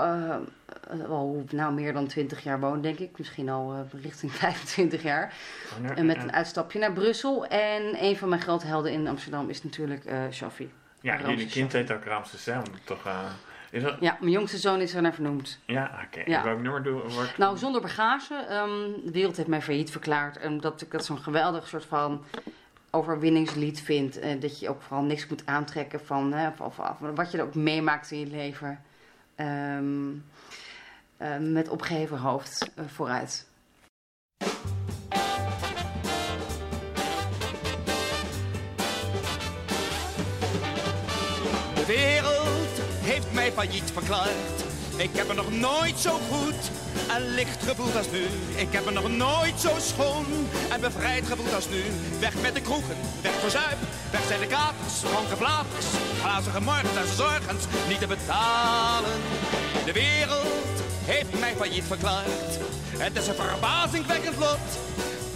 al 1.09 1.43
nou 1.51 1.73
meer 1.73 1.93
dan 1.93 2.07
20 2.07 2.43
jaar 2.43 2.59
woon, 2.59 2.81
denk 2.81 2.99
ik. 2.99 3.17
Misschien 3.17 3.49
al 3.49 3.87
richting 4.01 4.31
25 4.45 5.03
jaar. 5.03 5.33
En 5.95 6.05
met 6.05 6.17
een 6.17 6.33
uitstapje 6.33 6.79
naar 6.79 6.93
Brussel. 6.93 7.45
En 7.45 8.03
een 8.03 8.17
van 8.17 8.29
mijn 8.29 8.41
groothelden 8.41 8.91
in 8.91 9.07
Amsterdam 9.07 9.49
is 9.49 9.63
natuurlijk 9.63 10.03
Shafi. 10.31 10.71
Ja, 11.07 11.29
jullie 11.29 11.47
kind 11.47 11.73
heet 11.73 11.91
ook 11.91 12.03
Ramses, 12.03 12.45
hè? 12.45 12.61
Toch, 12.83 13.05
eh, 13.05 13.19
is. 13.69 13.83
Ja, 13.99 14.17
mijn 14.19 14.31
jongste 14.31 14.57
zoon 14.57 14.81
is 14.81 14.93
er 14.93 15.01
naar 15.01 15.13
vernoemd. 15.13 15.59
Ja, 15.65 15.99
oké. 16.05 16.21
Ja. 16.25 16.43
Welk 16.43 16.59
nummer 16.61 16.83
doen 16.83 17.01
wordt... 17.09 17.37
Nou, 17.37 17.57
zonder 17.57 17.81
bagage. 17.81 18.33
ehm, 18.49 19.05
de 19.05 19.11
wereld 19.11 19.37
heeft 19.37 19.49
mij 19.49 19.61
failliet 19.61 19.91
verklaard. 19.91 20.45
Omdat 20.45 20.81
ik 20.81 20.91
dat 20.91 21.05
zo'n 21.05 21.17
geweldig 21.19 21.67
soort 21.67 21.85
van 21.85 22.23
overwinningslied 22.91 23.81
vind. 23.81 24.19
eh, 24.19 24.41
dat 24.41 24.59
je 24.59 24.69
ook 24.69 24.81
vooral 24.81 25.03
niks 25.05 25.27
moet 25.27 25.45
aantrekken 25.45 26.05
van 26.05 26.33
hè, 26.33 26.47
of, 26.47 26.59
of, 26.59 26.79
of 26.79 26.99
wat 27.15 27.31
je 27.31 27.37
er 27.37 27.43
ook 27.43 27.55
meemaakt 27.55 28.11
in 28.11 28.19
je 28.19 28.27
leven. 28.27 28.81
Ehm, 29.35 30.09
eh, 31.17 31.37
met 31.39 31.69
opgeheven 31.69 32.17
hoofd 32.17 32.71
vooruit. 32.87 33.47
Wereld 41.87 42.73
heeft 43.01 43.33
mij 43.33 43.51
failliet 43.51 43.91
verklaard. 43.93 44.57
Ik 44.95 45.09
heb 45.13 45.27
me 45.27 45.33
nog 45.33 45.51
nooit 45.51 45.99
zo 45.99 46.19
goed 46.29 46.71
en 47.09 47.33
licht 47.33 47.63
gevoeld 47.63 47.95
als 47.95 48.11
nu. 48.11 48.23
Ik 48.55 48.67
heb 48.71 48.85
me 48.85 48.91
nog 48.91 49.09
nooit 49.09 49.59
zo 49.59 49.69
schoon 49.79 50.25
en 50.69 50.81
bevrijd 50.81 51.25
gevoeld 51.27 51.53
als 51.53 51.69
nu. 51.69 51.83
Weg 52.19 52.33
met 52.41 52.55
de 52.55 52.61
kroegen, 52.61 52.97
weg 53.21 53.31
voor 53.31 53.49
zuip, 53.49 53.77
weg 54.11 54.21
zijn 54.27 54.39
de 54.39 54.47
kapers, 54.47 54.99
dronken 54.99 55.37
blaters, 55.37 55.85
glazige 56.21 56.61
morgens 56.61 56.95
en 56.95 57.15
zorgens 57.15 57.63
niet 57.87 57.99
te 57.99 58.07
betalen. 58.07 59.19
De 59.85 59.91
wereld 59.91 60.75
heeft 61.05 61.39
mij 61.39 61.55
failliet 61.55 61.83
verklaard. 61.87 62.51
Het 62.97 63.15
is 63.17 63.27
een 63.27 63.35
verbazingwekkend 63.35 64.37
lot 64.37 64.67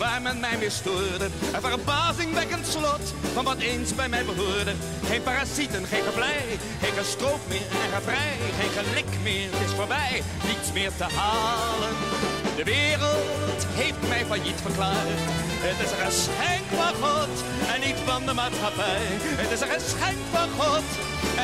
waar 0.02 0.22
men 0.22 0.40
mij 0.40 0.58
mee 0.58 0.70
stoorde. 0.70 1.28
Een 1.54 1.62
verbazingwekkend 1.62 2.68
slot 2.68 3.06
van 3.34 3.44
wat 3.44 3.58
eens 3.58 3.96
bij 3.96 4.10
mij 4.10 4.26
behoorde. 4.26 4.74
Geen 5.06 5.24
parasieten, 5.24 5.86
geen 5.86 6.04
geblij, 6.04 6.46
geen 6.82 6.98
gestroop 6.98 7.42
meer 7.48 7.68
en 7.86 7.92
gevrij. 7.96 8.34
Geen 8.60 8.74
gelik 8.78 9.12
meer, 9.24 9.48
het 9.52 9.70
is 9.70 9.76
voorbij, 9.76 10.24
niets 10.48 10.70
meer 10.74 10.92
te 10.98 11.08
halen. 11.20 11.94
De 12.56 12.64
wereld 12.64 13.62
heeft 13.82 14.08
mij 14.08 14.26
failliet 14.26 14.62
verklaard. 14.62 15.22
Het 15.68 15.80
is 15.86 15.92
een 15.92 16.06
geschenk 16.10 16.68
van 16.82 16.94
God 17.06 17.34
en 17.74 17.80
niet 17.88 18.00
van 18.06 18.26
de 18.26 18.34
maatschappij. 18.34 19.06
Het 19.42 19.52
is 19.52 19.62
een 19.62 19.74
geschenk 19.78 20.22
van 20.36 20.50
God 20.60 20.88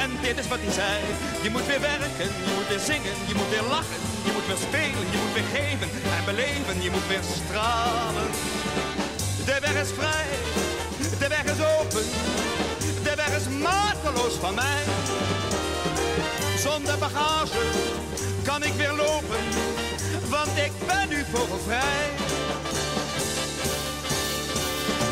en 0.01 0.09
dit 0.21 0.37
is 0.41 0.47
wat 0.47 0.59
hij 0.61 0.73
zei. 0.81 0.97
Je 1.43 1.49
moet 1.49 1.65
weer 1.71 1.81
werken, 1.81 2.29
je 2.47 2.53
moet 2.55 2.67
weer 2.67 2.85
zingen, 2.91 3.15
je 3.29 3.35
moet 3.39 3.49
weer 3.49 3.67
lachen. 3.75 4.16
Je 4.27 4.33
moet 4.33 4.47
weer 4.47 4.63
spelen, 4.69 5.05
je 5.13 5.17
moet 5.23 5.33
weer 5.33 5.49
geven 5.59 5.89
en 6.17 6.25
beleven. 6.25 6.81
Je 6.81 6.91
moet 6.91 7.07
weer 7.07 7.25
stralen. 7.35 8.29
De 9.45 9.57
weg 9.61 9.75
is 9.83 9.91
vrij, 9.99 10.27
de 11.19 11.27
weg 11.27 11.43
is 11.43 11.61
open. 11.75 12.05
De 13.03 13.13
weg 13.15 13.31
is 13.39 13.47
mateloos 13.47 14.33
van 14.39 14.55
mij. 14.55 14.83
Zonder 16.57 16.97
bagage 16.97 17.63
kan 18.43 18.63
ik 18.63 18.73
weer 18.73 18.93
lopen, 18.93 19.43
want 20.29 20.57
ik 20.65 20.71
ben 20.87 21.09
nu 21.09 21.25
vogelvrij. 21.33 22.05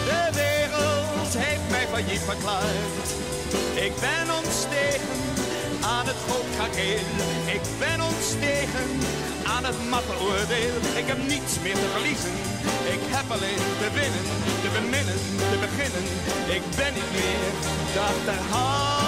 De 0.10 0.30
wereld 0.34 1.34
heeft 1.38 1.70
mij 1.70 1.88
failliet 1.92 2.22
verklaard. 2.26 3.08
Ik 3.74 3.94
ben 4.00 4.36
ontstegen 4.36 5.35
aan 5.86 6.06
het 6.06 6.20
goudkakeel. 6.28 7.06
Ik 7.58 7.66
ben 7.80 8.02
ontstegen 8.02 8.90
aan 9.54 9.66
het 9.66 9.80
matte 9.90 10.16
oordeel. 10.28 10.76
Ik 11.02 11.08
heb 11.12 11.20
niets 11.34 11.54
meer 11.64 11.78
te 11.84 11.90
verliezen. 11.96 12.36
Ik 12.96 13.02
heb 13.16 13.28
alleen 13.36 13.64
te 13.82 13.90
winnen, 13.98 14.26
te 14.64 14.70
beminnen, 14.78 15.20
te 15.52 15.58
beginnen. 15.66 16.06
Ik 16.58 16.64
ben 16.80 16.94
niet 16.94 17.12
meer 17.18 17.52
te 17.94 18.00
achterhalen. 18.12 19.05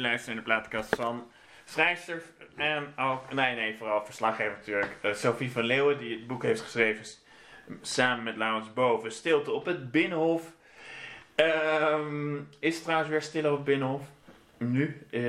En 0.00 0.06
u 0.06 0.08
luistert 0.08 0.34
naar 0.34 0.44
de 0.44 0.50
plaatkast 0.50 0.94
van 0.94 1.30
schrijfster 1.64 2.22
en 2.56 2.92
ook, 2.98 3.32
nee 3.32 3.54
nee, 3.54 3.76
vooral 3.76 4.04
verslaggever 4.04 4.52
natuurlijk, 4.58 4.96
eh, 5.02 5.12
Sophie 5.14 5.52
van 5.52 5.62
Leeuwen, 5.64 5.98
die 5.98 6.16
het 6.16 6.26
boek 6.26 6.42
heeft 6.42 6.60
geschreven 6.60 7.04
samen 7.82 8.24
met 8.24 8.36
Laurens 8.36 8.72
Boven, 8.72 9.12
Stilte 9.12 9.52
op 9.52 9.64
het 9.64 9.90
Binnenhof. 9.90 10.42
Ehm, 11.34 12.34
is 12.58 12.74
het 12.74 12.82
trouwens 12.82 13.10
weer 13.10 13.22
stil 13.22 13.44
op 13.50 13.56
het 13.56 13.64
Binnenhof? 13.64 14.02
Nu? 14.58 15.06
eh, 15.10 15.22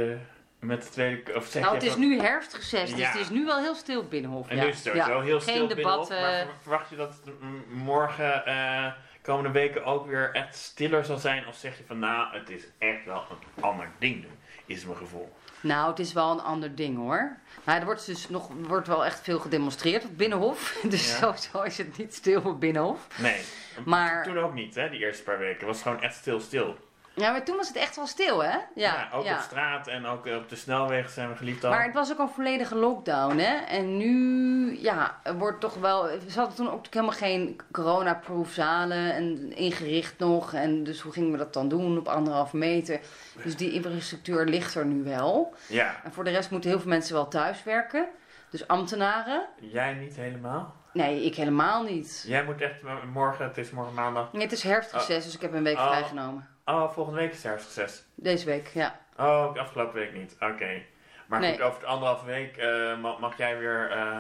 met 0.60 0.84
de 0.84 0.90
tweede, 0.90 1.36
of 1.36 1.46
zeg 1.46 1.62
Nou, 1.64 1.74
het 1.74 1.84
is 1.84 1.96
nu 1.96 2.20
herfstrecess, 2.20 2.92
dus 2.92 3.00
Ja. 3.02 3.12
het 3.12 3.20
is 3.22 3.30
nu 3.30 3.46
wel 3.46 3.60
heel 3.60 3.76
stil 3.76 4.08
Binnenhof. 4.08 4.50
En 4.50 4.56
ja. 4.56 4.64
nu 4.64 4.70
is 4.70 4.76
het 4.76 4.84
sowieso 4.86 5.16
Ja. 5.18 5.22
heel 5.22 5.40
Geen 5.40 5.54
stil 5.56 5.68
Binnenhof, 5.68 6.08
debat. 6.08 6.22
maar 6.22 6.34
eh, 6.34 6.46
ver- 6.46 6.56
verwacht 6.62 6.90
je 6.90 6.96
dat 6.96 7.22
morgen, 7.70 8.46
eh, 8.46 8.92
komende 9.22 9.52
weken 9.52 9.86
ook 9.86 10.08
weer 10.08 10.32
echt 10.34 10.56
stiller 10.56 11.06
zal 11.06 11.18
zijn? 11.18 11.48
Of 11.48 11.56
zeg 11.56 11.78
je 11.78 11.84
van, 11.88 12.00
nou, 12.00 12.34
het 12.38 12.50
is 12.50 12.64
echt 12.78 13.06
wel 13.06 13.26
een 13.30 13.64
ander 13.64 13.90
ding 14.00 14.16
nu, 14.22 14.28
is 14.76 14.86
mijn 14.86 14.98
gevoel. 14.98 15.32
Nou, 15.62 15.90
het 15.90 16.00
is 16.00 16.14
wel 16.14 16.32
een 16.32 16.42
ander 16.42 16.76
ding 16.76 16.98
hoor. 16.98 17.38
Maar 17.64 17.80
er 17.80 17.86
wordt 17.86 18.06
dus 18.06 18.30
nog 18.30 18.50
wordt 18.68 18.88
wel 18.88 19.06
echt 19.06 19.20
veel 19.22 19.40
gedemonstreerd 19.40 20.04
op 20.06 20.18
Binnenhof. 20.18 20.78
Dus 20.90 21.10
Ja. 21.10 21.16
sowieso 21.18 21.62
is 21.62 21.78
het 21.78 21.98
niet 21.98 22.14
stil 22.14 22.42
op 22.42 22.60
Binnenhof. 22.60 23.08
Nee, 23.22 23.42
Maar- 23.86 24.24
toen 24.24 24.38
ook 24.40 24.54
niet, 24.54 24.76
hè, 24.76 24.90
die 24.90 25.00
eerste 25.00 25.24
paar 25.24 25.38
weken. 25.40 25.58
Het 25.58 25.68
was 25.68 25.82
gewoon 25.82 26.02
echt 26.02 26.16
stil, 26.16 26.40
stil. 26.40 26.78
Ja, 27.16 27.32
maar 27.32 27.44
toen 27.44 27.56
was 27.58 27.68
het 27.68 27.78
echt 27.78 27.96
wel 27.96 28.08
stil, 28.08 28.44
hè? 28.44 28.58
Ja, 28.76 29.10
ook 29.14 29.26
op 29.26 29.40
straat 29.42 29.88
en 29.88 30.06
ook 30.06 30.26
op 30.26 30.50
de 30.50 30.56
snelweg 30.56 31.10
zijn 31.10 31.30
we 31.30 31.36
geliefd 31.36 31.64
al. 31.64 31.70
Maar 31.72 31.84
het 31.86 31.94
was 31.94 32.12
ook 32.12 32.20
een 32.20 32.30
volledige 32.30 32.76
lockdown, 32.76 33.38
hè? 33.38 33.56
En 33.56 33.98
nu, 33.98 34.80
ja, 34.82 35.20
er 35.24 35.38
wordt 35.38 35.60
toch 35.62 35.74
wel... 35.76 36.04
We 36.04 36.20
hadden 36.36 36.56
toen 36.56 36.72
ook 36.72 36.86
helemaal 36.90 37.16
geen 37.16 37.60
coronaproof 37.72 38.50
zalen 38.52 39.14
en 39.14 39.56
ingericht 39.56 40.20
nog. 40.20 40.54
En 40.54 40.84
dus 40.84 41.00
hoe 41.02 41.12
gingen 41.14 41.32
we 41.32 41.38
dat 41.38 41.54
dan 41.54 41.68
doen 41.68 41.98
op 41.98 42.08
anderhalve 42.08 42.58
meter? 42.58 43.00
Dus 43.44 43.56
die 43.56 43.72
infrastructuur 43.72 44.46
ligt 44.46 44.76
er 44.76 44.86
nu 44.86 45.04
wel. 45.04 45.54
Ja. 45.68 45.96
En 46.04 46.14
voor 46.14 46.24
de 46.24 46.30
rest 46.32 46.52
moeten 46.52 46.70
heel 46.70 46.80
veel 46.80 46.90
mensen 46.90 47.14
wel 47.14 47.28
thuiswerken. 47.28 48.08
Dus 48.50 48.68
ambtenaren. 48.68 49.46
Jij 49.60 49.94
niet 49.94 50.16
helemaal? 50.16 50.76
Nee, 50.94 51.26
ik 51.26 51.36
helemaal 51.36 51.84
niet. 51.84 52.24
Jij 52.28 52.44
moet 52.44 52.62
echt 52.62 52.74
morgen, 53.14 53.46
het 53.46 53.58
is 53.58 53.72
morgen 53.72 53.94
maandag. 53.94 54.34
Nee, 54.34 54.42
het 54.42 54.52
is 54.52 54.64
herfstreces, 54.64 55.18
Oh. 55.18 55.24
dus 55.24 55.36
ik 55.36 55.42
heb 55.42 55.54
een 55.54 55.64
week 55.64 55.78
Oh. 55.78 55.88
vrijgenomen. 55.88 56.48
Oh, 56.66 56.92
volgende 56.92 57.20
week 57.20 57.32
is 57.32 57.44
herfstreces. 57.44 58.04
Deze 58.16 58.46
week, 58.46 58.68
ja. 58.68 59.00
Oh, 59.18 59.56
afgelopen 59.58 59.94
week 60.00 60.14
niet. 60.14 60.36
Oké. 60.40 60.82
Maar 61.28 61.40
Nee. 61.40 61.52
goed, 61.52 61.62
over 61.62 61.80
de 61.80 61.86
anderhalve 61.86 62.26
week 62.26 62.58
eh, 62.58 62.98
mag, 63.00 63.20
mag 63.20 63.38
jij 63.38 63.58
weer... 63.58 63.92
eh, 63.92 64.20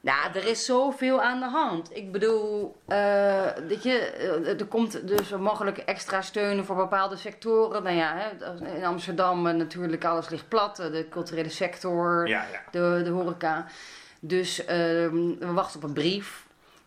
Ja, 0.00 0.34
er 0.34 0.46
is 0.46 0.64
zoveel 0.64 1.22
aan 1.22 1.40
de 1.40 1.46
hand. 1.48 1.96
Ik 1.96 2.12
bedoel, 2.12 2.76
weet 3.68 3.82
je, 3.82 3.98
er 4.58 4.66
komt 4.66 5.08
dus 5.08 5.30
mogelijk 5.30 5.78
extra 5.78 6.20
steun 6.22 6.64
voor 6.64 6.76
bepaalde 6.76 7.16
sectoren. 7.16 7.82
Nou 7.82 7.96
ja, 7.96 8.16
hè, 8.16 8.54
in 8.76 8.84
Amsterdam 8.84 9.42
natuurlijk 9.56 10.04
alles 10.04 10.28
ligt 10.28 10.48
plat. 10.48 10.76
De 10.76 11.06
culturele 11.10 11.48
sector, 11.48 12.28
ja, 12.28 12.46
ja. 12.52 12.60
de, 12.70 13.00
de 13.04 13.10
horeca. 13.10 13.66
Dus 14.20 14.64
ehm, 14.64 15.38
we 15.38 15.52
wachten 15.52 15.76
op 15.82 15.86
een 15.88 15.92
brief 15.94 16.43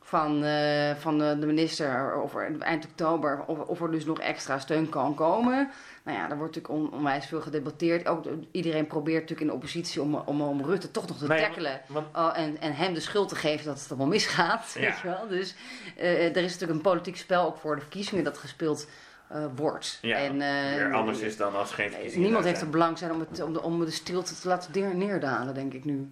van, 0.08 0.44
eh, 0.44 0.96
van 0.96 1.18
de, 1.18 1.38
minister 1.46 2.14
over 2.14 2.60
eind 2.60 2.86
oktober 2.86 3.44
of, 3.48 3.60
of 3.60 3.82
er 3.82 3.92
dus 3.92 4.06
nog 4.06 4.20
extra 4.20 4.60
steun 4.60 4.90
kan 4.90 5.16
komen. 5.16 5.70
Nou 6.04 6.18
ja, 6.18 6.28
daar 6.28 6.38
wordt 6.38 6.56
natuurlijk 6.56 6.84
on- 6.94 6.98
onwijs 7.00 7.26
veel 7.26 7.42
gedebatteerd. 7.42 8.08
Ook 8.08 8.24
de- 8.24 8.48
iedereen 8.52 8.88
probeert 8.88 9.14
natuurlijk 9.22 9.42
in 9.42 9.48
de 9.48 9.54
oppositie 9.54 10.02
om, 10.02 10.16
om, 10.16 10.42
om 10.42 10.62
Rutte 10.66 10.92
toch 10.92 11.08
nog 11.08 11.18
te 11.18 11.28
Nee, 11.28 11.42
tackelen. 11.42 11.82
Want, 11.88 12.08
Oh, 12.16 12.32
en, 12.38 12.58
en 12.62 12.74
hem 12.76 12.94
de 12.94 13.00
schuld 13.00 13.30
te 13.30 13.36
geven 13.36 13.66
dat 13.66 13.80
het 13.80 13.90
allemaal 13.90 14.08
misgaat. 14.08 14.74
Ja. 14.80 14.82
Weet 14.82 15.00
je 15.00 15.08
wel? 15.08 15.28
Dus 15.28 15.56
eh, 15.98 16.24
er 16.36 16.38
is 16.44 16.52
natuurlijk 16.52 16.72
een 16.72 16.92
politiek 16.92 17.18
spel 17.18 17.46
ook 17.46 17.58
voor 17.58 17.76
de 17.76 17.82
verkiezingen 17.82 18.24
dat 18.24 18.38
gespeeld 18.38 18.88
eh, 19.28 19.46
wordt. 19.56 20.00
ja, 20.02 20.18
en, 20.18 20.38
weer 20.78 20.94
anders 20.94 21.20
is 21.20 21.38
dan 21.38 21.56
als 21.56 21.72
geen 21.72 21.90
verkiezingen 21.90 22.24
Niemand 22.26 22.46
heeft 22.46 22.62
er 22.62 22.70
belang 22.70 22.98
zijn 22.98 23.12
om, 23.12 23.20
het, 23.20 23.42
om, 23.44 23.54
de, 23.54 23.62
om 23.62 23.86
de 23.86 23.92
stilte 23.92 24.40
te 24.40 24.48
laten 24.48 24.72
neer- 24.74 24.96
neerdalen, 24.96 25.54
denk 25.54 25.74
ik 25.74 25.86
nu. 25.86 26.10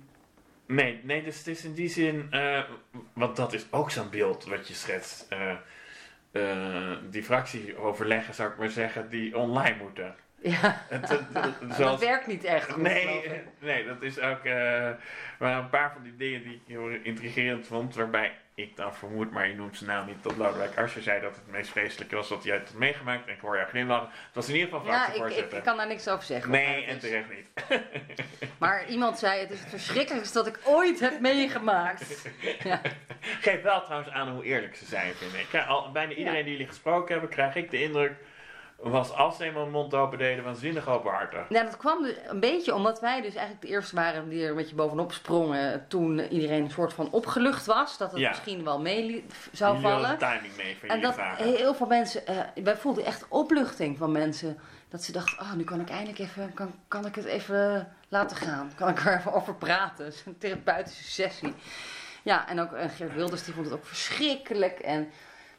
Nee, 0.68 1.00
nee, 1.04 1.24
dus 1.24 1.38
het 1.38 1.48
is 1.48 1.64
in 1.66 1.74
die 1.74 1.90
zin, 1.90 2.28
eh, 2.32 2.64
want 3.14 3.36
dat 3.36 3.54
is 3.54 3.66
ook 3.72 3.92
zo'n 3.92 4.10
beeld 4.10 4.46
wat 4.46 4.68
je 4.68 4.74
schetst. 4.74 5.26
eh, 5.30 5.52
eh, 6.32 6.98
die 7.10 7.24
fractieoverleggen, 7.24 8.34
zou 8.34 8.52
ik 8.52 8.58
maar 8.58 8.70
zeggen, 8.70 9.10
die 9.10 9.38
online 9.38 9.78
moeten. 9.82 10.16
Ja, 10.42 10.86
Het, 10.90 11.10
het- 11.10 11.22
het- 11.34 11.78
dat 11.78 12.00
werkt 12.00 12.28
niet 12.28 12.44
echt. 12.44 12.78
nee, 12.78 13.32
nee, 13.60 13.86
dat 13.86 14.02
is 14.02 14.20
ook 14.20 14.44
maar 15.40 15.58
een 15.58 15.70
paar 15.70 15.92
van 15.94 16.04
die 16.04 16.16
dingen 16.16 16.44
die 16.44 16.54
ik 16.54 16.62
heel 16.68 16.88
intrigerend 16.90 17.68
vond, 17.68 17.96
waarbij 17.96 18.36
ik 18.56 18.76
dan 18.76 18.96
vermoed, 18.96 19.32
maar 19.32 19.48
je 19.48 19.56
noemt 19.56 19.78
zijn 19.78 19.90
naam 19.90 20.06
niet, 20.06 20.24
dat 20.24 20.38
Lodewijk 20.38 20.78
Asscher 20.78 21.02
zei 21.02 21.22
dat 21.22 21.30
het 21.36 21.40
het 21.46 21.52
meest 21.52 21.70
vreselijke 21.70 22.16
was 22.16 22.30
wat 22.30 22.44
hij 22.44 22.52
uit 22.54 22.68
had 22.68 22.78
meegemaakt. 22.78 23.28
En 23.28 23.34
ik 23.34 23.40
hoor 23.40 23.56
jou 23.56 23.68
glimlachen. 23.70 24.10
Het 24.10 24.36
was 24.36 24.48
in 24.48 24.56
ieder 24.56 24.70
geval 24.70 24.86
Ja, 24.86 25.14
ik, 25.14 25.26
ik, 25.26 25.52
ik 25.52 25.64
kan 25.64 25.78
daar 25.78 25.88
niks 25.88 26.08
over 26.08 26.26
zeggen. 26.26 26.52
nee, 26.52 26.86
en 26.86 27.00
terecht 27.00 27.30
niet. 27.30 27.48
Maar 28.58 28.88
iemand 28.88 29.20
zei, 29.20 29.40
het 29.40 29.52
is 29.52 29.60
het 29.60 29.70
verschrikkelijkste 29.70 30.38
dat 30.38 30.48
ik 30.48 30.60
ooit 30.64 31.00
heb 31.00 31.20
meegemaakt. 31.20 32.04
Ja. 32.64 32.82
Geef 33.20 33.62
wel 33.62 33.84
trouwens 33.84 34.12
aan 34.12 34.30
hoe 34.30 34.44
eerlijk 34.44 34.76
ze 34.76 34.86
zijn, 34.86 35.14
vind 35.14 35.34
ik. 35.34 35.52
Ja, 35.52 35.64
al, 35.64 35.92
bijna 35.92 36.14
iedereen 36.14 36.44
die 36.44 36.52
jullie 36.52 36.68
gesproken 36.68 37.12
hebben, 37.12 37.30
krijg 37.30 37.56
ik 37.56 37.72
de 37.72 37.82
indruk, 37.82 38.14
was 38.78 39.12
als 39.14 39.38
ze 39.38 39.44
eenmaal 39.44 39.64
een 39.66 39.72
mond 39.72 39.94
open 39.94 40.18
deden, 40.18 40.44
waanzinnig 40.44 40.88
openhartig. 40.90 41.50
Nou, 41.50 41.66
dat 41.66 41.78
kwam 41.78 42.04
dus 42.04 42.16
een 42.28 42.40
beetje 42.40 42.74
omdat 42.76 43.00
wij 43.00 43.22
dus 43.22 43.34
eigenlijk 43.36 43.62
de 43.62 43.68
eerste 43.68 43.96
waren 43.96 44.30
die 44.30 44.44
er 44.44 44.50
een 44.50 44.56
beetje 44.56 44.76
bovenop 44.76 45.12
sprongen 45.12 45.86
toen 45.88 46.20
iedereen 46.20 46.64
een 46.64 46.72
soort 46.72 46.94
van 46.94 47.12
opgelucht 47.12 47.66
was. 47.66 47.98
Dat 47.98 48.12
het 48.12 48.20
Ja. 48.20 48.30
misschien 48.30 48.64
wel 48.64 48.82
mee 48.82 49.26
zou 49.52 49.76
Jullie 49.76 49.90
vallen. 49.90 50.18
timing 50.18 50.56
mee 50.58 50.76
van 50.80 50.90
En 50.90 50.96
jullie 50.96 51.02
dat 51.02 51.14
vragen. 51.14 51.46
heel 51.56 51.74
veel 51.76 51.88
mensen, 51.88 52.28
eh, 52.28 52.38
wij 52.64 52.78
voelden 52.78 53.06
echt 53.06 53.26
opluchting 53.30 53.98
van 53.98 54.12
mensen. 54.12 54.60
Dat 54.90 55.04
ze 55.04 55.12
dachten, 55.12 55.40
oh, 55.40 55.54
nu 55.54 55.64
kan 55.64 55.80
ik 55.80 55.90
eindelijk 55.90 56.20
even, 56.20 56.54
kan, 56.54 56.74
kan 56.88 57.06
ik 57.06 57.16
het 57.16 57.26
even 57.26 57.94
laten 58.08 58.38
gaan. 58.38 58.72
Kan 58.76 58.90
ik 58.90 59.00
er 59.00 59.18
even 59.18 59.34
over 59.34 59.56
praten. 59.56 60.06
Het 60.06 60.14
is 60.14 60.24
een 60.26 60.38
therapeutische 60.38 61.12
sessie. 61.12 61.54
Ja, 62.24 62.48
en 62.48 62.60
ook 62.62 62.72
eh, 62.74 62.90
Geert 62.96 63.14
Wilders, 63.14 63.44
die 63.44 63.54
vond 63.54 63.66
het 63.66 63.76
ook 63.76 63.86
verschrikkelijk. 63.86 64.80
En 64.80 65.10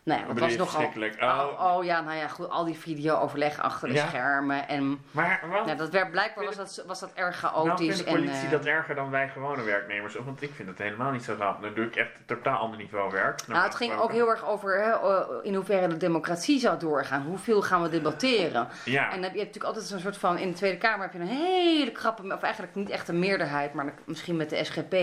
nou 0.07 0.21
ja, 0.21 0.27
dat 0.27 0.39
was 0.39 0.57
nogal... 0.57 0.93
Oh. 1.21 1.49
Oh. 1.61 1.77
oh 1.77 1.85
ja, 1.85 2.01
nou 2.01 2.17
ja, 2.17 2.29
goed, 2.29 2.49
al 2.49 2.65
die 2.65 2.79
video-overleg 2.79 3.61
achter 3.61 3.89
de 3.89 3.95
Ja. 3.95 4.07
schermen. 4.07 4.69
En 4.69 5.01
Maar 5.11 5.41
wat? 5.51 5.67
nou, 5.67 5.77
dat 5.79 5.91
werd, 5.91 6.11
blijkbaar 6.11 6.45
was 6.45 6.57
dat, 6.57 6.85
was 6.87 7.01
dat 7.01 7.13
erg 7.15 7.43
nou 7.43 7.55
chaotisch. 7.55 7.87
vindt 7.87 7.99
de 8.05 8.15
politie 8.17 8.37
en, 8.39 8.45
eh, 8.45 8.51
dat 8.51 8.65
erger 8.65 8.95
dan 8.95 9.11
wij 9.11 9.29
gewone 9.29 9.63
werknemers? 9.63 10.15
Want 10.15 10.43
ik 10.43 10.51
vind 10.55 10.69
het 10.69 10.79
helemaal 10.79 11.11
niet 11.11 11.25
zo 11.25 11.35
rap. 11.39 11.63
Dan 11.63 11.75
doe 11.75 11.85
ik 11.85 11.97
echt 11.97 12.11
totaal 12.27 12.59
ander 12.59 12.79
niveau 12.79 13.11
werk. 13.11 13.47
Nou, 13.47 13.65
het 13.65 13.75
ging 13.75 13.97
ook 13.97 14.13
heel 14.13 14.29
erg 14.29 14.45
over 14.47 14.85
hè, 14.85 14.91
eh, 14.91 15.21
in 15.43 15.55
hoeverre 15.55 15.87
de 15.89 15.97
democratie 15.97 16.59
zou 16.59 16.79
doorgaan. 16.79 17.23
Hoeveel 17.23 17.63
gaan 17.63 17.83
we 17.83 17.89
debatteren? 17.89 18.69
Ja, 18.85 19.05
En 19.05 19.11
dan 19.15 19.23
heb 19.23 19.33
je 19.33 19.39
natuurlijk 19.39 19.65
altijd 19.65 19.85
zo'n 19.85 19.99
soort 20.01 20.17
van... 20.17 20.39
In 20.39 20.49
de 20.49 20.55
Tweede 20.55 20.79
Kamer 20.79 21.01
heb 21.03 21.13
je 21.13 21.19
een 21.19 21.27
hele 21.27 21.93
krappe... 21.93 22.35
Of 22.35 22.43
eigenlijk 22.43 22.75
niet 22.75 22.91
echt 22.91 23.09
een 23.09 23.19
meerderheid, 23.19 23.73
maar 23.75 23.95
misschien 24.05 24.37
met 24.37 24.51
de 24.51 24.65
SGP. 24.65 24.95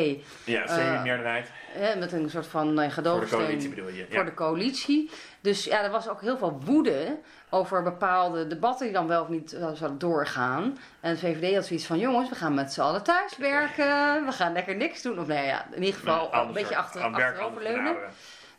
ja 0.43 0.67
semi-meerderheid. 0.67 1.51
Hè, 1.73 1.95
met 1.99 2.11
een 2.11 2.29
soort 2.29 2.47
van 2.47 2.79
eh, 2.79 2.91
Voor 2.91 3.03
de 3.19 3.27
coalitie 3.29 3.69
bedoel 3.69 3.87
je. 3.89 4.05
voor 4.05 4.15
Ja. 4.15 4.23
de 4.23 4.33
coalitie. 4.33 5.09
Dus 5.41 5.63
ja, 5.63 5.83
er 5.83 5.91
was 5.91 6.09
ook 6.09 6.21
heel 6.21 6.37
veel 6.37 6.59
woede 6.65 7.19
over 7.49 7.83
bepaalde 7.83 8.47
debatten 8.47 8.85
die 8.85 8.95
dan 8.95 9.07
wel 9.07 9.21
of 9.21 9.29
niet 9.29 9.53
eh, 9.53 9.59
zouden 9.61 9.97
doorgaan. 9.97 10.77
En 10.99 11.13
de 11.13 11.19
VVD 11.19 11.55
had 11.55 11.65
zoiets 11.65 11.85
van, 11.85 11.99
jongens, 11.99 12.29
we 12.29 12.35
gaan 12.35 12.53
met 12.53 12.73
z'n 12.73 12.81
allen 12.81 13.03
thuiswerken. 13.03 14.25
We 14.25 14.31
gaan 14.31 14.53
lekker 14.53 14.75
niks 14.75 15.01
doen. 15.01 15.19
Of 15.19 15.27
nee, 15.27 15.45
ja, 15.45 15.65
in 15.71 15.83
ieder 15.83 15.99
geval 15.99 16.29
Nou, 16.31 16.47
een 16.47 16.53
beetje 16.53 16.75
achter, 16.77 17.01
achteroverleunen. 17.01 17.95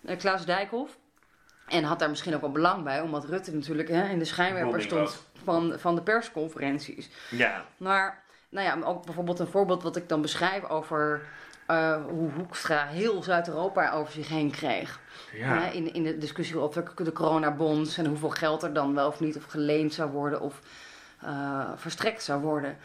Eh, 0.04 0.18
Klaus 0.18 0.44
Dijkhoff. 0.44 0.96
En 1.68 1.84
had 1.84 1.98
daar 1.98 2.10
misschien 2.10 2.34
ook 2.34 2.40
wel 2.40 2.50
belang 2.52 2.82
bij, 2.84 3.00
omdat 3.00 3.24
Rutte 3.24 3.54
natuurlijk 3.54 3.88
hè, 3.88 4.08
in 4.08 4.18
de 4.18 4.24
schijnwerper 4.24 4.82
stond 4.82 5.24
van, 5.44 5.74
van 5.78 5.94
de 5.94 6.02
persconferenties. 6.02 7.10
Ja, 7.30 7.64
Maar, 7.76 8.22
nou 8.48 8.66
ja, 8.66 8.86
ook 8.86 9.04
bijvoorbeeld 9.04 9.38
een 9.38 9.46
voorbeeld 9.46 9.82
wat 9.82 9.96
ik 9.96 10.08
dan 10.08 10.22
beschrijf 10.22 10.64
over 10.68 11.22
eh, 11.66 12.04
hoe 12.04 12.30
Hoekstra 12.30 12.86
heel 12.86 13.22
Zuid-Europa 13.22 13.90
over 13.90 14.12
zich 14.12 14.28
heen 14.28 14.50
kreeg. 14.50 15.00
ja. 15.32 15.58
Hè, 15.58 15.70
in, 15.70 15.94
in 15.94 16.02
de 16.02 16.18
discussie 16.18 16.58
over 16.58 17.04
de 17.04 17.12
coronabonds 17.12 17.98
en 17.98 18.06
hoeveel 18.06 18.30
geld 18.30 18.62
er 18.62 18.72
dan 18.72 18.94
wel 18.94 19.08
of 19.08 19.20
niet 19.20 19.36
of 19.36 19.44
geleend 19.44 19.94
zou 19.94 20.10
worden 20.10 20.40
of 20.40 20.60
eh, 21.20 21.70
verstrekt 21.76 22.22
zou 22.22 22.40
worden. 22.40 22.76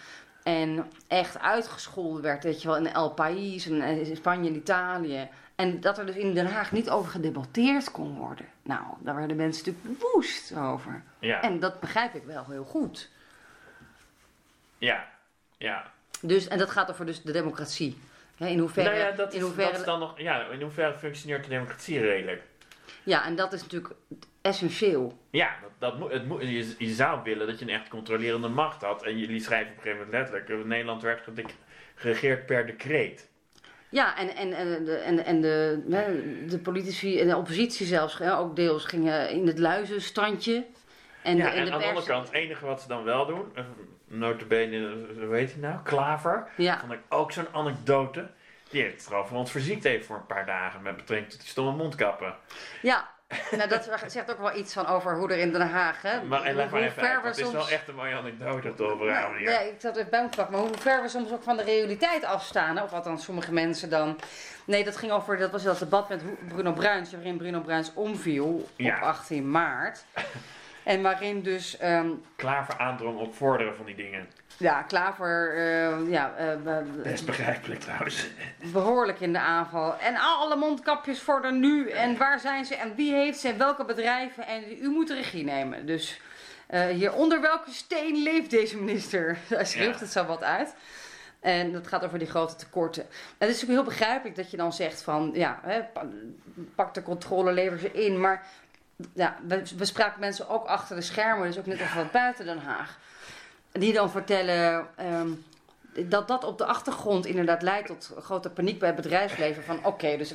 En 0.44 0.92
echt 1.08 1.40
uitgescholden 1.40 2.22
werd, 2.22 2.44
weet 2.44 2.62
je 2.62 2.68
wel, 2.68 2.78
in 2.78 2.94
El 2.94 3.12
País 3.12 3.66
en 3.66 3.82
in 3.82 4.16
Spanje 4.16 4.50
en 4.50 4.56
Italië. 4.56 5.30
En 5.56 5.80
dat 5.80 5.98
er 5.98 6.06
dus 6.06 6.16
in 6.16 6.34
Den 6.34 6.52
Haag 6.52 6.72
niet 6.72 6.90
over 6.90 7.12
gedebatteerd 7.12 7.92
kon 7.92 8.16
worden. 8.16 8.46
Nou, 8.62 8.84
daar 9.00 9.16
werden 9.16 9.38
mensen 9.38 9.66
natuurlijk 9.66 10.02
woest 10.14 10.56
over. 10.56 11.04
ja. 11.20 11.42
En 11.42 11.60
dat 11.60 11.80
begrijp 11.80 12.14
ik 12.14 12.24
wel 12.24 12.46
heel 12.50 12.64
goed. 12.64 13.10
ja. 14.78 15.08
ja. 15.58 15.92
Dus, 16.22 16.48
en 16.48 16.58
dat 16.58 16.70
gaat 16.70 16.90
over 16.90 17.06
dus 17.06 17.22
de 17.22 17.32
democratie. 17.32 17.98
In 18.40 18.60
hoeverre, 18.60 18.90
nou 18.90 19.02
ja, 19.02 19.12
dat 19.12 19.34
in 19.34 19.42
hoeverre, 19.42 19.72
dat 19.72 19.80
is 19.80 19.86
dan 19.86 20.00
nog... 20.00 20.20
Ja, 20.20 20.46
in 20.46 20.62
hoeverre 20.62 20.98
functioneert 20.98 21.44
de 21.44 21.50
democratie 21.50 22.00
redelijk? 22.00 22.42
ja, 23.04 23.26
en 23.26 23.36
dat 23.36 23.54
is 23.54 23.62
natuurlijk 23.62 23.94
essentieel. 24.42 25.18
Ja, 25.30 25.56
dat, 25.62 25.72
dat 25.78 26.00
moet, 26.00 26.12
het 26.12 26.26
moet, 26.26 26.42
je, 26.42 26.76
je 26.78 26.94
zou 26.94 27.24
willen 27.24 27.48
dat 27.48 27.60
je 27.60 27.66
een 27.66 27.72
echt 27.72 27.88
controlerende 27.88 28.48
macht 28.48 28.82
had. 28.82 29.04
En 29.04 29.18
jullie 29.18 29.42
schrijven 29.42 29.72
op 29.72 29.78
een 29.78 29.82
gegeven 29.82 30.06
moment 30.06 30.32
letterlijk... 30.32 30.62
eh, 30.62 30.68
Nederland 30.68 31.02
werd 31.02 31.22
geregeerd 31.96 32.46
per 32.46 32.66
decreet. 32.66 33.30
Ja, 33.90 34.18
en, 34.18 34.36
en, 34.36 34.54
en, 34.54 34.86
de, 34.86 34.96
en, 34.96 35.26
en 35.26 35.42
de, 35.42 35.84
de 36.48 36.60
politici 36.60 37.20
en 37.20 37.28
de 37.28 37.38
oppositie 37.38 37.86
zelfs, 37.86 38.22
ook 38.22 38.56
deels, 38.56 38.86
gingen 38.86 39.30
in 39.30 39.48
het 39.48 39.60
luizenstandje. 39.60 40.66
En, 41.24 41.38
ja, 41.38 41.44
de, 41.44 41.58
en, 41.58 41.72
aan 41.72 41.80
de 41.80 41.86
andere 41.86 42.06
kant, 42.06 42.26
het 42.26 42.36
enige 42.36 42.66
wat 42.66 42.82
ze 42.82 42.88
dan 42.88 43.04
wel 43.04 43.26
doen... 43.26 43.46
Notabene, 44.10 45.06
hoe 45.26 45.36
heet 45.36 45.52
hij 45.52 45.62
nou? 45.62 45.76
Klaver. 45.84 46.48
Ja, 46.56 46.80
vond 46.80 46.92
ik 46.92 47.00
ook 47.10 47.32
zo'n 47.32 47.48
anekdote. 47.54 48.28
Die 48.70 48.82
heeft 48.82 49.06
het 49.06 49.14
over 49.14 49.36
ons 49.36 49.52
verziekt 49.52 49.86
even 49.86 50.06
voor 50.06 50.16
een 50.16 50.26
paar 50.26 50.46
dagen 50.46 50.82
met 50.82 50.96
betrekking 50.96 51.32
tot 51.32 51.40
die 51.40 51.50
stomme 51.50 51.72
mondkappen. 51.72 52.34
ja. 52.82 53.08
Nou, 53.52 53.70
dat 53.70 53.90
zegt 54.08 54.32
ook 54.32 54.40
wel 54.40 54.56
iets 54.56 54.74
van 54.74 54.86
over 54.88 55.16
hoe 55.18 55.32
er 55.32 55.38
in 55.38 55.52
Den 55.52 55.70
Haag, 55.70 56.02
hè, 56.02 56.24
Maar 56.24 56.44
en 56.44 56.56
leg 56.56 56.70
hoe 56.70 56.80
maar 56.80 56.88
even 56.90 57.02
uit, 57.08 57.24
het 57.24 57.38
is 57.38 57.52
wel 57.52 57.70
echt 57.70 57.88
een 57.88 57.96
mooie 57.96 58.16
anekdote 58.16 58.74
te 58.74 58.84
overhouden 58.84 59.38
hier. 59.40 59.50
Ja, 59.50 59.60
ik 59.60 59.76
zat 59.78 59.96
even 59.98 60.10
bij 60.10 60.22
me 60.24 60.46
maar 60.50 60.60
hoe 60.60 60.70
ver 60.80 61.02
we 61.02 61.08
soms 61.10 61.32
ook 61.32 61.44
van 61.44 61.58
de 61.58 61.64
realiteit 61.64 62.24
afstaan. 62.24 62.78
Hè? 62.78 62.84
Of 62.84 62.92
wat 62.92 63.04
dan 63.04 63.20
sommige 63.20 63.54
mensen 63.54 63.90
dan. 63.90 64.20
Nee, 64.66 64.84
dat 64.84 64.98
ging 64.98 65.12
over. 65.12 65.38
Dat 65.38 65.52
was 65.52 65.64
dat 65.64 65.80
debat 65.80 66.10
met 66.10 66.22
Bruno 66.48 66.72
Bruins, 66.72 67.12
waarin 67.12 67.38
Bruno 67.38 67.60
Bruins 67.60 67.94
omviel 67.94 68.70
Ja. 68.76 68.96
op 68.96 69.02
18 69.04 69.52
maart. 69.52 70.04
En 70.90 71.02
waarin 71.02 71.42
dus 71.42 71.78
ehm, 71.78 72.10
Klaver 72.36 72.78
aandrong 72.78 73.20
op 73.20 73.36
vorderen 73.36 73.76
van 73.76 73.86
die 73.86 73.96
dingen. 73.96 74.28
ja, 74.58 74.82
Klaver 74.82 75.58
eh, 75.58 76.12
ja, 76.12 76.34
eh, 76.38 76.56
be- 76.64 76.84
Best 77.04 77.26
begrijpelijk 77.26 77.80
trouwens. 77.80 78.28
behoorlijk 78.72 79.20
in 79.20 79.34
de 79.34 79.40
aanval. 79.40 79.98
En 80.00 80.16
alle 80.16 80.56
mondkapjes 80.56 81.22
voor 81.22 81.44
er 81.46 81.54
nu. 81.54 81.90
En 81.90 82.18
waar 82.18 82.40
zijn 82.40 82.66
ze? 82.66 82.76
En 82.76 82.96
wie 82.96 83.14
heeft 83.14 83.40
ze? 83.40 83.48
En 83.48 83.58
welke 83.58 83.86
bedrijven? 83.86 84.48
En 84.48 84.64
u 84.82 84.90
moet 84.90 85.08
de 85.08 85.14
regie 85.16 85.44
nemen. 85.44 85.86
Dus 85.86 86.22
Eh, 86.68 86.86
hier, 86.88 87.14
onder 87.14 87.42
welke 87.42 87.72
steen 87.72 88.24
leeft 88.24 88.50
deze 88.50 88.78
minister? 88.78 89.38
Hij 89.48 89.66
schreef 89.66 89.94
Ja. 89.94 90.00
het 90.00 90.12
zo 90.12 90.26
wat 90.26 90.44
uit. 90.44 90.74
En 91.40 91.72
dat 91.72 91.88
gaat 91.88 92.06
over 92.06 92.20
die 92.20 92.28
grote 92.28 92.56
tekorten. 92.56 93.04
En 93.38 93.48
het 93.48 93.56
is 93.56 93.64
ook 93.64 93.70
heel 93.70 93.84
begrijpelijk 93.84 94.36
dat 94.36 94.52
je 94.52 94.58
dan 94.58 94.74
zegt 94.74 95.02
van, 95.02 95.32
ja, 95.34 95.60
hè, 95.64 95.84
pa- 95.84 96.08
pak 96.76 96.94
de 96.94 97.04
controle, 97.04 97.52
lever 97.52 97.80
ze 97.80 97.92
in. 97.92 98.20
Maar 98.20 98.46
ja, 99.14 99.38
we, 99.48 99.64
we 99.78 99.86
spraken 99.86 100.20
mensen 100.20 100.50
ook 100.50 100.66
achter 100.66 100.96
de 100.96 101.02
schermen, 101.02 101.48
dus 101.48 101.58
ook 101.58 101.66
net 101.66 101.80
even 101.80 101.96
wat 101.98 102.12
buiten 102.12 102.46
Den 102.46 102.60
Haag. 102.60 102.98
Die 103.72 103.94
dan 103.94 104.12
vertellen 104.12 104.88
ehm, 104.96 105.30
dat 106.08 106.28
dat 106.28 106.44
op 106.44 106.58
de 106.58 106.66
achtergrond 106.66 107.26
inderdaad 107.26 107.62
leidt 107.62 107.88
tot 107.88 108.14
grote 108.20 108.50
paniek 108.50 108.80
bij 108.80 108.88
het 108.88 109.02
bedrijfsleven. 109.02 109.64
Van 109.64 109.86
oké, 109.86 110.18
dus 110.18 110.34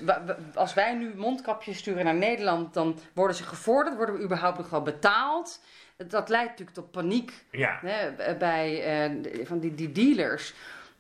als 0.55 0.75
wij 0.75 0.95
nu 0.95 1.13
mondkapjes 1.17 1.79
sturen 1.79 2.05
naar 2.05 2.15
Nederland, 2.15 2.75
dan 2.75 2.99
worden 3.13 3.37
ze 3.37 3.45
gevorderd, 3.45 3.97
worden 3.97 4.15
we 4.15 4.23
überhaupt 4.23 4.59
nog 4.59 4.71
wel 4.71 4.83
betaald. 4.83 5.61
Dat 5.97 6.29
leidt 6.29 6.49
natuurlijk 6.49 6.77
tot 6.77 6.91
paniek 6.91 7.33
Ja. 7.51 7.79
hè, 7.83 8.35
bij 8.39 8.83
eh, 8.83 9.47
van 9.47 9.59
die, 9.59 9.75
die 9.75 9.93
dealers. 9.93 10.55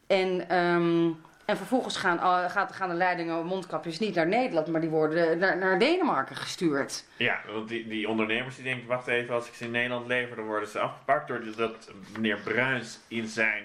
En, 0.06 0.48
ehm, 0.48 1.10
en 1.44 1.56
vervolgens 1.56 1.96
gaan, 1.96 2.50
gaat, 2.50 2.72
gaan 2.72 2.88
de 2.88 2.94
leidingen 2.94 3.46
mondkapjes 3.46 3.98
niet 3.98 4.14
naar 4.14 4.26
Nederland, 4.26 4.66
maar 4.66 4.80
die 4.80 4.90
worden 4.90 5.38
naar, 5.38 5.58
naar 5.58 5.78
Denemarken 5.78 6.36
gestuurd. 6.36 7.04
Ja, 7.16 7.40
want 7.52 7.68
die, 7.68 7.88
die 7.88 8.08
ondernemers 8.08 8.54
die 8.54 8.64
denken, 8.64 8.88
wacht 8.88 9.06
even, 9.06 9.34
als 9.34 9.48
ik 9.48 9.54
ze 9.54 9.64
in 9.64 9.70
Nederland 9.70 10.06
lever, 10.06 10.36
dan 10.36 10.46
worden 10.46 10.68
ze 10.68 10.78
afgepakt. 10.78 11.28
Doordat 11.28 11.92
meneer 12.12 12.38
Bruins 12.44 12.98
in 13.08 13.26
zijn 13.26 13.62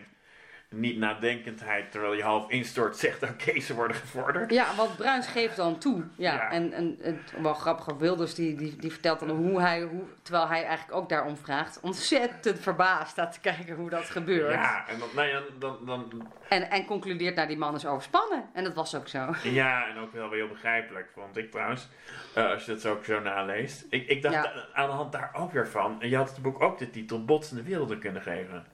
niet-nadenkendheid, 0.70 1.91
terwijl 1.91 2.11
hij 2.13 2.22
half 2.22 2.49
instort, 2.49 2.97
zegt, 2.97 3.24
oké, 3.24 3.59
ze 3.59 3.74
worden 3.76 3.95
gevorderd. 3.97 4.51
Ja, 4.51 4.76
want 4.76 4.95
Bruins 4.97 5.28
geeft 5.28 5.55
dan 5.55 5.78
toe. 5.78 6.03
Ja, 6.15 6.34
Ja. 6.34 6.51
En, 6.51 6.74
en, 6.74 6.97
en 7.01 7.20
wel 7.41 7.53
grappig, 7.53 7.95
Wilders 7.95 8.34
die, 8.34 8.55
die, 8.55 8.76
die 8.76 8.91
vertelt 8.91 9.20
dan 9.20 9.30
hoe 9.30 9.61
hij, 9.61 9.82
hoe, 9.82 10.03
terwijl 10.22 10.47
hij 10.47 10.63
eigenlijk 10.65 10.97
ook 10.97 11.09
daarom 11.09 11.38
vraagt, 11.38 11.80
ontzettend 11.82 12.59
verbaasd 12.59 13.11
staat 13.11 13.32
te 13.34 13.39
kijken 13.39 13.76
hoe 13.76 13.89
dat 13.89 14.03
gebeurt. 14.05 14.53
Ja, 14.53 14.88
en 14.88 14.99
dan, 14.99 15.07
nou 15.15 15.28
ja, 15.28 15.41
dan, 15.59 15.78
dan, 15.86 16.28
En, 16.49 16.70
en 16.70 16.86
concludeert, 16.86 17.36
nou 17.36 17.47
die 17.47 17.57
man 17.57 17.76
is 17.76 17.86
overspannen. 17.86 18.49
En 18.53 18.63
dat 18.63 18.74
was 18.74 18.95
ook 18.95 19.07
zo. 19.07 19.34
ja, 19.43 19.88
en 19.88 19.97
ook 19.97 20.13
wel 20.13 20.30
weer 20.30 20.39
heel 20.39 20.47
begrijpelijk, 20.53 21.09
vond 21.13 21.38
ik 21.38 21.51
trouwens, 21.51 21.88
eh, 22.36 22.49
als 22.51 22.65
je 22.65 22.72
dat 22.72 22.82
zo 22.82 22.91
ook 22.91 23.05
zo 23.05 23.20
naleest. 23.20 23.86
Ik, 23.89 24.07
ik 24.07 24.22
dacht 24.22 24.34
Ja. 24.36 24.53
aan 24.74 24.88
de 24.88 24.93
hand 24.95 25.11
daar 25.11 25.30
ook 25.34 25.51
weer 25.51 25.67
van, 25.67 26.01
en 26.01 26.09
je 26.09 26.15
had 26.15 26.30
het 26.30 26.41
boek 26.41 26.61
ook 26.61 26.78
de 26.78 26.89
titel 26.89 27.26
Botsende 27.26 27.63
Werelden 27.63 27.99
kunnen 27.99 28.22
geven. 28.22 28.65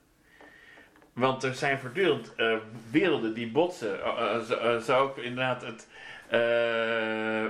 Want 1.16 1.44
er 1.44 1.54
zijn 1.54 1.80
voortdurend 1.80 2.36
eh, 2.36 2.58
werelden 2.92 3.34
die 3.34 3.52
botsen. 3.52 4.04
Eh, 4.04 4.36
eh, 4.36 4.42
zo, 4.42 4.54
eh, 4.54 4.78
zo 4.78 5.00
ook 5.00 5.18
inderdaad 5.18 5.62
het, 5.62 5.88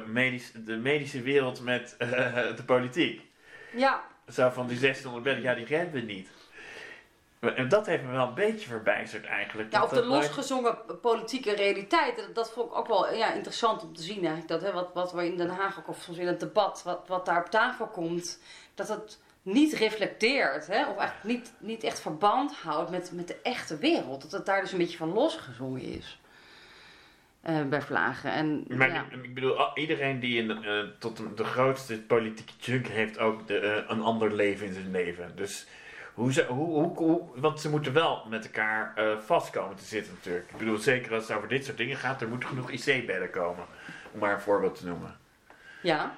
medisch, 0.07 0.51
de 0.65 0.75
medische 0.75 1.21
wereld 1.21 1.61
met 1.61 1.95
de 2.55 2.63
politiek. 2.65 3.21
Ja, 3.75 4.03
Zo 4.29 4.49
van 4.49 4.67
die 4.67 4.79
1600 4.79 5.23
bedden, 5.23 5.43
ja, 5.43 5.53
die 5.53 5.65
redden 5.65 5.93
we 5.93 5.99
niet. 6.13 6.29
En 7.39 7.69
dat 7.69 7.85
heeft 7.85 8.03
me 8.03 8.11
wel 8.11 8.27
een 8.27 8.33
beetje 8.33 8.67
verbijsterd 8.67 9.25
eigenlijk. 9.25 9.71
Ja, 9.71 9.83
of 9.83 9.89
de 9.89 10.05
losgezongen 10.05 10.77
politieke 11.01 11.55
realiteit. 11.55 12.17
Dat, 12.17 12.35
dat 12.35 12.51
vond 12.51 12.71
ik 12.71 12.77
ook 12.77 12.87
wel 12.87 13.13
ja, 13.13 13.33
interessant 13.33 13.83
om 13.83 13.95
te 13.95 14.01
zien 14.01 14.25
eigenlijk. 14.25 14.47
Dat, 14.47 14.61
hè, 14.61 14.71
wat, 14.71 14.89
wat 14.93 15.11
we 15.11 15.25
in 15.25 15.37
Den 15.37 15.49
Haag 15.49 15.79
ook, 15.79 15.87
of 15.87 16.01
soms 16.01 16.17
in 16.17 16.27
het 16.27 16.39
debat, 16.39 16.83
wat, 16.83 17.07
wat 17.07 17.25
daar 17.25 17.43
op 17.43 17.49
tafel 17.49 17.87
komt. 17.87 18.39
Dat 18.75 18.87
het 18.87 19.19
niet 19.45 19.73
reflecteert. 19.73 20.67
Hè, 20.67 20.85
of 20.89 20.97
eigenlijk 20.97 21.23
niet, 21.23 21.53
niet 21.57 21.83
echt 21.83 21.99
verband 22.01 22.55
houdt 22.55 22.89
met, 22.91 23.11
met 23.13 23.27
de 23.27 23.37
echte 23.43 23.77
wereld. 23.77 24.21
Dat 24.21 24.31
het 24.31 24.45
daar 24.45 24.61
dus 24.61 24.71
een 24.71 24.77
beetje 24.77 24.97
van 24.97 25.13
losgezongen 25.13 25.81
is. 25.81 26.19
Eh, 27.41 27.61
bij 27.63 27.81
Vlagen. 27.81 28.31
En, 28.31 28.65
Maar 28.67 28.93
ja. 28.93 29.05
ik, 29.11 29.23
ik 29.23 29.33
bedoel, 29.33 29.77
iedereen 29.77 30.19
die 30.19 30.37
in 30.41 30.47
de, 30.47 30.53
eh, 30.53 30.99
tot 30.99 31.17
de, 31.17 31.33
de 31.33 31.43
grootste 31.43 32.01
politieke 32.01 32.53
junk 32.59 32.87
heeft 32.87 33.17
ook 33.19 33.47
de, 33.47 33.59
eh, 33.59 33.83
een 33.89 34.01
ander 34.01 34.33
leven 34.33 34.67
in 34.67 34.73
zijn 34.73 34.91
leven. 34.91 35.31
Dus 35.35 35.67
hoe 36.13 36.33
ze, 36.33 36.45
hoe, 36.45 36.67
hoe, 36.67 36.95
hoe- 36.97 37.21
want 37.35 37.61
ze 37.61 37.69
moeten 37.69 37.93
wel 37.93 38.25
met 38.29 38.45
elkaar 38.45 38.93
vast 39.25 39.49
komen 39.49 39.75
te 39.75 39.83
zitten 39.83 40.13
natuurlijk. 40.13 40.49
Ik 40.51 40.57
bedoel, 40.57 40.77
zeker 40.77 41.13
als 41.13 41.27
het 41.27 41.37
over 41.37 41.49
dit 41.49 41.65
soort 41.65 41.77
dingen 41.77 41.97
gaat, 41.97 42.21
er 42.21 42.27
moeten 42.27 42.49
genoeg 42.49 42.71
IC-bedden 42.71 43.29
komen. 43.29 43.65
Om 44.11 44.19
maar 44.19 44.33
een 44.33 44.39
voorbeeld 44.41 44.77
te 44.77 44.85
noemen. 44.85 45.17
ja. 45.81 46.15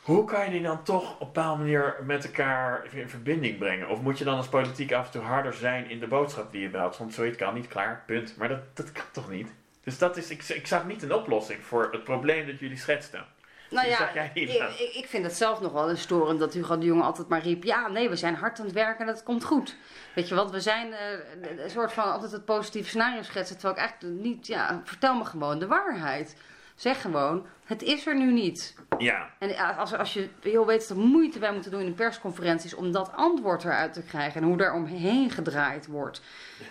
Hoe 0.00 0.24
kan 0.24 0.44
je 0.44 0.50
die 0.50 0.62
dan 0.62 0.82
toch 0.82 1.14
op 1.14 1.20
een 1.20 1.26
bepaalde 1.26 1.62
manier 1.62 1.96
met 2.04 2.24
elkaar 2.24 2.86
in 2.94 3.08
verbinding 3.08 3.58
brengen? 3.58 3.88
Of 3.88 4.00
moet 4.00 4.18
je 4.18 4.24
dan 4.24 4.36
als 4.36 4.48
politiek 4.48 4.92
af 4.92 5.06
en 5.06 5.12
toe 5.12 5.22
harder 5.22 5.54
zijn 5.54 5.90
in 5.90 6.00
de 6.00 6.06
boodschap 6.06 6.52
die 6.52 6.60
je 6.60 6.68
meldt? 6.68 6.98
Want 6.98 7.14
zoiets 7.14 7.36
kan 7.36 7.54
niet, 7.54 7.68
klaar, 7.68 8.02
punt. 8.06 8.36
Maar 8.36 8.48
dat, 8.48 8.76
dat 8.76 8.92
kan 8.92 9.04
toch 9.12 9.30
niet? 9.30 9.48
Dus 9.84 9.98
dat 9.98 10.16
is, 10.16 10.30
ik, 10.30 10.48
ik 10.48 10.66
zag 10.66 10.86
niet 10.86 11.02
een 11.02 11.14
oplossing 11.14 11.62
voor 11.62 11.88
het 11.92 12.04
probleem 12.04 12.46
dat 12.46 12.58
jullie 12.58 12.76
schetsten. 12.76 13.26
Nou 13.70 13.86
Die 13.86 13.96
ja, 13.96 14.30
ik, 14.34 14.48
ik, 14.78 14.94
ik 14.94 15.06
vind 15.06 15.24
het 15.24 15.36
zelf 15.36 15.60
nog 15.60 15.72
wel 15.72 15.90
eens 15.90 16.00
storend 16.00 16.38
dat 16.38 16.54
Hugo 16.54 16.78
de 16.78 16.86
Jonge 16.86 17.02
altijd 17.02 17.28
maar 17.28 17.42
riep... 17.42 17.64
Ja, 17.64 17.88
nee, 17.88 18.08
we 18.08 18.16
zijn 18.16 18.34
hard 18.34 18.58
aan 18.58 18.64
het 18.64 18.74
werken 18.74 19.06
en 19.06 19.12
dat 19.12 19.22
komt 19.22 19.44
goed. 19.44 19.76
Weet 20.14 20.28
je 20.28 20.34
wat, 20.34 20.50
we 20.50 20.60
zijn 20.60 20.92
eh, 20.92 21.62
een 21.64 21.70
soort 21.70 21.92
van 21.92 22.12
altijd 22.12 22.32
het 22.32 22.44
positieve 22.44 22.88
scenario 22.88 23.22
schetsen... 23.22 23.58
terwijl 23.58 23.74
ik 23.74 23.80
eigenlijk 23.80 24.20
niet... 24.22 24.46
Ja, 24.46 24.80
vertel 24.84 25.14
me 25.14 25.24
gewoon 25.24 25.58
de 25.58 25.66
waarheid. 25.66 26.36
Zeg 26.74 27.00
gewoon, 27.00 27.46
het 27.64 27.82
is 27.82 28.06
er 28.06 28.16
nu 28.16 28.32
niet. 28.32 28.74
Ja, 29.00 29.30
En 29.38 29.76
als, 29.76 29.94
als 29.94 30.12
je 30.12 30.28
heel 30.40 30.66
weet 30.66 30.88
de 30.88 30.94
moeite 30.94 31.38
wij 31.38 31.52
moeten 31.52 31.70
doen 31.70 31.80
in 31.80 31.86
de 31.86 31.92
persconferenties... 31.92 32.74
om 32.74 32.92
dat 32.92 33.12
antwoord 33.14 33.64
eruit 33.64 33.92
te 33.92 34.02
krijgen 34.02 34.40
en 34.40 34.46
hoe 34.46 34.56
daar 34.56 34.74
omheen 34.74 35.30
gedraaid 35.30 35.86
wordt... 35.86 36.22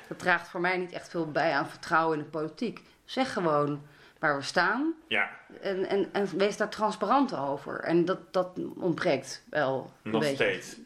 dat 0.08 0.20
draagt 0.20 0.48
voor 0.48 0.62
mij 0.62 0.78
niet 0.78 0.92
echt 0.92 1.10
veel 1.10 1.32
bij 1.32 1.52
aan 1.52 1.70
vertrouwen 1.70 2.18
in 2.18 2.24
de 2.24 2.30
politiek. 2.30 2.82
Zeg 3.06 3.34
gewoon 3.34 3.82
waar 4.20 4.38
we 4.38 4.44
staan... 4.44 4.94
ja, 5.08 5.30
En, 5.62 5.86
en, 5.86 6.10
en 6.12 6.38
wees 6.38 6.58
daar 6.58 6.70
transparant 6.70 7.36
over. 7.36 7.80
En 7.80 8.06
dat, 8.06 8.34
dat 8.34 8.60
ontbreekt 8.76 9.44
wel 9.50 9.92
een 10.04 10.12
nog 10.12 10.22
beetje. 10.22 10.36
steeds. 10.36 10.78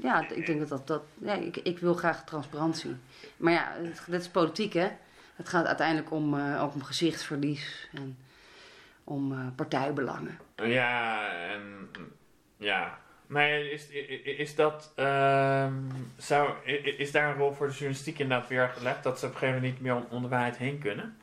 Ja, 0.00 0.28
ik 0.28 0.46
denk 0.46 0.58
dat 0.58 0.68
dat... 0.68 0.86
dat 0.86 1.02
ja, 1.18 1.34
ik, 1.34 1.56
ik 1.56 1.78
wil 1.78 1.94
graag 1.94 2.24
transparantie. 2.24 2.96
Maar 3.36 3.52
ja, 3.52 3.72
het, 3.82 4.02
dit 4.06 4.20
is 4.20 4.28
politiek, 4.28 4.72
hè. 4.72 4.88
Het 5.36 5.48
gaat 5.48 5.66
uiteindelijk 5.66 6.10
om, 6.10 6.38
eh, 6.38 6.62
ook 6.62 6.74
om 6.74 6.82
gezichtsverlies. 6.82 7.88
En 7.92 8.16
om 9.06 9.32
eh, 9.32 9.46
partijbelangen. 9.56 10.38
Ja, 10.56 11.28
en 11.32 11.90
ja. 12.56 12.98
Maar 13.26 13.48
is, 13.48 13.88
is 14.22 14.54
dat. 14.54 14.92
ehm, 14.96 15.74
zou, 16.16 16.66
is 16.96 17.12
daar 17.12 17.30
een 17.30 17.36
rol 17.36 17.52
voor 17.52 17.66
de 17.66 17.72
journalistiek 17.72 18.18
inderdaad 18.18 18.48
weer 18.48 18.68
gelegd? 18.68 19.02
Dat 19.02 19.18
ze 19.18 19.26
op 19.26 19.32
een 19.32 19.38
gegeven 19.38 19.60
moment 19.60 19.74
niet 19.74 19.82
meer 19.82 19.94
om, 19.94 20.06
om 20.10 20.22
de 20.22 20.28
waarheid 20.28 20.56
heen 20.56 20.78
kunnen? 20.78 21.16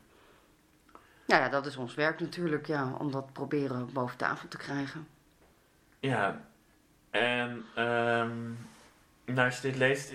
Ja, 1.26 1.38
ja, 1.38 1.48
dat 1.48 1.66
is 1.66 1.76
ons 1.76 1.94
werk 1.94 2.20
natuurlijk, 2.20 2.66
ja. 2.66 2.92
Om 2.98 3.10
dat 3.10 3.32
proberen 3.32 3.92
boven 3.92 4.16
tafel 4.16 4.48
te 4.48 4.56
krijgen. 4.56 5.06
Ja, 6.00 6.40
en 7.10 7.64
ehm, 7.74 8.52
nou, 9.24 9.46
als 9.46 9.60
je 9.60 9.68
dit 9.68 9.76
leest, 9.76 10.12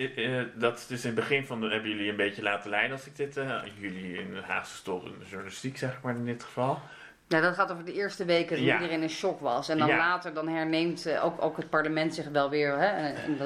dat 0.60 0.78
is 0.78 0.88
dus 0.88 1.02
in 1.02 1.12
het 1.12 1.20
begin 1.20 1.46
van 1.46 1.62
de, 1.62 1.68
hebben 1.70 1.90
jullie 1.90 2.10
een 2.10 2.16
beetje 2.16 2.42
laten 2.42 2.70
leiden 2.70 2.92
als 2.92 3.06
ik 3.06 3.16
dit, 3.16 3.38
eh, 3.38 3.62
jullie 3.78 4.18
in 4.18 4.34
de 4.34 4.42
Haagse 4.42 4.76
stol 4.76 5.06
in 5.06 5.20
de 5.20 5.26
journalistiek 5.26 5.78
zeg 5.78 6.02
maar 6.02 6.16
in 6.16 6.26
dit 6.26 6.44
geval. 6.44 6.82
Ja, 7.30 7.42
dat 7.42 7.54
gaat 7.56 7.72
over 7.72 7.86
de 7.86 7.94
eerste 7.94 8.26
weken 8.26 8.56
dat 8.56 8.66
Ja. 8.66 8.74
iedereen 8.74 9.02
in 9.02 9.10
shock 9.10 9.40
was. 9.40 9.70
En 9.70 9.78
dan 9.78 9.88
Ja. 9.88 9.98
later 9.98 10.34
dan 10.34 10.48
herneemt 10.48 11.06
eh, 11.06 11.26
ook, 11.26 11.42
ook 11.42 11.58
het 11.58 11.70
parlement 11.70 12.16
zich 12.16 12.28
wel 12.28 12.50
weer, 12.50 12.78
hè, 12.80 12.86
en, 12.88 13.16
en 13.16 13.40
eh, 13.40 13.46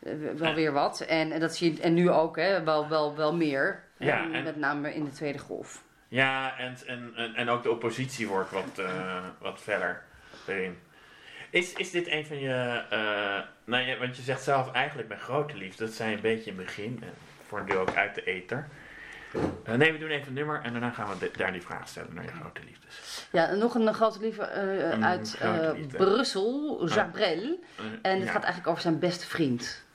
eh, 0.00 0.36
wel 0.36 0.54
weer 0.54 0.72
wat. 0.72 1.00
En, 1.00 1.32
en 1.32 1.40
dat 1.40 1.56
zie 1.56 1.74
je 1.74 1.80
en 1.80 1.94
nu 1.94 2.10
ook, 2.10 2.36
hè, 2.36 2.64
wel, 2.64 2.88
wel, 2.88 3.16
wel 3.16 3.34
meer. 3.34 3.82
Ja, 3.96 4.22
En 4.24 4.34
en- 4.34 4.44
met 4.44 4.56
name 4.56 4.94
in 4.94 5.04
de 5.04 5.10
tweede 5.10 5.38
golf. 5.38 5.82
Ja, 6.08 6.58
en, 6.58 6.76
en, 6.86 7.14
en, 7.34 7.48
ook 7.48 7.62
de 7.62 7.70
oppositie 7.70 8.28
wordt 8.28 8.50
wat, 8.50 8.82
wat 9.38 9.60
verder 9.60 10.02
erin. 10.46 10.78
Is, 11.50 11.72
is 11.72 11.90
dit 11.90 12.08
een 12.08 12.26
van 12.26 12.38
je, 12.38 12.82
nou 13.64 13.98
want 13.98 14.16
je 14.16 14.22
zegt 14.22 14.42
zelf 14.42 14.72
eigenlijk 14.72 15.08
mijn 15.08 15.20
grote 15.20 15.56
liefde, 15.56 15.84
dat 15.84 15.94
zijn 15.94 16.12
een 16.12 16.20
beetje 16.20 16.50
in 16.50 16.56
het 16.56 16.66
begin, 16.66 16.98
en 17.02 17.12
voor 17.46 17.58
een 17.58 17.66
deel 17.66 17.80
ook 17.80 17.94
uit 17.94 18.14
de 18.14 18.24
ether. 18.24 18.68
Eh, 19.64 19.74
nee, 19.74 19.92
we 19.92 19.98
doen 19.98 20.08
even 20.08 20.28
een 20.28 20.34
nummer 20.34 20.60
en 20.62 20.72
daarna 20.72 20.90
gaan 20.90 21.08
we 21.08 21.18
de- 21.18 21.30
daar 21.36 21.52
die 21.52 21.62
vraag 21.62 21.88
stellen 21.88 22.14
naar 22.14 22.24
je 22.24 22.30
grote 22.40 22.60
liefdes. 22.64 23.26
Ja, 23.32 23.54
nog 23.54 23.74
een 23.74 23.94
grote 23.94 24.20
lieve 24.20 24.42
eh, 24.42 24.90
Een 24.92 25.04
uit 25.04 25.36
grote 25.38 25.60
eh, 25.66 25.72
liefde. 25.76 25.96
Prassel, 25.96 26.86
Jabrel. 26.88 27.58
En 28.02 28.14
het 28.18 28.24
ja. 28.24 28.30
gaat 28.32 28.42
eigenlijk 28.42 28.66
over 28.66 28.82
zijn 28.82 28.98
beste 28.98 29.26
vriend. 29.26 29.86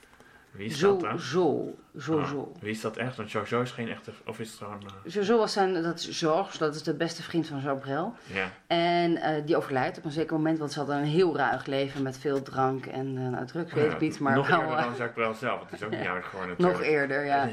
Wie 0.50 0.66
is 0.66 0.78
Zo, 0.78 0.90
dat 0.92 1.00
dan? 1.00 1.18
zo, 1.18 1.74
zo, 1.98 2.18
Ah, 2.20 2.28
zo. 2.28 2.52
Wie 2.60 2.70
is 2.70 2.80
dat 2.80 2.96
echt? 2.96 3.16
Want 3.16 3.30
Jojo 3.32 3.60
is 3.60 3.70
geen 3.70 3.88
echte, 3.88 4.10
of 4.26 4.38
is 4.38 4.48
het 4.50 4.58
gewoon, 4.58 4.82
Zo, 5.08 5.22
zo 5.22 5.38
was 5.38 5.52
zijn, 5.52 5.82
dat 5.82 5.98
is 5.98 6.18
Georges, 6.18 6.58
dat 6.58 6.74
is 6.74 6.82
de 6.82 6.94
beste 6.94 7.22
vriend 7.22 7.46
van 7.46 7.60
Jabrel. 7.60 8.14
ja. 8.26 8.50
En 8.66 9.42
die 9.44 9.56
overlijdt 9.56 9.98
op 9.98 10.04
een 10.04 10.10
zeker 10.10 10.36
moment, 10.36 10.58
want 10.58 10.72
ze 10.72 10.78
hadden 10.78 10.96
een 10.96 11.04
heel 11.04 11.36
ruig 11.36 11.66
leven 11.66 12.02
met 12.02 12.18
veel 12.18 12.42
drank 12.42 12.86
en 12.86 13.30
nou, 13.30 13.46
drugs, 13.46 13.72
weet 13.72 13.92
ik 13.92 14.00
niet, 14.00 14.18
maar 14.18 14.34
Nog 14.36 14.48
wel 14.48 14.60
eerder 14.60 14.76
dan 14.76 14.84
Jacques 14.86 15.12
Brel 15.14 15.34
zelf, 15.34 15.58
want 15.58 15.70
het 15.70 15.80
is 15.80 15.86
ook 15.86 15.92
niet 15.92 16.06
ouder 16.10 16.22
geworden 16.24 16.54
nog 16.58 16.82
eerder, 16.82 17.24
ja. 17.24 17.48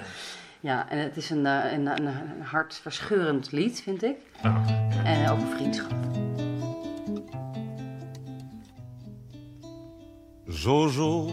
Ja, 0.61 0.89
en 0.89 0.97
het 0.97 1.17
is 1.17 1.29
een, 1.29 1.45
eh, 1.45 1.71
een, 1.71 1.85
een, 1.85 2.05
een 2.05 2.41
hartverscheurend 2.41 3.51
lied, 3.51 3.81
vind 3.81 4.03
ik. 4.03 4.17
En 5.03 5.29
over 5.29 5.47
vriendschap. 5.47 5.93
Jojo. 10.45 11.31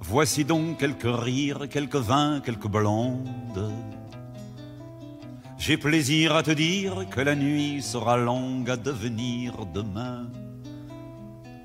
Voici 0.00 0.44
donc 0.44 0.78
quelques 0.78 1.22
rires, 1.22 1.68
quelques 1.68 2.04
vins, 2.04 2.40
quelques 2.40 2.70
blondes. 2.70 3.72
J'ai 5.58 5.78
plaisir 5.78 6.34
à 6.34 6.42
te 6.42 6.54
dire 6.54 7.08
que 7.08 7.20
la 7.22 7.34
nuit 7.34 7.82
sera 7.82 8.16
longue 8.16 8.70
à 8.70 8.76
devenir 8.76 9.66
demain. 9.72 10.30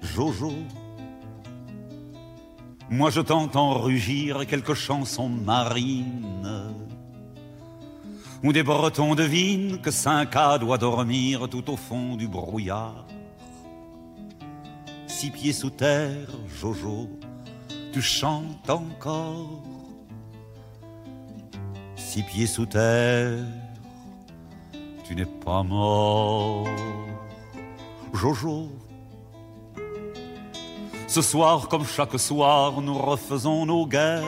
Jojo. 0.02 0.52
Moi 2.94 3.10
je 3.10 3.22
t'entends 3.22 3.74
rugir 3.80 4.46
quelques 4.46 4.76
chansons 4.76 5.28
marines, 5.28 6.72
où 8.44 8.54
des 8.54 8.62
Bretons 8.62 9.16
devinent 9.16 9.82
que 9.82 9.90
Cinq-A 9.90 10.60
doit 10.60 10.78
dormir 10.78 11.50
tout 11.50 11.72
au 11.72 11.76
fond 11.76 12.16
du 12.16 12.28
brouillard. 12.28 13.08
Six 15.08 15.32
pieds 15.32 15.54
sous 15.54 15.72
terre, 15.72 16.28
Jojo, 16.62 17.10
tu 17.92 18.00
chantes 18.00 18.70
encore. 18.70 19.64
Six 21.96 22.22
pieds 22.22 22.46
sous 22.46 22.68
terre, 22.68 23.44
tu 25.04 25.16
n'es 25.16 25.26
pas 25.26 25.64
mort. 25.64 26.68
Jojo, 28.14 28.70
ce 31.14 31.22
soir 31.22 31.68
comme 31.68 31.86
chaque 31.86 32.20
soir, 32.20 32.82
nous 32.82 32.98
refaisons 32.98 33.68
nos 33.68 33.86
guerres. 33.86 34.24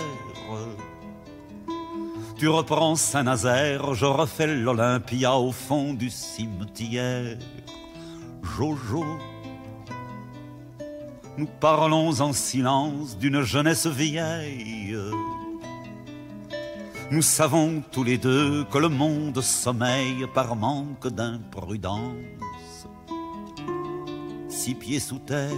Tu 2.38 2.48
reprends 2.48 2.96
Saint-Nazaire, 2.96 3.96
je 3.96 4.06
refais 4.06 4.46
l'Olympia 4.46 5.34
au 5.34 5.52
fond 5.52 5.96
du 5.96 6.12
cimetière. 6.12 7.40
Jojo, 8.44 9.04
nous 11.40 11.48
parlons 11.60 12.22
en 12.22 12.34
silence 12.34 13.18
d'une 13.18 13.42
jeunesse 13.42 13.88
vieille. 13.88 14.96
Nous 17.10 17.24
savons 17.24 17.82
tous 17.92 18.04
les 18.04 18.20
deux 18.20 18.64
que 18.66 18.78
le 18.78 18.90
monde 18.90 19.42
sommeille 19.42 20.28
par 20.36 20.56
manque 20.56 21.08
d'imprudence. 21.08 22.45
Six 24.66 24.74
pieds 24.74 25.00
sous 25.00 25.20
terre, 25.20 25.52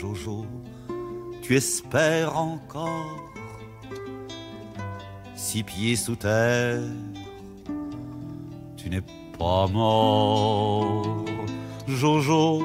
Jojo, 0.00 0.44
tu 1.42 1.54
espères 1.54 2.36
encore. 2.36 3.30
Six 5.36 5.62
pieds 5.62 5.94
sous 5.94 6.16
terre, 6.16 6.80
tu 8.76 8.90
n'es 8.90 9.02
pas 9.38 9.68
mort, 9.68 11.24
Jojo. 11.86 12.64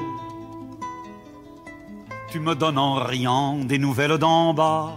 Tu 2.28 2.40
me 2.40 2.56
donnes 2.56 2.78
en 2.78 2.94
riant 2.94 3.64
des 3.64 3.78
nouvelles 3.78 4.18
d'en 4.18 4.52
bas. 4.52 4.96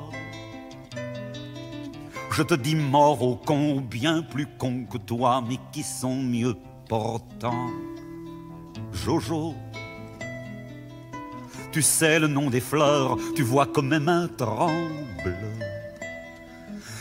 Je 2.32 2.42
te 2.42 2.56
dis 2.56 2.76
mort 2.76 3.22
au 3.22 3.36
con, 3.36 3.82
bien 3.82 4.24
plus 4.24 4.48
con 4.58 4.86
que 4.92 4.98
toi, 4.98 5.44
mais 5.48 5.60
qui 5.72 5.84
sont 5.84 6.16
mieux 6.16 6.56
portants. 6.90 7.70
Jojo, 8.92 9.54
tu 11.72 11.82
sais 11.82 12.20
le 12.20 12.28
nom 12.28 12.50
des 12.50 12.60
fleurs, 12.60 13.18
tu 13.36 13.44
vois 13.44 13.66
que 13.66 13.82
mes 13.82 14.00
mains 14.00 14.30
tremblent. 14.38 15.36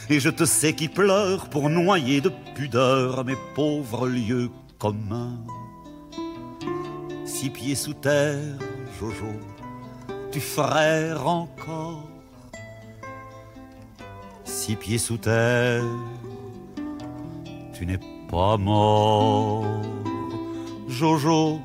Et 0.08 0.20
je 0.20 0.30
te 0.30 0.44
sais 0.44 0.72
qui 0.72 0.88
pleure 0.88 1.48
pour 1.48 1.68
noyer 1.68 2.20
de 2.20 2.30
pudeur 2.54 3.24
mes 3.24 3.36
pauvres 3.54 4.08
lieux 4.08 4.50
communs. 4.78 5.38
Six 7.24 7.50
pieds 7.50 7.74
sous 7.74 7.94
terre, 7.94 8.58
Jojo, 9.00 9.32
tu 10.30 10.40
frères 10.40 11.26
encore. 11.26 12.08
Six 14.44 14.76
pieds 14.76 14.98
sous 14.98 15.18
terre, 15.18 15.84
tu 17.74 17.84
n'es 17.84 17.98
pas 18.30 18.56
mort, 18.56 19.82
Jojo. 20.88 21.60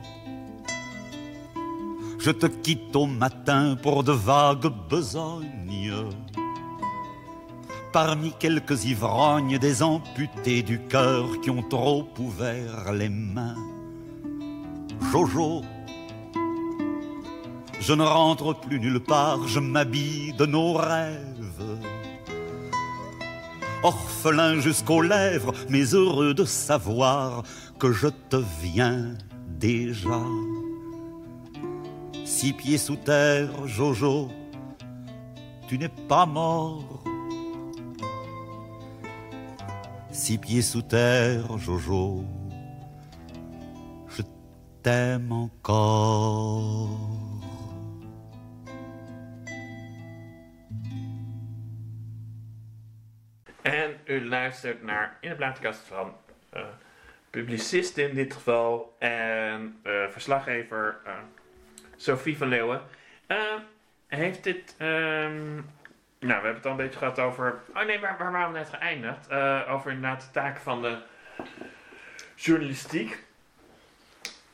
Je 2.23 2.29
te 2.29 2.45
quitte 2.45 2.95
au 2.95 3.07
matin 3.07 3.75
pour 3.81 4.03
de 4.03 4.11
vagues 4.11 4.71
besognes. 4.87 5.91
Parmi 7.91 8.31
quelques 8.37 8.85
ivrognes, 8.85 9.57
des 9.57 9.81
amputés 9.81 10.61
du 10.61 10.79
cœur 10.81 11.41
qui 11.41 11.49
ont 11.49 11.63
trop 11.63 12.07
ouvert 12.19 12.93
les 12.93 13.09
mains. 13.09 13.55
Jojo, 15.11 15.63
je 17.79 17.93
ne 17.93 18.03
rentre 18.03 18.53
plus 18.59 18.79
nulle 18.79 18.99
part, 18.99 19.47
je 19.47 19.59
m'habille 19.59 20.33
de 20.33 20.45
nos 20.45 20.73
rêves. 20.73 21.79
Orphelin 23.81 24.59
jusqu'aux 24.59 25.01
lèvres, 25.01 25.53
mais 25.69 25.85
heureux 25.95 26.35
de 26.35 26.45
savoir 26.45 27.41
que 27.79 27.91
je 27.91 28.09
te 28.29 28.37
viens 28.61 29.15
déjà. 29.59 30.21
Six 32.41 32.53
pieds 32.53 32.79
sous 32.79 32.95
terre, 32.95 33.67
Jojo, 33.67 34.31
tu 35.67 35.77
n'es 35.77 35.89
pas 36.09 36.25
mort. 36.25 37.03
Six 40.09 40.39
pieds 40.39 40.63
sous 40.63 40.81
terre, 40.81 41.45
Jojo, 41.59 42.25
je 44.09 44.23
t'aime 44.81 45.31
encore. 45.31 46.89
En 53.61 53.91
u 54.05 54.27
luistert 54.27 54.83
naar 54.83 55.17
In 55.19 55.29
de 55.29 55.35
Plaatkast 55.35 55.79
van 55.79 56.13
eh, 56.49 56.61
publicist 57.29 57.97
in 57.97 58.15
dit 58.15 58.33
geval 58.33 58.95
en 58.99 59.79
eh, 59.83 59.91
verslaggever 60.09 60.97
eh, 61.05 61.13
Sophie 62.01 62.37
van 62.37 62.47
Leeuwen. 62.47 62.81
Eh, 63.27 63.37
heeft 64.07 64.43
dit... 64.43 64.75
ehm, 64.77 65.53
nou, 66.19 66.41
we 66.41 66.45
hebben 66.45 66.55
het 66.55 66.65
al 66.65 66.71
een 66.71 66.77
beetje 66.77 66.97
gehad 66.97 67.19
over... 67.19 67.61
Oh 67.75 67.85
nee, 67.85 67.99
waar, 67.99 68.17
waar 68.17 68.31
waren 68.31 68.51
we 68.51 68.57
net 68.57 68.69
geëindigd? 68.69 69.27
Eh, 69.27 69.61
over 69.69 69.91
inderdaad 69.91 70.21
de 70.21 70.31
taak 70.31 70.57
van 70.57 70.81
de 70.81 70.97
journalistiek. 72.35 73.23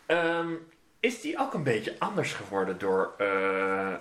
Ehm, 0.05 0.51
is 0.99 1.21
die 1.21 1.39
ook 1.39 1.53
een 1.53 1.63
beetje 1.63 1.95
anders 1.99 2.33
geworden 2.33 2.77
door 2.77 3.13
eh, 3.17 3.93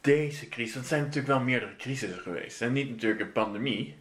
deze 0.00 0.48
crisis? 0.48 0.74
Want 0.74 0.84
er 0.84 0.90
zijn 0.90 1.00
natuurlijk 1.00 1.32
wel 1.32 1.40
meerdere 1.40 1.76
crisissen 1.76 2.22
geweest. 2.22 2.62
En 2.62 2.72
niet 2.72 2.90
natuurlijk 2.90 3.20
een 3.20 3.32
pandemie, 3.32 3.96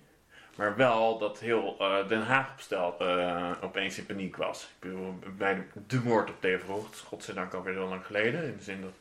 maar 0.62 0.76
wel 0.76 1.18
dat 1.18 1.39
heel 1.39 1.76
eh, 1.80 2.07
Den 2.07 2.22
Haag 2.22 2.51
opstel 2.51 2.95
eh, 2.99 3.51
opeens 3.62 3.97
in 3.97 4.05
paniek 4.05 4.36
was. 4.36 4.64
Ik 4.64 4.80
bedoel, 4.80 5.20
bij 5.38 5.64
de, 5.88 6.01
moord 6.03 6.30
op 6.30 6.41
Theo 6.41 6.88
is 6.93 6.99
godzijdank 6.99 7.53
alweer 7.53 7.74
heel 7.74 7.88
lang 7.88 8.05
geleden. 8.05 8.43
In 8.43 8.57
de 8.57 8.64
zin 8.64 8.82
dat, 8.82 8.91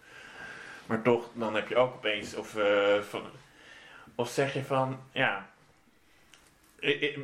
maar 0.86 1.02
toch, 1.02 1.28
dan 1.32 1.54
heb 1.54 1.68
je 1.68 1.76
ook 1.76 1.94
opeens, 1.94 2.34
of, 2.34 2.56
eh, 2.56 3.00
van, 3.00 3.22
of 4.14 4.28
zeg 4.28 4.54
je 4.54 4.64
van, 4.64 5.00
ja, 5.12 5.48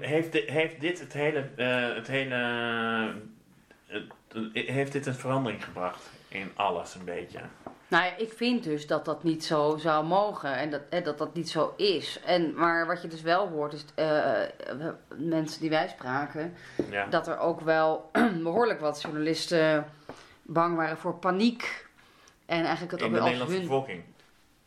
heeft, 0.01 0.33
dit- 0.33 0.49
heeft 0.49 0.81
dit 0.81 1.01
het 1.01 1.13
hele, 1.13 1.49
het 1.95 2.07
hele, 2.07 2.35
het- 3.87 4.13
heeft 4.53 4.93
dit 4.93 5.07
een 5.07 5.15
verandering 5.15 5.65
gebracht 5.65 6.11
in 6.29 6.51
alles 6.55 6.95
een 6.95 7.05
beetje? 7.05 7.41
Nou 7.89 8.05
ja, 8.05 8.17
ik 8.17 8.33
vind 8.33 8.63
dus 8.65 8.87
dat 8.87 9.05
dat 9.05 9.23
niet 9.23 9.45
zo 9.45 9.77
zou 9.77 10.05
mogen 10.07 10.57
en 10.57 10.71
dat 10.71 11.05
dat, 11.05 11.19
dat 11.19 11.35
niet 11.35 11.51
zo 11.51 11.75
is. 11.77 12.21
En, 12.25 12.55
maar 12.55 12.87
wat 12.87 13.03
je 13.03 13.09
dus 13.09 13.23
wel 13.23 13.49
hoort, 13.49 13.73
is 13.73 13.85
eh, 13.95 14.41
mensen 15.17 15.61
die 15.61 15.71
wij 15.71 15.89
spraken, 15.89 16.55
Ja. 16.91 17.07
dat 17.07 17.27
er 17.29 17.39
ook 17.39 17.61
wel 17.61 18.11
behoorlijk 18.43 18.81
wat 18.81 19.03
journalisten 19.03 19.87
bang 20.43 20.77
waren 20.77 20.97
voor 20.99 21.15
paniek. 21.15 21.87
En 22.47 22.63
eigenlijk 22.65 22.91
het 22.91 23.01
in 23.01 23.07
ook 23.07 23.13
de 23.15 23.21
Nederlandse 23.21 23.55
hun 23.57 23.63
bevolking? 23.67 24.03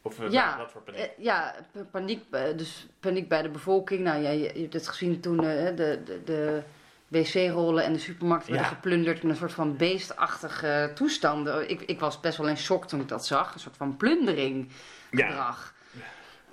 Of 0.01 0.20
eh, 0.20 0.32
Ja, 0.32 0.57
wat 0.57 0.72
voor 0.72 0.82
paniek? 0.82 0.99
Eh, 1.01 1.07
ja, 1.17 1.55
pa- 1.72 1.86
paniek, 1.91 2.24
dus 2.55 2.88
paniek 2.99 3.28
bij 3.30 3.41
de 3.41 3.49
bevolking. 3.49 3.99
Nou 4.01 4.22
ja, 4.22 4.30
je, 4.30 4.53
je 4.53 4.61
hebt 4.61 4.74
het 4.74 4.88
gezien 4.88 5.20
toen 5.20 5.38
de, 5.38 5.72
de, 5.76 6.22
de 6.26 6.61
wc-rollen 7.10 7.84
en 7.84 7.93
de 7.93 7.99
supermarkten 7.99 8.51
werden 8.51 8.70
Ja. 8.70 8.76
geplunderd 8.76 9.24
in 9.24 9.30
een 9.30 9.36
soort 9.36 9.53
van 9.53 9.78
beestachtige 9.78 10.91
toestanden. 10.95 11.70
Ik, 11.70 11.82
ik 11.82 11.99
was 11.99 12.20
best 12.20 12.38
wel 12.38 12.47
in 12.47 12.57
shock 12.57 12.88
toen 12.88 12.99
ik 12.99 13.07
dat 13.07 13.26
zag. 13.26 13.53
Een 13.53 13.60
soort 13.60 13.78
van 13.78 13.97
plundering 13.97 14.72
Ja. 15.12 15.28
gedrag. 15.28 15.74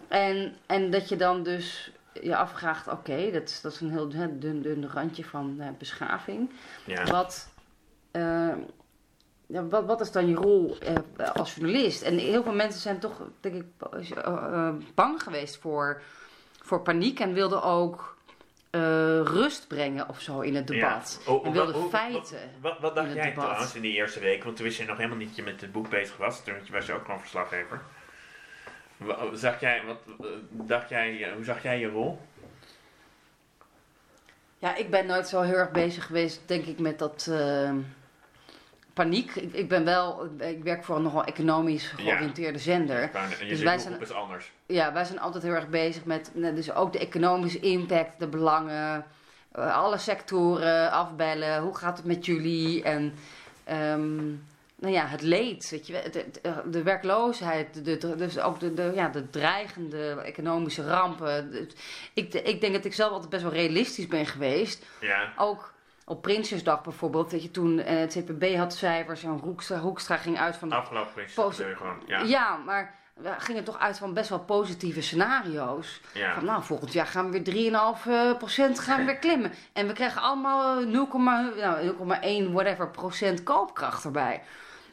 En, 0.08 0.56
en 0.66 0.90
dat 0.90 1.08
je 1.08 1.16
dan 1.16 1.42
dus 1.42 1.92
je 2.22 2.36
afvraagt, 2.36 2.88
oké, 2.88 3.30
dat, 3.32 3.48
is- 3.48 3.60
dat 3.60 3.72
is 3.72 3.80
een 3.80 3.90
heel 3.90 4.08
dun, 4.08 4.62
dun 4.62 4.90
randje 4.92 5.24
van 5.24 5.56
eh, 5.60 5.68
beschaving. 5.78 6.50
Ja. 6.84 7.04
Wat, 7.04 7.48
eh, 8.10 8.48
ja, 9.46 9.64
wat, 9.66 9.84
wat 9.84 10.00
is 10.00 10.10
dan 10.12 10.28
je 10.28 10.34
rol 10.34 10.76
eh, 10.78 11.30
als 11.34 11.54
journalist? 11.54 12.02
En 12.02 12.18
heel 12.18 12.42
veel 12.42 12.54
mensen 12.54 12.80
zijn 12.80 12.98
toch, 12.98 13.22
denk 13.40 13.54
ik, 13.54 13.64
eh, 14.24 14.74
bang 14.94 15.22
geweest 15.22 15.56
voor, 15.56 16.02
voor 16.62 16.82
paniek 16.82 17.20
en 17.20 17.32
wilden 17.32 17.62
ook 17.62 18.15
eh, 18.76 19.32
rust 19.32 19.68
brengen 19.68 20.08
of 20.08 20.20
zo 20.20 20.40
in 20.40 20.54
het 20.54 20.66
debat. 20.66 21.20
Ja. 21.26 21.32
Oh, 21.32 21.46
en 21.46 21.52
wat- 21.52 21.64
wilden 21.64 21.80
hoe- 21.80 21.90
feiten. 21.90 22.38
Wat, 22.60 22.72
wat, 22.72 22.80
wat 22.80 22.94
dacht 22.94 23.06
in 23.06 23.12
het 23.12 23.22
jij 23.22 23.30
debat. 23.30 23.44
trouwens 23.44 23.74
in 23.74 23.82
die 23.82 23.92
eerste 23.94 24.20
week? 24.20 24.44
Want 24.44 24.56
toen 24.56 24.64
wist 24.64 24.78
je 24.78 24.84
nog 24.84 24.96
helemaal 24.96 25.18
niet 25.18 25.26
dat 25.28 25.36
je 25.36 25.42
met 25.42 25.60
het 25.60 25.72
boek 25.72 25.88
bezig 25.88 26.16
was. 26.16 26.44
Toen 26.44 26.54
was 26.70 26.86
je 26.86 26.92
ook 26.92 27.04
gewoon 27.04 27.20
verslaggever. 27.20 27.80
Zag 29.32 29.60
jij, 29.60 29.82
wat, 29.86 29.98
dacht 30.50 30.88
jij, 30.88 31.24
eh, 31.24 31.32
hoe 31.32 31.44
zag 31.44 31.62
jij 31.62 31.78
je 31.78 31.88
rol? 31.88 32.20
Ja, 34.58 34.74
ik 34.76 34.90
ben 34.90 35.06
nooit 35.06 35.28
zo 35.28 35.40
heel 35.40 35.54
erg 35.54 35.70
bezig 35.70 36.06
geweest, 36.06 36.40
denk 36.46 36.64
ik, 36.66 36.78
met 36.78 36.98
dat 36.98 37.26
eh, 37.30 37.70
paniek. 38.96 39.34
Ik, 39.34 39.52
ik 39.52 39.68
ben 39.68 39.84
wel, 39.84 40.28
ik 40.38 40.62
werk 40.62 40.84
voor 40.84 40.96
een 40.96 41.02
nogal 41.02 41.24
economisch 41.24 41.86
georiënteerde 41.88 42.58
zender. 42.58 43.10
En 43.12 43.28
je 43.40 43.46
Dus 43.46 43.60
wij 43.62 43.78
zijn- 43.78 44.00
is 44.00 44.10
anders. 44.12 44.52
Ja, 44.66 44.92
wij 44.92 45.04
zijn 45.04 45.20
altijd 45.20 45.42
heel 45.42 45.52
erg 45.52 45.68
bezig 45.68 46.04
met 46.04 46.30
nou, 46.34 46.54
dus 46.54 46.72
ook 46.72 46.92
de 46.92 46.98
economische 46.98 47.60
impact, 47.60 48.18
de 48.18 48.26
belangen, 48.26 49.06
eh, 49.52 49.76
alle 49.76 49.98
sectoren 49.98 50.90
afbellen. 50.90 51.60
Hoe 51.60 51.76
gaat 51.76 51.96
het 51.96 52.06
met 52.06 52.26
jullie? 52.26 52.82
En 52.82 53.14
ehm, 53.64 54.16
nou 54.78 54.92
ja, 54.92 55.06
het 55.06 55.22
leed, 55.22 55.68
weet 55.70 55.86
je, 55.86 55.94
het- 55.94 56.40
eh, 56.40 56.56
de 56.70 56.82
werkloosheid, 56.82 57.84
de, 57.84 57.96
de- 57.96 58.16
dus 58.16 58.38
ook 58.38 58.60
de, 58.60 58.74
de, 58.74 58.92
ja, 58.94 59.08
de 59.08 59.30
dreigende 59.30 60.20
economische 60.24 60.86
rampen. 60.86 61.52
Ik, 62.14 62.34
ik 62.34 62.60
denk 62.60 62.72
dat 62.74 62.84
ik 62.84 62.94
zelf 62.94 63.10
altijd 63.12 63.30
best 63.30 63.42
wel 63.42 63.52
realistisch 63.52 64.06
ben 64.06 64.26
geweest. 64.26 64.84
Ja. 65.00 65.32
Ook 65.36 65.74
op 66.08 66.22
Prinsjesdag 66.22 66.82
bijvoorbeeld, 66.82 67.30
dat 67.30 67.42
je 67.42 67.50
toen 67.50 67.78
eh, 67.78 67.98
het 67.98 68.18
CPB 68.18 68.56
had 68.56 68.74
cijfers 68.74 69.22
en 69.22 69.30
Hoekstra, 69.30 69.78
Hoekstra 69.78 70.16
ging 70.16 70.38
uit 70.38 70.56
van 70.56 70.72
Afgelopen 70.72 71.12
bedoel 71.34 71.68
je 71.68 71.76
gewoon. 71.76 72.02
Ja. 72.06 72.20
ja, 72.20 72.56
maar 72.56 72.94
we 73.14 73.34
gingen 73.38 73.64
toch 73.64 73.78
uit 73.78 73.98
van 73.98 74.14
best 74.14 74.28
wel 74.28 74.40
positieve 74.40 75.02
scenario's. 75.02 76.00
Ja. 76.12 76.34
Van 76.34 76.44
nou, 76.44 76.62
volgend 76.62 76.92
jaar 76.92 77.06
gaan 77.06 77.30
we 77.30 77.42
weer 77.42 77.70
3,5 78.34 78.38
procent 78.38 78.78
gaan 78.78 78.98
we 78.98 79.04
weer 79.04 79.18
klimmen. 79.18 79.52
En 79.72 79.86
we 79.86 79.92
krijgen 79.92 80.22
allemaal 80.22 80.80
eh, 80.80 80.86
0,1 80.86 80.90
nou, 81.60 82.46
0,1 82.48 82.52
whatever 82.52 82.90
procent 82.90 83.42
koopkracht 83.42 84.04
erbij. 84.04 84.42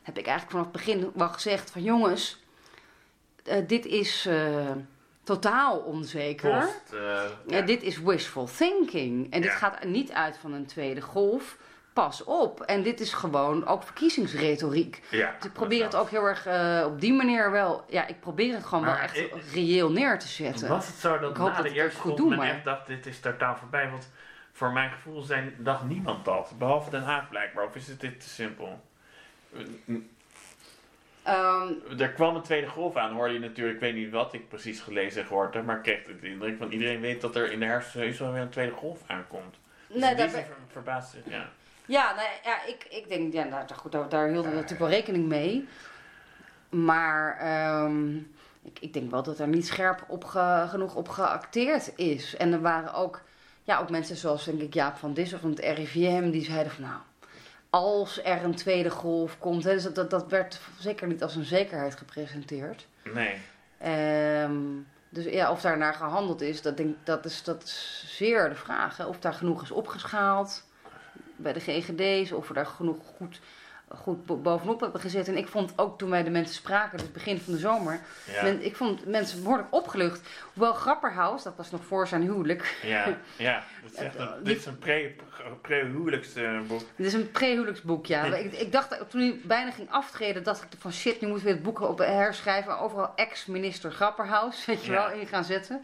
Heb 0.02 0.18
ik 0.18 0.26
eigenlijk 0.26 0.50
vanaf 0.50 0.66
het 0.66 0.86
begin 0.86 1.12
wel 1.14 1.30
gezegd 1.30 1.72
van 1.72 1.84
jongens, 1.84 2.44
eh, 3.44 3.68
dit 3.68 3.86
is 3.86 4.26
eh, 4.26 4.72
totaal 5.24 5.78
onzeker. 5.78 6.60
Post, 6.60 6.94
eh, 6.94 7.22
Ja, 7.48 7.62
dit 7.62 7.84
is 7.84 7.98
wishful 8.00 8.46
thinking. 8.58 9.32
En 9.32 9.42
dit 9.42 9.52
Ja. 9.52 9.58
gaat 9.58 9.84
niet 9.84 10.12
uit 10.12 10.38
van 10.38 10.54
een 10.54 10.66
tweede 10.66 11.02
golf. 11.02 11.58
Pas 11.94 12.24
op. 12.24 12.62
En 12.62 12.84
dit 12.84 13.00
is 13.00 13.14
gewoon 13.14 13.66
ook 13.68 13.84
verkiezingsretoriek. 13.84 15.04
Dus 15.12 15.20
ik 15.44 15.54
probeer 15.54 15.84
het 15.84 15.96
ook 15.96 16.10
heel 16.10 16.24
erg 16.26 16.46
eh, 16.46 16.84
op 16.86 17.02
die 17.02 17.14
manier 17.14 17.52
wel. 17.52 17.84
Ja, 17.90 18.08
ik 18.08 18.20
probeer 18.20 18.54
het 18.56 18.66
gewoon 18.66 18.84
Maar 18.84 18.94
wel 18.94 19.04
echt 19.04 19.18
ik- 19.18 19.34
reëel 19.54 19.92
neer 19.92 20.20
te 20.20 20.28
zetten. 20.28 20.68
Was 20.70 20.88
het 20.88 20.96
zo 20.96 21.20
dat 21.20 21.30
Ik 21.32 21.38
hoop 21.38 21.50
na 21.50 21.56
dat 21.56 21.66
de 21.66 21.72
eerste 21.74 22.00
goed 22.00 22.06
golf 22.10 22.18
doe, 22.18 22.30
men 22.30 22.38
maar- 22.38 22.48
echt 22.50 22.64
dacht, 22.64 22.88
dit 22.88 23.06
is 23.06 23.20
totaal 23.20 23.56
voorbij? 23.56 23.90
Want 23.90 24.10
voor 24.52 24.72
mijn 24.72 24.92
gevoel 24.92 25.22
zijn, 25.22 25.56
dacht 25.58 25.84
niemand 25.84 26.26
dat. 26.26 26.52
Behalve 26.58 26.90
Den 26.90 27.04
Haag 27.04 27.30
blijkbaar. 27.30 27.66
Of 27.66 27.76
is 27.76 27.88
het 27.88 28.00
dit 28.00 28.20
te 28.22 28.30
simpel? 28.30 28.82
Ehm, 31.24 31.68
Er 32.00 32.10
kwam 32.12 32.36
een 32.36 32.42
tweede 32.42 32.68
golf 32.68 32.96
aan, 32.96 33.14
hoorde 33.14 33.34
je 33.34 33.40
natuurlijk. 33.40 33.76
Ik 33.76 33.82
weet 33.82 33.96
niet 33.96 34.12
wat 34.12 34.34
ik 34.34 34.48
precies 34.50 34.80
gelezen 34.80 35.22
en 35.22 35.28
gehoord 35.28 35.54
heb. 35.54 35.66
Maar 35.66 35.76
ik 35.78 35.82
kreeg 35.84 36.04
de 36.22 36.28
indruk 36.28 36.58
van 36.58 36.72
iedereen 36.72 37.00
weet 37.02 37.22
dat 37.22 37.36
er 37.36 37.52
in 37.52 37.60
de 37.60 37.66
herfst 37.66 37.92
sowieso 37.92 38.32
weer 38.32 38.42
een 38.42 38.50
tweede 38.50 38.72
golf 38.72 39.00
aankomt. 39.08 39.56
Dus 39.88 40.02
nee, 40.02 40.10
in 40.10 40.16
die 40.16 40.26
daar 40.26 40.30
zin 40.30 40.38
ben- 40.40 40.46
ver- 40.46 40.56
verbaast 40.72 41.12
zich, 41.12 41.22
ja. 41.30 41.50
ja, 41.86 42.16
nee, 42.16 42.28
ja, 42.44 42.64
ik, 42.68 42.86
ik 42.90 43.10
denk, 43.10 43.34
ja, 43.34 43.44
nou, 43.44 43.66
goed, 43.76 43.92
daar, 43.92 44.10
daar 44.10 44.28
hielden 44.28 44.50
we 44.52 44.56
natuurlijk 44.56 44.80
wel 44.90 44.90
rekening 45.00 45.28
mee. 45.28 45.68
Maar 46.70 47.38
ehm, 47.40 48.16
ik, 48.64 48.80
ik 48.80 48.94
denk 48.94 49.12
wel 49.12 49.24
dat 49.24 49.40
er 49.40 49.48
niet 49.48 49.68
scherp 49.68 50.04
op 50.08 50.24
ge- 50.24 50.66
genoeg 50.70 50.96
op 50.96 51.10
geacteerd 51.10 51.92
is. 51.96 52.36
En 52.36 52.54
er 52.54 52.62
waren 52.62 52.94
ook, 52.94 53.22
ja, 53.64 53.80
ook 53.80 53.90
mensen 53.90 54.16
zoals, 54.16 54.46
denk 54.46 54.62
ik, 54.62 54.74
Jaap 54.74 54.98
van 54.98 55.14
Dis 55.14 55.34
of 55.34 55.40
van 55.40 55.50
het 55.50 55.60
RIVM, 55.60 56.30
die 56.32 56.44
zeiden 56.44 56.72
van, 56.72 56.84
nou, 56.84 57.00
als 57.74 58.24
er 58.24 58.44
een 58.44 58.56
tweede 58.56 58.90
golf 58.90 59.40
komt, 59.40 59.64
hè, 59.64 59.74
dus 59.74 59.84
dat, 59.84 59.96
dat, 59.96 60.10
dat 60.10 60.30
werd 60.30 60.60
zeker 60.80 61.08
niet 61.08 61.24
als 61.24 61.36
een 61.36 61.44
zekerheid 61.44 61.96
gepresenteerd. 61.96 62.88
Nee. 63.14 63.36
Ehm, 63.78 64.54
dus 65.10 65.26
ja, 65.26 65.52
of 65.52 65.62
daar 65.62 65.78
naar 65.78 65.94
gehandeld 65.94 66.42
is, 66.42 66.62
dat, 66.62 66.78
denk, 66.78 66.96
dat, 67.04 67.26
is, 67.26 67.44
dat 67.44 67.64
is 67.64 68.04
zeer 68.08 68.50
de 68.50 68.56
vraag. 68.56 68.98
Hè? 68.98 69.06
Of 69.06 69.20
daar 69.20 69.34
genoeg 69.34 69.62
is 69.62 69.72
opgeschaald 69.72 70.64
bij 71.36 71.54
de 71.54 71.60
GGD's, 71.60 72.32
of 72.32 72.48
we 72.48 72.54
daar 72.54 72.66
genoeg 72.66 73.06
goed, 73.18 73.40
goed 73.96 74.26
bo- 74.26 74.38
bovenop 74.38 74.80
hebben 74.80 75.02
gezet. 75.02 75.28
En 75.28 75.38
ik 75.38 75.48
vond 75.48 75.74
ook 75.76 75.98
toen 75.98 76.10
wij 76.10 76.24
de 76.24 76.30
mensen 76.30 76.56
spraken, 76.56 76.98
dus 76.98 77.12
begin 77.12 77.40
van 77.40 77.54
de 77.54 77.60
zomer, 77.60 78.00
Ja. 78.32 78.44
men- 78.44 78.66
ik 78.66 78.76
vond 78.76 79.06
mensen 79.06 79.42
behoorlijk 79.44 79.68
opgelucht. 79.74 80.22
Hoewel 80.54 80.74
Grapperhaus, 80.74 81.44
dat 81.44 81.54
was 81.56 81.72
nog 81.72 81.86
voor 81.86 82.08
zijn 82.08 82.22
huwelijk, 82.22 82.78
Ja, 82.84 83.06
ja. 83.38 83.64
Dat 83.84 83.92
is 83.92 83.98
echt 83.98 84.16
een, 84.16 84.28
Eh, 84.28 84.34
dit 84.44 84.58
is 84.58 84.66
een 84.66 84.78
pre- 84.80 85.16
pre-huwelijksboek. 85.62 86.82
Dit 86.96 87.06
is 87.08 87.14
een 87.14 87.32
pre-huwelijksboek, 87.32 88.06
ja. 88.06 88.24
Ik, 88.24 88.54
ik 88.54 88.72
dacht, 88.72 89.10
toen 89.10 89.22
hij 89.22 89.40
bijna 89.44 89.72
ging 89.72 89.92
aftreden, 89.92 90.44
dacht 90.44 90.64
ik 90.64 90.70
van 90.80 90.92
shit, 90.94 91.22
nu 91.22 91.28
moeten 91.28 91.46
we 91.48 91.54
het 91.54 91.64
boek 91.64 91.80
op 91.82 91.98
herschrijven. 91.98 92.80
Overal 92.80 93.12
ex-minister 93.16 93.92
Grapperhaus, 93.92 94.66
weet 94.66 94.86
je 94.86 94.92
Ja. 94.92 95.08
wel, 95.10 95.20
in 95.20 95.28
gaan 95.28 95.44
zetten. 95.44 95.82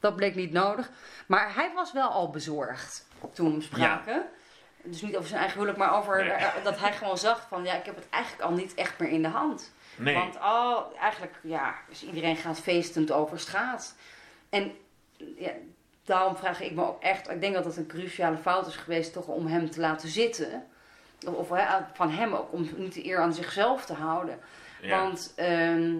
Dat 0.00 0.16
bleek 0.16 0.34
niet 0.34 0.52
nodig. 0.52 0.90
Maar 1.26 1.54
hij 1.54 1.70
was 1.74 1.92
wel 1.92 2.08
al 2.08 2.30
bezorgd 2.30 3.06
toen 3.32 3.54
we 3.54 3.60
spraken. 3.62 4.22
Dus 4.86 5.02
niet 5.02 5.16
over 5.16 5.28
zijn 5.28 5.40
eigen 5.40 5.58
huwelijk, 5.58 5.78
maar 5.82 5.96
over 5.98 6.24
Nee. 6.24 6.30
eh, 6.32 6.64
dat 6.64 6.78
hij 6.78 6.92
gewoon 6.92 7.18
zag 7.18 7.46
van, 7.48 7.64
ja, 7.64 7.74
ik 7.74 7.84
heb 7.84 7.96
het 7.96 8.08
eigenlijk 8.10 8.42
al 8.44 8.52
niet 8.52 8.74
echt 8.74 8.98
meer 8.98 9.08
in 9.08 9.22
de 9.22 9.28
hand. 9.28 9.72
Nee. 9.96 10.14
Want 10.14 10.40
al, 10.40 10.92
eigenlijk, 11.00 11.34
ja, 11.42 11.74
dus 11.88 12.02
iedereen 12.04 12.36
gaat 12.36 12.60
feestend 12.60 13.10
over 13.12 13.40
straat. 13.40 13.94
En 14.48 14.72
ja, 15.36 15.50
daarom 16.04 16.36
vraag 16.36 16.60
ik 16.60 16.72
me 16.72 16.84
ook 16.86 17.02
echt, 17.02 17.30
ik 17.30 17.40
denk 17.40 17.54
dat 17.54 17.64
het 17.64 17.76
een 17.76 17.86
cruciale 17.86 18.36
fout 18.36 18.66
is 18.66 18.76
geweest 18.76 19.12
toch 19.12 19.26
om 19.26 19.46
hem 19.46 19.70
te 19.70 19.80
laten 19.80 20.08
zitten. 20.08 20.66
Of, 21.26 21.48
van 21.92 22.10
hem 22.10 22.34
ook, 22.34 22.52
om 22.52 22.68
niet 22.76 22.94
de 22.94 23.06
eer 23.06 23.20
aan 23.20 23.34
zichzelf 23.34 23.84
te 23.84 23.94
houden. 23.94 24.38
ja. 24.80 25.00
Want 25.00 25.32
ehm, 25.36 25.94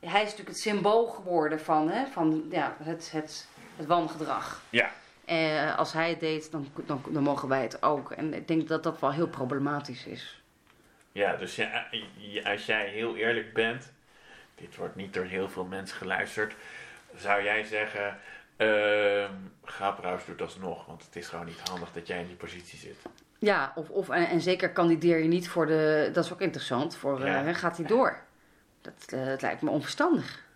hij 0.00 0.18
is 0.22 0.30
natuurlijk 0.30 0.48
het 0.48 0.58
symbool 0.58 1.06
geworden 1.06 1.60
van, 1.60 1.90
hè, 1.90 2.06
van 2.06 2.46
ja, 2.50 2.76
het, 2.82 3.10
het, 3.12 3.46
het 3.76 3.86
wangedrag. 3.86 4.62
ja. 4.70 4.90
En 5.28 5.76
als 5.76 5.92
hij 5.92 6.08
het 6.10 6.20
deed, 6.20 6.50
dan, 6.50 6.68
dan, 6.86 7.02
dan 7.08 7.22
mogen 7.22 7.48
wij 7.48 7.62
het 7.62 7.82
ook. 7.82 8.10
En 8.12 8.34
ik 8.34 8.48
denk 8.48 8.68
dat 8.68 8.82
dat 8.82 9.00
wel 9.00 9.12
heel 9.12 9.28
problematisch 9.28 10.06
is. 10.06 10.42
Ja, 11.12 11.36
dus 11.36 11.56
ja, 11.56 11.86
je- 12.16 12.44
als 12.44 12.66
jij 12.66 12.88
heel 12.88 13.16
eerlijk 13.16 13.52
bent, 13.54 13.92
dit 14.54 14.76
wordt 14.76 14.96
niet 14.96 15.14
door 15.14 15.24
heel 15.24 15.48
veel 15.48 15.64
mensen 15.64 15.96
geluisterd, 15.96 16.54
zou 17.16 17.42
jij 17.42 17.64
zeggen, 17.64 18.18
ehm 18.56 19.32
Grapperhaus 19.64 20.24
doet 20.24 20.40
alsnog, 20.40 20.86
want 20.86 21.04
het 21.04 21.16
is 21.16 21.28
gewoon 21.28 21.46
niet 21.46 21.68
handig 21.68 21.92
dat 21.92 22.06
jij 22.06 22.20
in 22.20 22.26
die 22.26 22.36
positie 22.36 22.78
zit. 22.78 22.96
Ja, 23.38 23.72
of, 23.74 23.90
of, 23.90 24.08
en, 24.08 24.28
en 24.28 24.40
zeker 24.40 24.70
kandideer 24.72 25.18
je 25.18 25.28
niet 25.28 25.48
voor 25.48 25.66
de. 25.66 26.10
Dat 26.12 26.24
is 26.24 26.32
ook 26.32 26.40
interessant. 26.40 26.96
Voor, 26.96 27.26
Ja. 27.26 27.44
eh, 27.46 27.54
gaat 27.54 27.76
hij 27.76 27.86
door? 27.86 28.18
Dat, 28.80 29.04
eh, 29.12 29.24
het 29.24 29.42
lijkt 29.42 29.62
me 29.62 29.70
onverstandig. 29.70 30.46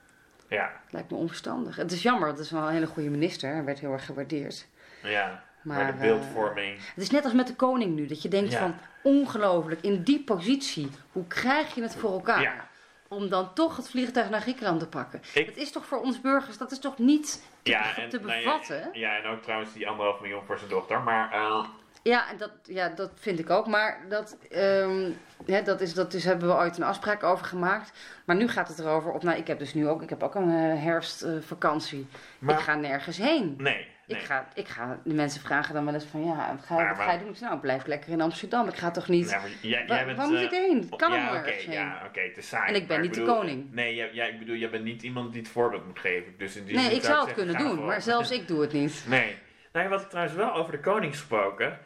Ja, 0.52 0.72
lijkt 0.90 1.10
me 1.10 1.16
onverstandig. 1.16 1.76
Het 1.76 1.92
is 1.92 2.02
jammer, 2.02 2.28
het 2.28 2.38
is 2.38 2.50
wel 2.50 2.62
een 2.62 2.72
hele 2.72 2.86
goede 2.86 3.10
minister. 3.10 3.52
Hij 3.52 3.64
werd 3.64 3.78
heel 3.78 3.92
erg 3.92 4.04
gewaardeerd. 4.04 4.66
ja. 5.02 5.42
Maar, 5.62 5.76
Maar, 5.76 5.86
de 5.86 5.92
eh, 5.92 5.98
beeldvorming, 5.98 6.76
Het 6.94 7.02
is 7.02 7.10
net 7.10 7.24
als 7.24 7.32
met 7.32 7.46
de 7.46 7.54
koning 7.54 7.94
nu. 7.94 8.06
Dat 8.06 8.22
je 8.22 8.28
denkt 8.28 8.52
Ja. 8.52 8.58
van, 8.58 8.74
ongelooflijk, 9.02 9.80
in 9.82 10.02
die 10.02 10.24
positie, 10.24 10.90
hoe 11.12 11.26
krijg 11.26 11.74
je 11.74 11.82
het 11.82 11.94
voor 11.96 12.10
elkaar? 12.12 12.42
Ja. 12.42 12.68
Om 13.08 13.28
dan 13.28 13.54
toch 13.54 13.76
het 13.76 13.88
vliegtuig 13.90 14.30
naar 14.30 14.40
Griekenland 14.40 14.80
te 14.80 14.88
pakken. 14.88 15.20
Ik- 15.34 15.46
Het 15.46 15.56
is 15.56 15.72
toch 15.72 15.86
voor 15.86 16.00
ons 16.00 16.20
burgers, 16.20 16.58
dat 16.58 16.72
is 16.72 16.78
toch 16.78 16.98
niet 16.98 17.42
te, 17.62 17.70
ja, 17.70 17.96
en, 17.96 18.08
te 18.08 18.18
nou 18.20 18.32
ja, 18.32 18.36
bevatten? 18.38 18.88
ja, 18.92 19.16
en 19.16 19.26
ook 19.26 19.42
trouwens 19.42 19.72
die 19.72 19.88
anderhalf 19.88 20.20
miljoen 20.20 20.42
voor 20.46 20.58
zijn 20.58 20.70
dochter, 20.70 21.00
maar 21.00 21.32
eh, 21.32 21.64
Ja, 22.02 22.30
en 22.30 22.36
dat, 22.36 22.50
ja, 22.62 22.88
dat 22.88 23.10
vind 23.14 23.38
ik 23.38 23.50
ook. 23.50 23.66
Maar 23.66 23.98
dat, 24.08 24.36
ehm, 24.50 25.10
hè, 25.46 25.62
dat, 25.62 25.80
is, 25.80 25.94
dat 25.94 26.14
is, 26.14 26.24
hebben 26.24 26.48
we 26.48 26.54
ooit 26.54 26.76
een 26.76 26.82
afspraak 26.82 27.22
over 27.22 27.46
gemaakt. 27.46 27.92
Maar 28.24 28.36
nu 28.36 28.48
gaat 28.48 28.68
het 28.68 28.78
erover 28.78 29.12
op. 29.12 29.22
Nou, 29.22 29.38
ik 29.38 29.46
heb 29.46 29.58
dus 29.58 29.74
nu 29.74 29.88
ook, 29.88 30.02
ik 30.02 30.08
heb 30.08 30.22
ook 30.22 30.34
een 30.34 30.48
eh, 30.50 30.82
herfstvakantie. 30.84 32.06
Maar- 32.38 32.54
ik 32.54 32.60
ga 32.60 32.74
nergens 32.74 33.16
heen. 33.16 33.54
nee, 33.58 33.74
nee. 33.74 33.86
Ik, 34.18 34.18
ga, 34.24 34.48
ik 34.54 34.68
ga, 34.68 34.98
de 35.04 35.14
mensen 35.14 35.40
vragen 35.40 35.74
dan 35.74 35.84
wel 35.84 35.94
eens 35.94 36.04
van 36.04 36.24
ja, 36.24 36.54
wat 36.56 36.64
ga, 36.64 36.74
je- 36.74 36.80
Maar- 36.80 36.88
wat 36.88 36.96
maar- 36.96 37.06
ga 37.06 37.12
je 37.12 37.18
doen? 37.18 37.28
Ik 37.34 37.40
nou, 37.40 37.58
blijf 37.58 37.86
lekker 37.86 38.10
in 38.10 38.20
Amsterdam. 38.20 38.68
Ik 38.68 38.76
ga 38.76 38.90
toch 38.90 39.08
niet. 39.08 39.30
Nou, 39.30 39.42
jij, 39.60 39.84
Waar- 39.86 39.96
jij 39.96 40.04
bent, 40.06 40.16
waar 40.18 40.28
moet 40.28 40.36
eh, 40.36 40.42
ik 40.42 40.50
heen? 40.50 40.86
Het 40.90 40.96
kan 40.96 41.12
ja, 41.12 41.42
heen. 41.42 41.70
ja, 41.72 42.02
oké, 42.06 42.42
saai. 42.42 42.68
En 42.68 42.80
ik 42.80 42.86
ben 42.88 43.00
niet 43.00 43.14
de 43.14 43.20
bedoel, 43.20 43.34
koning. 43.36 43.72
Nee, 43.72 43.94
jij, 43.94 44.10
jij, 44.12 44.28
ik 44.28 44.38
bedoel, 44.38 44.56
jij 44.56 44.70
bent 44.70 44.84
niet 44.84 45.02
iemand 45.02 45.32
die 45.32 45.42
het 45.42 45.50
voorbeeld 45.50 45.86
moet 45.86 45.98
geven. 45.98 46.34
Dus 46.38 46.56
in 46.56 46.64
die 46.64 46.76
nee, 46.76 46.94
ik 46.94 47.02
zou 47.02 47.18
het 47.18 47.28
zeggen, 47.28 47.34
kunnen 47.46 47.56
doen, 47.66 47.76
voor. 47.76 47.86
maar 47.86 48.02
zelfs 48.02 48.30
ik 48.30 48.48
doe 48.48 48.60
het 48.60 48.72
niet. 48.72 49.04
Nee. 49.08 49.36
Nou, 49.72 49.88
wat 49.88 50.00
ik 50.02 50.08
trouwens 50.08 50.36
wel 50.36 50.52
over 50.54 50.72
de 50.72 50.80
koning 50.80 51.12
gesproken. 51.12 51.78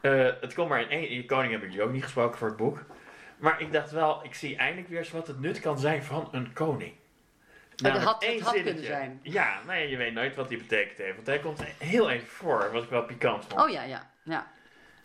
Eh, 0.00 0.26
het 0.40 0.54
komt 0.54 0.68
maar 0.68 0.80
in 0.80 0.88
één. 0.90 1.14
Je 1.14 1.24
koning 1.24 1.50
hebben 1.50 1.70
jullie 1.70 1.84
ook 1.84 1.92
niet 1.92 2.02
gesproken 2.02 2.38
voor 2.38 2.48
het 2.48 2.56
boek. 2.56 2.82
Maar 3.38 3.60
ik 3.60 3.72
dacht 3.72 3.90
wel, 3.90 4.24
ik 4.24 4.34
zie 4.34 4.56
eindelijk 4.56 4.88
weer 4.88 4.98
eens 4.98 5.10
wat 5.10 5.26
het 5.26 5.40
nut 5.40 5.60
kan 5.60 5.78
zijn 5.78 6.04
van 6.04 6.28
een 6.32 6.52
koning. 6.52 6.92
Had- 7.82 7.92
het 8.20 8.22
één 8.22 8.42
had 8.42 8.52
kunnen 8.52 8.64
zinnetje. 8.72 8.92
zijn. 8.92 9.20
Ja, 9.22 9.58
nou 9.66 9.78
ja, 9.78 9.84
je 9.84 9.96
weet 9.96 10.12
nooit 10.12 10.36
wat 10.36 10.48
die 10.48 10.58
betekent 10.58 10.98
heeft. 10.98 11.14
Want 11.14 11.26
hij 11.26 11.38
komt 11.38 11.62
heel 11.78 12.10
even 12.10 12.28
voor, 12.28 12.68
wat 12.72 12.82
ik 12.82 12.88
wel 12.90 13.02
pikant 13.04 13.44
vond. 13.48 13.62
Oh 13.62 13.70
ja, 13.70 13.82
ja, 13.82 14.10
ja. 14.22 14.46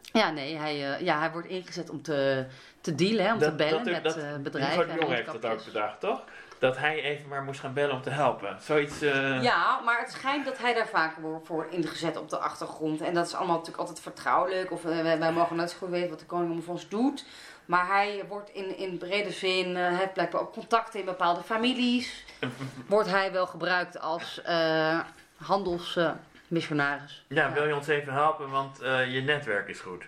Ja, 0.01 0.31
nee, 0.31 0.55
hij, 0.57 0.93
eh, 0.93 1.01
ja, 1.01 1.19
hij 1.19 1.31
wordt 1.31 1.47
ingezet 1.47 1.89
om 1.89 2.01
te, 2.01 2.45
te 2.81 2.95
dealen, 2.95 3.25
hè, 3.25 3.33
om 3.33 3.39
te 3.39 3.55
bellen 3.55 3.83
met 3.91 4.03
dat- 4.03 4.15
Hugo 4.15 4.39
bedrijven. 4.39 4.95
Jong 4.95 5.13
heeft 5.13 5.25
dat 5.25 5.45
ook 5.45 5.65
bedacht, 5.65 5.99
toch? 5.99 6.23
Dat 6.65 6.77
hij 6.77 7.01
even 7.01 7.27
maar 7.27 7.43
moest 7.43 7.59
gaan 7.59 7.73
bellen 7.73 7.95
om 7.95 8.01
te 8.01 8.09
helpen. 8.09 8.57
Zoiets. 8.61 9.01
eh, 9.01 9.43
Ja, 9.43 9.79
maar 9.79 9.99
het 9.99 10.11
schijnt 10.11 10.45
dat 10.45 10.57
hij 10.57 10.73
daar 10.73 10.87
vaker 10.87 11.21
wordt 11.21 11.47
voor 11.47 11.67
ingezet 11.69 12.17
op 12.17 12.29
de 12.29 12.37
achtergrond. 12.37 13.01
En 13.01 13.13
dat 13.13 13.25
is 13.27 13.33
allemaal 13.33 13.55
natuurlijk 13.55 13.79
altijd 13.79 13.99
vertrouwelijk. 13.99 14.71
Of 14.71 14.85
eh, 14.85 15.01
wij, 15.01 15.19
wij 15.19 15.31
mogen 15.31 15.55
nooit 15.55 15.69
zo 15.71 15.77
goed 15.77 15.89
weten 15.89 16.09
wat 16.09 16.19
de 16.19 16.25
koning 16.25 16.51
om 16.51 16.63
ons 16.65 16.89
doet. 16.89 17.25
Maar 17.65 17.87
hij 17.87 18.23
wordt 18.27 18.49
in, 18.49 18.77
in 18.77 18.97
brede 18.97 19.31
zin, 19.31 19.75
hij 19.75 19.95
heeft 19.95 20.13
blijkbaar 20.13 20.41
ook 20.41 20.53
contacten 20.53 20.99
in 20.99 21.05
bepaalde 21.05 21.43
families. 21.43 22.25
Wordt 22.87 23.09
hij 23.09 23.31
wel 23.31 23.47
gebruikt 23.47 23.99
als 23.99 24.41
handelsmissionaris. 25.37 27.25
Ja, 27.27 27.51
wil 27.51 27.67
je 27.67 27.75
ons 27.75 27.87
even 27.87 28.13
helpen, 28.13 28.49
want 28.49 28.77
je 29.11 29.21
netwerk 29.25 29.67
is 29.67 29.79
goed. 29.79 30.05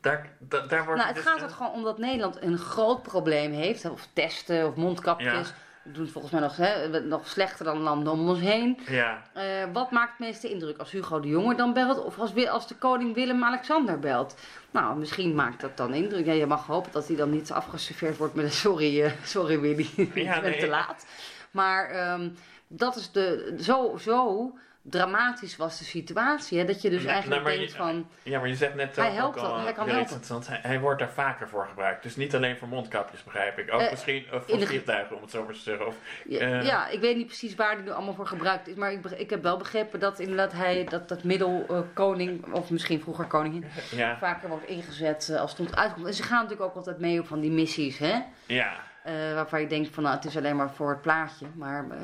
Daar, 0.00 0.30
da- 0.38 0.60
daar 0.66 0.84
wordt 0.84 1.00
Nou, 1.02 1.14
het 1.14 1.24
dus, 1.24 1.32
gaat 1.32 1.42
er 1.42 1.48
gewoon 1.50 1.72
om 1.72 1.82
dat 1.82 1.98
Nederland 1.98 2.42
een 2.42 2.58
groot 2.58 3.02
probleem 3.02 3.52
heeft. 3.52 3.84
Of 3.90 4.08
testen, 4.12 4.66
of 4.66 4.74
mondkapjes. 4.74 5.48
Ja. 5.48 5.54
Doen 5.92 6.02
het 6.02 6.12
volgens 6.12 6.32
mij 6.32 6.42
nog, 6.42 6.56
hè, 6.56 7.00
nog 7.00 7.28
slechter 7.28 7.64
dan 7.64 7.78
landen 7.80 8.12
om 8.12 8.28
ons 8.28 8.40
heen. 8.40 8.78
Ja, 8.88 9.22
Eh, 9.32 9.42
wat 9.72 9.90
maakt 9.90 10.10
het 10.10 10.18
meeste 10.18 10.50
indruk? 10.50 10.78
Als 10.78 10.90
Hugo 10.90 11.20
de 11.20 11.28
Jonge 11.28 11.54
dan 11.54 11.72
belt 11.72 12.04
of 12.04 12.18
als, 12.18 12.46
als 12.48 12.68
de 12.68 12.74
koning 12.74 13.14
Willem-Alexander 13.14 13.98
belt? 13.98 14.34
Nou, 14.70 14.98
misschien 14.98 15.34
maakt 15.34 15.60
dat 15.60 15.76
dan 15.76 15.94
indruk. 15.94 16.26
Ja, 16.26 16.32
je 16.32 16.46
mag 16.46 16.66
hopen 16.66 16.92
dat 16.92 17.06
hij 17.06 17.16
dan 17.16 17.30
niet 17.30 17.52
afgeserveerd 17.52 18.16
wordt 18.16 18.34
met 18.34 18.44
een 18.44 18.50
sorry, 18.66 19.02
eh, 19.02 19.12
sorry 19.24 19.60
Willy, 19.60 20.10
Ja, 20.14 20.32
bent 20.40 20.42
nee. 20.54 20.58
te 20.60 20.68
laat. 20.68 21.06
Maar 21.50 21.90
ehm, 21.90 22.28
dat 22.68 22.96
is 22.96 23.10
de, 23.10 23.54
zo, 23.60 23.96
zo 24.00 24.52
dramatisch 24.90 25.56
was 25.56 25.78
de 25.78 25.84
situatie. 25.84 26.58
Hè, 26.58 26.64
dat 26.64 26.82
je 26.82 26.90
dus 26.90 27.02
Ja, 27.02 27.10
eigenlijk 27.10 27.42
nou, 27.42 27.56
denkt 27.56 27.72
je- 27.72 27.78
van... 27.78 28.06
ja, 28.22 28.38
maar 28.38 28.48
je 28.48 28.54
zegt 28.54 28.74
net 28.74 28.96
Hij 28.96 29.06
ook 29.08 29.14
helpt 29.14 29.38
al, 29.38 29.60
hij 29.60 29.72
kan 29.72 29.88
heel 29.88 30.00
iets 30.00 30.28
helpen. 30.28 30.46
Hij, 30.48 30.58
hij 30.62 30.80
wordt 30.80 30.98
daar 30.98 31.10
vaker 31.12 31.48
voor 31.48 31.66
gebruikt. 31.68 32.02
Dus 32.02 32.16
niet 32.16 32.34
alleen 32.34 32.56
voor 32.56 32.68
mondkapjes, 32.68 33.24
begrijp 33.24 33.58
ik. 33.58 33.72
Ook 33.74 33.80
Eh, 33.80 33.90
misschien 33.90 34.24
uh, 34.32 34.40
voor 34.40 34.60
vliegtuigen, 34.66 35.16
om 35.16 35.22
het 35.22 35.30
zo 35.30 35.44
maar 35.44 35.52
te 35.54 35.60
zeggen. 35.60 35.86
Of, 35.86 35.94
Ja, 36.28 36.38
eh, 36.40 36.64
ja, 36.64 36.88
ik 36.88 37.00
weet 37.00 37.16
niet 37.16 37.26
precies 37.26 37.54
waar 37.54 37.74
die 37.74 37.84
nu 37.84 37.90
allemaal 37.90 38.14
voor 38.14 38.26
gebruikt 38.26 38.68
is. 38.68 38.74
Maar 38.74 38.92
ik, 38.92 39.04
ik 39.04 39.30
heb 39.30 39.42
wel 39.42 39.56
begrepen 39.56 40.00
dat 40.00 40.18
inderdaad 40.18 40.52
hij, 40.52 40.84
dat, 40.84 41.08
dat 41.08 41.24
middel 41.24 41.64
eh, 41.68 41.78
koning, 41.94 42.52
of 42.52 42.70
misschien 42.70 43.00
vroeger 43.00 43.24
koningin, 43.24 43.64
ja, 43.90 44.18
vaker 44.18 44.48
wordt 44.48 44.66
ingezet 44.68 45.28
eh, 45.28 45.40
als 45.40 45.50
het 45.50 45.60
ons 45.60 45.74
uitkomt. 45.74 46.06
En 46.06 46.14
ze 46.14 46.22
gaan 46.22 46.42
natuurlijk 46.42 46.70
ook 46.70 46.76
altijd 46.76 46.98
mee 46.98 47.20
op 47.20 47.26
van 47.26 47.40
die 47.40 47.50
missies, 47.50 47.98
hè? 47.98 48.14
ja. 48.46 48.84
Eh, 49.06 49.34
waarvan 49.34 49.60
je 49.60 49.66
denkt 49.66 49.94
van 49.94 50.02
nou, 50.02 50.14
het 50.16 50.24
is 50.24 50.36
alleen 50.36 50.56
maar 50.56 50.70
voor 50.70 50.90
het 50.90 51.00
plaatje. 51.02 51.46
Maar 51.54 51.84
eh, 51.90 51.96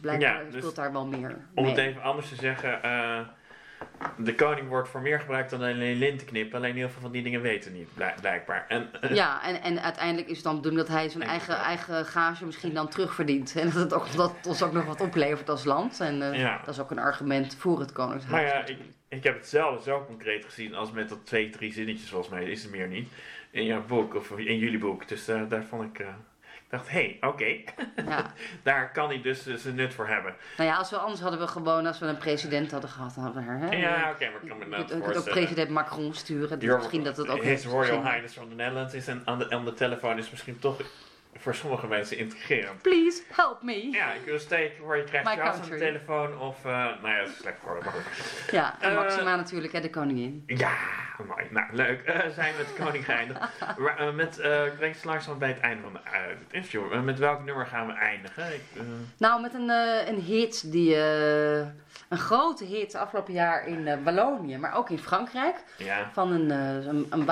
blijkbaar 0.00 0.28
Ja, 0.44 0.50
dus 0.50 0.54
speelt 0.58 0.76
daar 0.76 0.92
wel 0.92 1.06
meer 1.06 1.36
Om 1.54 1.62
mee. 1.64 1.72
het 1.74 1.80
even 1.84 2.02
anders 2.02 2.28
te 2.28 2.34
zeggen, 2.34 2.82
eh, 2.82 3.20
de 4.16 4.34
koning 4.34 4.68
wordt 4.68 4.88
voor 4.88 5.00
meer 5.00 5.20
gebruikt 5.20 5.50
dan 5.50 5.60
alleen 5.60 5.96
linten 5.96 6.26
knippen. 6.26 6.58
Alleen 6.58 6.74
heel 6.76 6.88
veel 6.88 7.00
van 7.00 7.12
die 7.12 7.22
dingen 7.22 7.40
weten 7.40 7.72
niet, 7.72 7.88
blijk- 7.94 8.20
blijkbaar. 8.20 8.64
En, 8.68 8.90
Ja, 9.12 9.42
en, 9.44 9.62
en 9.62 9.82
uiteindelijk 9.82 10.28
is 10.28 10.34
het 10.36 10.44
dan 10.44 10.54
de 10.54 10.60
bedoeling 10.60 10.86
dat 10.88 10.96
hij 10.96 11.08
zijn 11.08 11.22
eigen, 11.22 11.56
eigen 11.56 12.06
gage 12.06 12.44
misschien 12.46 12.74
dan 12.74 12.88
terugverdient. 12.88 13.56
En 13.56 13.64
dat 13.66 13.74
het, 13.74 13.92
ook, 13.94 14.12
dat 14.16 14.36
het 14.36 14.46
ons 14.46 14.62
ook 14.62 14.72
nog 14.72 14.84
wat 14.84 15.00
oplevert 15.00 15.48
als 15.48 15.64
land. 15.64 16.00
En 16.00 16.32
Ja. 16.32 16.60
dat 16.64 16.74
is 16.74 16.80
ook 16.80 16.90
een 16.90 16.98
argument 16.98 17.54
voor 17.58 17.80
het 17.80 17.92
koningshuis. 17.92 18.32
Maar 18.32 18.44
ja, 18.44 18.64
ik, 18.66 18.78
ik 19.08 19.24
heb 19.24 19.34
het 19.36 19.48
zelf 19.48 19.82
zo 19.82 20.04
concreet 20.06 20.44
gezien 20.44 20.74
als 20.74 20.90
met 20.92 21.08
dat 21.08 21.26
twee, 21.26 21.50
drie 21.50 21.72
zinnetjes, 21.72 22.08
volgens 22.10 22.30
mij 22.34 22.44
is 22.44 22.62
het 22.62 22.72
meer 22.72 22.88
niet. 22.88 23.08
In 23.50 23.64
jouw 23.64 23.82
boek, 23.86 24.14
of 24.14 24.30
in 24.30 24.58
jullie 24.58 24.78
boek. 24.78 25.08
Dus 25.08 25.24
daar 25.24 25.64
vond 25.68 25.98
ik. 25.98 26.06
Ik 26.70 26.76
dacht, 26.78 26.88
hé, 26.90 27.18
hey, 27.20 27.28
oké, 27.30 27.44
Ja. 28.06 28.32
daar 28.62 28.92
kan 28.92 29.08
hij 29.08 29.20
dus 29.22 29.46
zijn 29.46 29.74
nut 29.74 29.94
voor 29.94 30.06
hebben. 30.08 30.34
Nou 30.56 30.70
ja, 30.70 30.76
als 30.76 30.90
we, 30.90 30.96
anders 30.96 31.20
hadden 31.20 31.40
we 31.40 31.46
gewoon, 31.46 31.86
als 31.86 31.98
we 31.98 32.06
een 32.06 32.18
president 32.18 32.70
hadden 32.70 32.90
gehad, 32.90 33.14
hadden 33.14 33.34
we 33.44 33.50
haar. 33.50 33.60
Hè? 33.60 33.76
Ja, 33.76 34.10
oké, 34.10 34.30
maar 34.30 34.42
ik 34.42 34.48
kan 34.48 34.58
me 34.58 34.64
Je 34.64 34.70
net 34.70 34.86
kunt 35.02 35.16
ook- 35.16 35.24
president 35.30 35.70
Macron 35.70 36.14
sturen. 36.14 36.58
Dus 36.58 36.68
Your- 36.68 36.78
misschien 36.78 37.04
dat 37.04 37.16
het 37.16 37.28
ook 37.28 37.42
His 37.42 37.64
Royal. 37.66 38.02
Highness 38.04 38.34
from 38.34 38.48
the 38.48 38.54
Netherlands 38.54 38.94
is 38.94 39.08
en 39.08 39.22
aan 39.26 39.64
de 39.64 39.72
telefoon 39.74 40.18
is 40.18 40.30
misschien 40.30 40.58
toch 40.58 40.76
voor 41.36 41.54
sommige 41.54 41.86
mensen 41.86 42.16
integrerend. 42.16 42.82
Please 42.82 43.22
help 43.32 43.62
me. 43.62 43.88
Ja, 43.90 44.12
ik 44.12 44.24
wil 44.24 44.38
steken 44.38 44.76
voor 44.84 44.96
je 44.96 45.04
krijgt 45.04 45.36
My 45.36 45.42
aan 45.42 45.60
de 45.70 45.76
telefoon 45.76 46.38
of, 46.38 46.64
eh, 46.64 46.70
nou 46.72 47.08
ja, 47.08 47.18
dat 47.20 47.28
is 47.28 47.36
slecht 47.36 47.56
voor 47.64 47.78
maar 47.84 47.92
goed. 47.92 48.50
Ja, 48.50 48.74
en 48.80 48.90
Eh, 48.90 48.96
Maxima 48.96 49.36
natuurlijk, 49.36 49.72
hè, 49.72 49.80
de 49.80 49.90
koningin. 49.90 50.42
Ja, 50.46 50.72
mooi. 51.26 51.46
Nou, 51.50 51.66
leuk. 51.72 52.02
Eh, 52.02 52.28
zijn 52.34 52.52
we 52.52 52.58
met 52.66 52.76
de 52.76 52.82
koning 52.82 53.04
geëindigd. 53.04 53.40
Maar, 53.78 54.14
met, 54.14 54.38
ik 54.38 54.78
denk 54.78 55.04
langzaam 55.04 55.38
bij 55.38 55.48
het 55.48 55.60
einde 55.60 55.82
van 55.82 55.92
de, 55.92 55.98
het 56.12 56.38
interview. 56.50 57.02
Met 57.02 57.18
welk 57.18 57.44
nummer 57.44 57.66
gaan 57.66 57.86
we 57.86 57.92
eindigen? 57.92 58.54
Ik, 58.54 58.62
Nou, 59.18 59.40
met 59.40 59.54
een, 59.54 59.68
een 60.08 60.20
hit 60.20 60.72
die. 60.72 60.94
eh, 60.96 61.66
een 62.08 62.18
grote 62.18 62.64
hit 62.64 62.94
afgelopen 62.94 63.32
jaar 63.32 63.66
in 63.66 64.02
Wallonië, 64.04 64.58
maar 64.58 64.74
ook 64.74 64.90
in 64.90 64.98
Frankrijk. 64.98 65.56
ja. 65.76 66.10
Van 66.12 66.32
een, 66.32 66.50
een, 66.50 67.06
een 67.10 67.24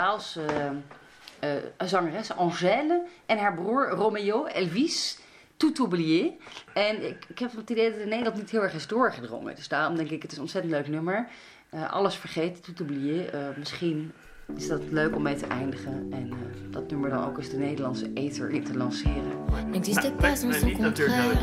eh, 1.41 1.57
eh, 1.57 1.63
zangeres, 1.85 2.33
Angèle. 2.33 3.03
En 3.27 3.39
haar 3.39 3.55
broer 3.55 3.89
Romeo, 3.91 4.47
Elvis. 4.47 5.19
Tout 5.57 5.81
oublié. 5.81 6.37
En 6.75 7.09
ik, 7.09 7.25
ik 7.29 7.39
heb 7.39 7.57
het 7.57 7.71
idee 7.71 7.91
dat 7.91 8.01
in 8.01 8.09
Nederland 8.09 8.37
niet 8.37 8.51
heel 8.51 8.63
erg 8.63 8.75
is 8.75 8.87
doorgedrongen. 8.87 9.55
Dus 9.55 9.69
daarom 9.69 9.97
denk 9.97 10.11
ik, 10.11 10.23
het 10.23 10.31
is 10.31 10.37
een 10.37 10.43
ontzettend 10.43 10.73
leuk 10.73 10.89
nummer. 10.89 11.29
Eh, 11.71 11.93
alles 11.93 12.15
vergeten, 12.15 12.63
tout 12.63 12.81
oublié. 12.81 13.25
Eh, 13.25 13.57
misschien 13.57 14.13
is 14.57 14.69
dat 14.69 14.81
leuk 14.91 15.17
om 15.17 15.23
mee 15.23 15.35
te 15.37 15.47
eindigen. 15.47 16.07
En 16.11 16.29
eh, 16.31 16.37
dat 16.71 16.91
nummer 16.91 17.11
dan 17.11 17.25
ook 17.25 17.39
eens 17.39 17.49
de 17.51 17.57
Nederlandse 17.57 18.11
ether 18.15 18.51
in 18.51 18.63
te 18.65 18.77
lanceren. 18.77 19.23
N'existe 19.71 20.13
pas 20.17 20.41
sans 20.41 20.59
son 20.59 20.73
contraire. 20.77 21.39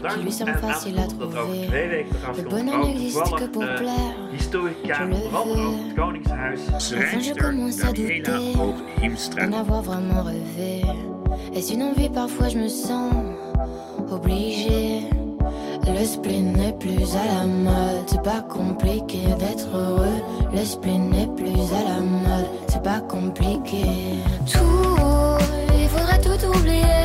Bedankt. 0.00 0.16
lui 0.16 0.50
En 0.52 0.58
facile 0.58 0.98
à 0.98 1.02
aangekondigd 1.02 1.18
dat 1.18 1.22
over 1.22 1.38
trouver. 1.38 1.66
twee 1.66 1.88
weken 1.88 2.16
Le 2.36 2.42
bonheur 2.42 2.78
ook 2.78 2.86
n'existe 2.86 3.20
que 3.22 3.26
toevallig 3.28 3.50
pour 3.50 3.62
eh, 3.62 3.74
plaire. 3.76 4.14
historica, 4.32 5.02
Je 5.04 5.14
vooral 5.14 5.72
het 5.72 5.94
Koningshuis. 5.94 6.60
je 7.26 7.34
Daniela 7.34 7.92
douter 7.92 8.56
Hoog-Hiemstra. 8.56 9.46
d'en 9.46 9.58
avoir 9.58 9.82
vraiment 9.82 10.22
rêvé. 10.22 10.82
Est-ce 11.52 11.72
une 11.74 11.82
envie 11.82 12.08
Parfois 12.10 12.48
je 12.48 12.58
me 12.58 12.68
sens 12.68 13.12
obligée. 14.10 15.08
Le 15.86 16.04
spleen 16.04 16.52
n'est 16.52 16.72
plus 16.72 17.16
à 17.16 17.40
la 17.40 17.46
mode, 17.46 18.04
c'est 18.06 18.22
pas 18.22 18.40
compliqué 18.42 19.20
d'être 19.38 19.68
heureux. 19.74 20.22
Le 20.52 20.64
spleen 20.64 21.10
n'est 21.10 21.26
plus 21.26 21.60
à 21.72 21.84
la 21.88 22.00
mode, 22.00 22.46
c'est 22.68 22.82
pas 22.82 23.00
compliqué. 23.00 23.84
Tout, 24.50 24.98
il 25.78 25.88
faudrait 25.88 26.20
tout 26.20 26.46
oublier. 26.46 27.04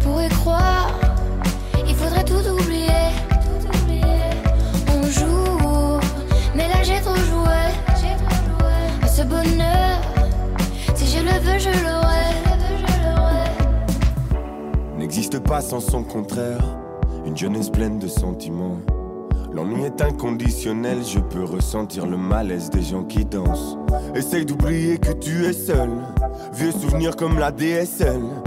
Pour 0.00 0.20
y 0.22 0.28
croire, 0.28 0.90
il 1.86 1.94
faudrait 1.94 2.24
tout 2.24 2.44
oublier. 2.48 3.10
Tout 3.42 3.78
oublier. 3.78 4.30
On 4.88 5.02
joue, 5.04 6.00
mais 6.54 6.68
là 6.68 6.82
j'ai 6.82 7.00
trop 7.00 7.14
joué. 7.14 7.62
Ce 9.06 9.22
bonheur, 9.22 10.00
si 10.94 11.06
je 11.06 11.22
le 11.22 11.38
veux, 11.40 11.58
je 11.58 11.70
l'aurai. 11.84 12.02
n'existe 14.98 15.40
pas 15.40 15.60
sans 15.60 15.80
son 15.80 16.04
contraire. 16.04 16.81
Une 17.32 17.38
jeunesse 17.38 17.70
pleine 17.70 17.98
de 17.98 18.08
sentiments. 18.08 18.76
L'ennui 19.54 19.84
est 19.84 20.02
inconditionnel, 20.02 20.98
je 21.02 21.18
peux 21.18 21.44
ressentir 21.44 22.04
le 22.04 22.18
malaise 22.18 22.68
des 22.68 22.82
gens 22.82 23.04
qui 23.04 23.24
dansent. 23.24 23.78
Essaye 24.14 24.44
d'oublier 24.44 24.98
que 24.98 25.12
tu 25.12 25.46
es 25.46 25.54
seul. 25.54 25.88
Vieux 26.52 26.72
souvenirs 26.72 27.16
comme 27.16 27.38
la 27.38 27.50
DSL. 27.50 28.20